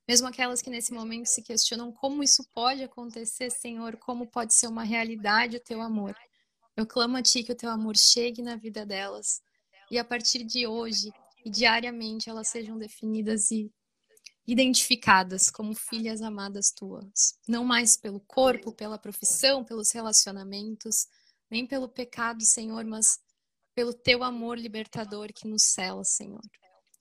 Mesmo 0.06 0.28
aquelas 0.28 0.62
que 0.62 0.70
nesse 0.70 0.94
momento 0.94 1.28
se 1.28 1.42
questionam 1.42 1.90
como 1.90 2.22
isso 2.22 2.46
pode 2.54 2.84
acontecer, 2.84 3.50
Senhor, 3.50 3.96
como 3.98 4.28
pode 4.28 4.54
ser 4.54 4.68
uma 4.68 4.84
realidade 4.84 5.56
o 5.56 5.64
teu 5.64 5.82
amor. 5.82 6.14
Eu 6.76 6.86
clamo 6.86 7.16
a 7.16 7.22
Ti 7.22 7.44
que 7.44 7.54
o 7.54 7.56
Teu 7.56 7.70
amor 7.70 7.96
chegue 7.96 8.42
na 8.42 8.58
vida 8.58 8.86
delas 8.86 9.42
e 9.90 9.98
a 9.98 10.04
partir 10.04 10.44
de 10.44 10.68
hoje 10.68 11.12
e 11.46 11.50
diariamente 11.50 12.30
elas 12.30 12.50
sejam 12.50 12.78
definidas 12.78 13.50
e 13.52 13.72
identificadas 14.48 15.50
como 15.50 15.74
filhas 15.74 16.22
amadas 16.22 16.72
Tuas. 16.72 17.38
Não 17.48 17.64
mais 17.64 17.98
pelo 17.98 18.20
corpo, 18.20 18.72
pela 18.72 18.98
profissão, 18.98 19.64
pelos 19.64 19.92
relacionamentos, 19.92 21.08
nem 21.50 21.66
pelo 21.66 21.88
pecado, 21.88 22.44
Senhor, 22.44 22.86
mas 22.86 23.20
pelo 23.74 23.94
Teu 23.94 24.24
amor 24.24 24.58
libertador 24.58 25.34
que 25.34 25.48
nos 25.48 25.64
cela, 25.64 26.04
Senhor. 26.04 26.42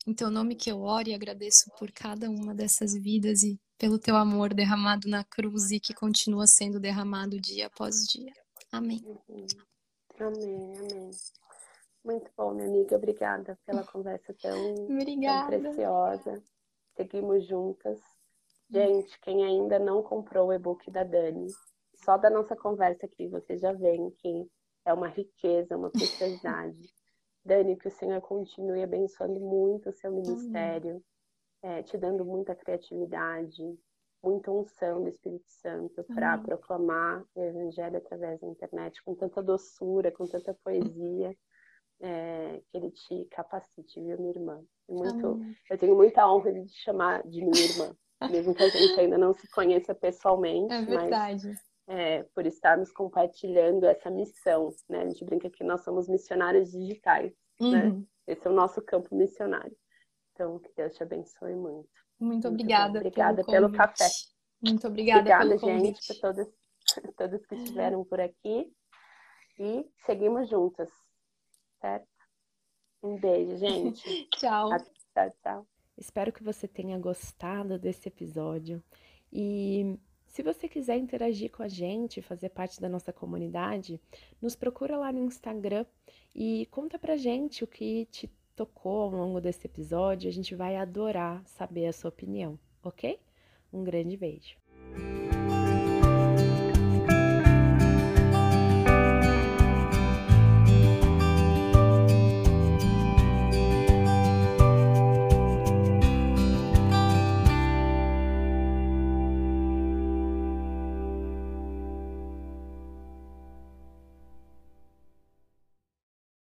Em 0.06 0.14
Teu 0.14 0.30
nome 0.30 0.54
que 0.54 0.70
eu 0.70 0.82
oro 0.82 1.08
e 1.08 1.14
agradeço 1.14 1.70
por 1.78 1.90
cada 1.92 2.30
uma 2.30 2.54
dessas 2.54 2.94
vidas 2.94 3.42
e 3.42 3.58
pelo 3.78 3.98
teu 3.98 4.16
amor 4.16 4.54
derramado 4.54 5.08
na 5.08 5.24
cruz 5.24 5.70
e 5.70 5.80
que 5.80 5.92
continua 5.92 6.46
sendo 6.46 6.78
derramado 6.78 7.40
dia 7.40 7.66
após 7.66 8.06
dia. 8.06 8.32
Amém. 8.70 9.02
Uhum. 9.04 9.46
Amém, 10.18 10.72
amém. 10.78 11.10
Muito 12.04 12.30
bom, 12.36 12.54
minha 12.54 12.68
amiga. 12.68 12.96
Obrigada 12.96 13.58
pela 13.66 13.84
conversa 13.84 14.34
tão, 14.40 14.74
tão 14.74 15.46
preciosa. 15.46 16.42
Seguimos 16.96 17.46
juntas. 17.46 18.00
Gente, 18.70 19.18
quem 19.20 19.44
ainda 19.44 19.78
não 19.78 20.02
comprou 20.02 20.48
o 20.48 20.52
e-book 20.52 20.90
da 20.90 21.04
Dani, 21.04 21.48
só 21.94 22.16
da 22.16 22.30
nossa 22.30 22.56
conversa 22.56 23.06
aqui 23.06 23.28
você 23.28 23.56
já 23.56 23.72
vê 23.72 23.96
que 24.18 24.48
é 24.84 24.92
uma 24.92 25.08
riqueza, 25.08 25.76
uma 25.76 25.90
preciosidade. 25.90 26.78
Dani, 27.44 27.76
que 27.76 27.88
o 27.88 27.90
Senhor 27.90 28.20
continue 28.22 28.82
abençoando 28.82 29.38
muito 29.38 29.90
o 29.90 29.92
seu 29.92 30.10
ministério, 30.10 31.02
é, 31.62 31.82
te 31.82 31.98
dando 31.98 32.24
muita 32.24 32.54
criatividade, 32.54 33.78
muita 34.22 34.50
unção 34.50 35.02
do 35.02 35.08
Espírito 35.08 35.50
Santo 35.50 36.02
para 36.04 36.38
proclamar 36.38 37.22
o 37.34 37.42
Evangelho 37.42 37.98
através 37.98 38.40
da 38.40 38.46
internet 38.46 39.02
com 39.04 39.14
tanta 39.14 39.42
doçura, 39.42 40.10
com 40.10 40.26
tanta 40.26 40.54
poesia. 40.54 41.36
É, 42.00 42.60
que 42.70 42.76
ele 42.76 42.90
te 42.90 43.24
capacite, 43.26 44.00
viu, 44.00 44.18
minha 44.18 44.32
irmã? 44.32 44.62
Muito, 44.88 45.40
eu 45.70 45.78
tenho 45.78 45.96
muita 45.96 46.30
honra 46.30 46.52
de 46.52 46.66
te 46.66 46.82
chamar 46.82 47.22
de 47.26 47.40
minha 47.40 47.64
irmã, 47.64 47.96
mesmo 48.30 48.54
que 48.54 48.62
a 48.62 48.68
gente 48.68 49.00
ainda 49.00 49.16
não 49.16 49.32
se 49.32 49.48
conheça 49.50 49.94
pessoalmente. 49.94 50.72
É 50.72 50.82
verdade. 50.82 51.48
Mas, 51.48 51.58
é, 51.86 52.22
por 52.34 52.46
estarmos 52.46 52.90
compartilhando 52.92 53.84
essa 53.84 54.10
missão, 54.10 54.70
né? 54.88 55.02
A 55.02 55.08
gente 55.08 55.24
brinca 55.24 55.50
que 55.50 55.62
nós 55.62 55.82
somos 55.82 56.08
missionários 56.08 56.70
digitais, 56.70 57.32
né? 57.60 57.86
uhum. 57.86 57.98
né? 57.98 58.06
Esse 58.26 58.46
é 58.46 58.50
o 58.50 58.54
nosso 58.54 58.80
campo 58.80 59.14
missionário. 59.14 59.76
Então, 60.32 60.58
que 60.58 60.72
Deus 60.74 60.94
te 60.94 61.02
abençoe 61.02 61.54
muito. 61.54 61.88
Muito 62.18 62.48
obrigada. 62.48 63.00
Muito 63.00 63.06
obrigada 63.06 63.44
pelo, 63.44 63.68
pelo, 63.68 63.72
café. 63.72 64.08
Muito 64.62 64.86
obrigada. 64.86 65.20
Obrigada, 65.20 65.58
gente, 65.58 66.00
por 66.06 66.20
todos, 66.20 66.48
todos 67.16 67.46
que 67.46 67.54
estiveram 67.54 68.04
por 68.04 68.20
aqui. 68.20 68.72
E 69.58 69.86
seguimos 70.04 70.48
juntas, 70.48 70.90
certo? 71.80 72.08
Um 73.04 73.18
beijo, 73.18 73.58
gente. 73.58 74.02
tchau. 74.34 74.70
Tchau, 75.12 75.30
tchau. 75.42 75.66
Espero 75.96 76.32
que 76.32 76.42
você 76.42 76.66
tenha 76.66 76.98
gostado 76.98 77.78
desse 77.78 78.08
episódio. 78.08 78.82
E 79.30 79.98
se 80.26 80.42
você 80.42 80.66
quiser 80.66 80.96
interagir 80.96 81.52
com 81.52 81.62
a 81.62 81.68
gente, 81.68 82.22
fazer 82.22 82.48
parte 82.48 82.80
da 82.80 82.88
nossa 82.88 83.12
comunidade, 83.12 84.00
nos 84.40 84.56
procura 84.56 84.96
lá 84.96 85.12
no 85.12 85.22
Instagram 85.22 85.84
e 86.34 86.66
conta 86.70 86.98
pra 86.98 87.14
gente 87.14 87.62
o 87.62 87.66
que 87.66 88.06
te 88.06 88.26
tocou 88.56 89.02
ao 89.02 89.10
longo 89.10 89.38
desse 89.38 89.66
episódio. 89.66 90.26
A 90.26 90.32
gente 90.32 90.54
vai 90.54 90.74
adorar 90.76 91.44
saber 91.44 91.86
a 91.86 91.92
sua 91.92 92.08
opinião, 92.08 92.58
ok? 92.82 93.20
Um 93.70 93.84
grande 93.84 94.16
beijo. 94.16 94.63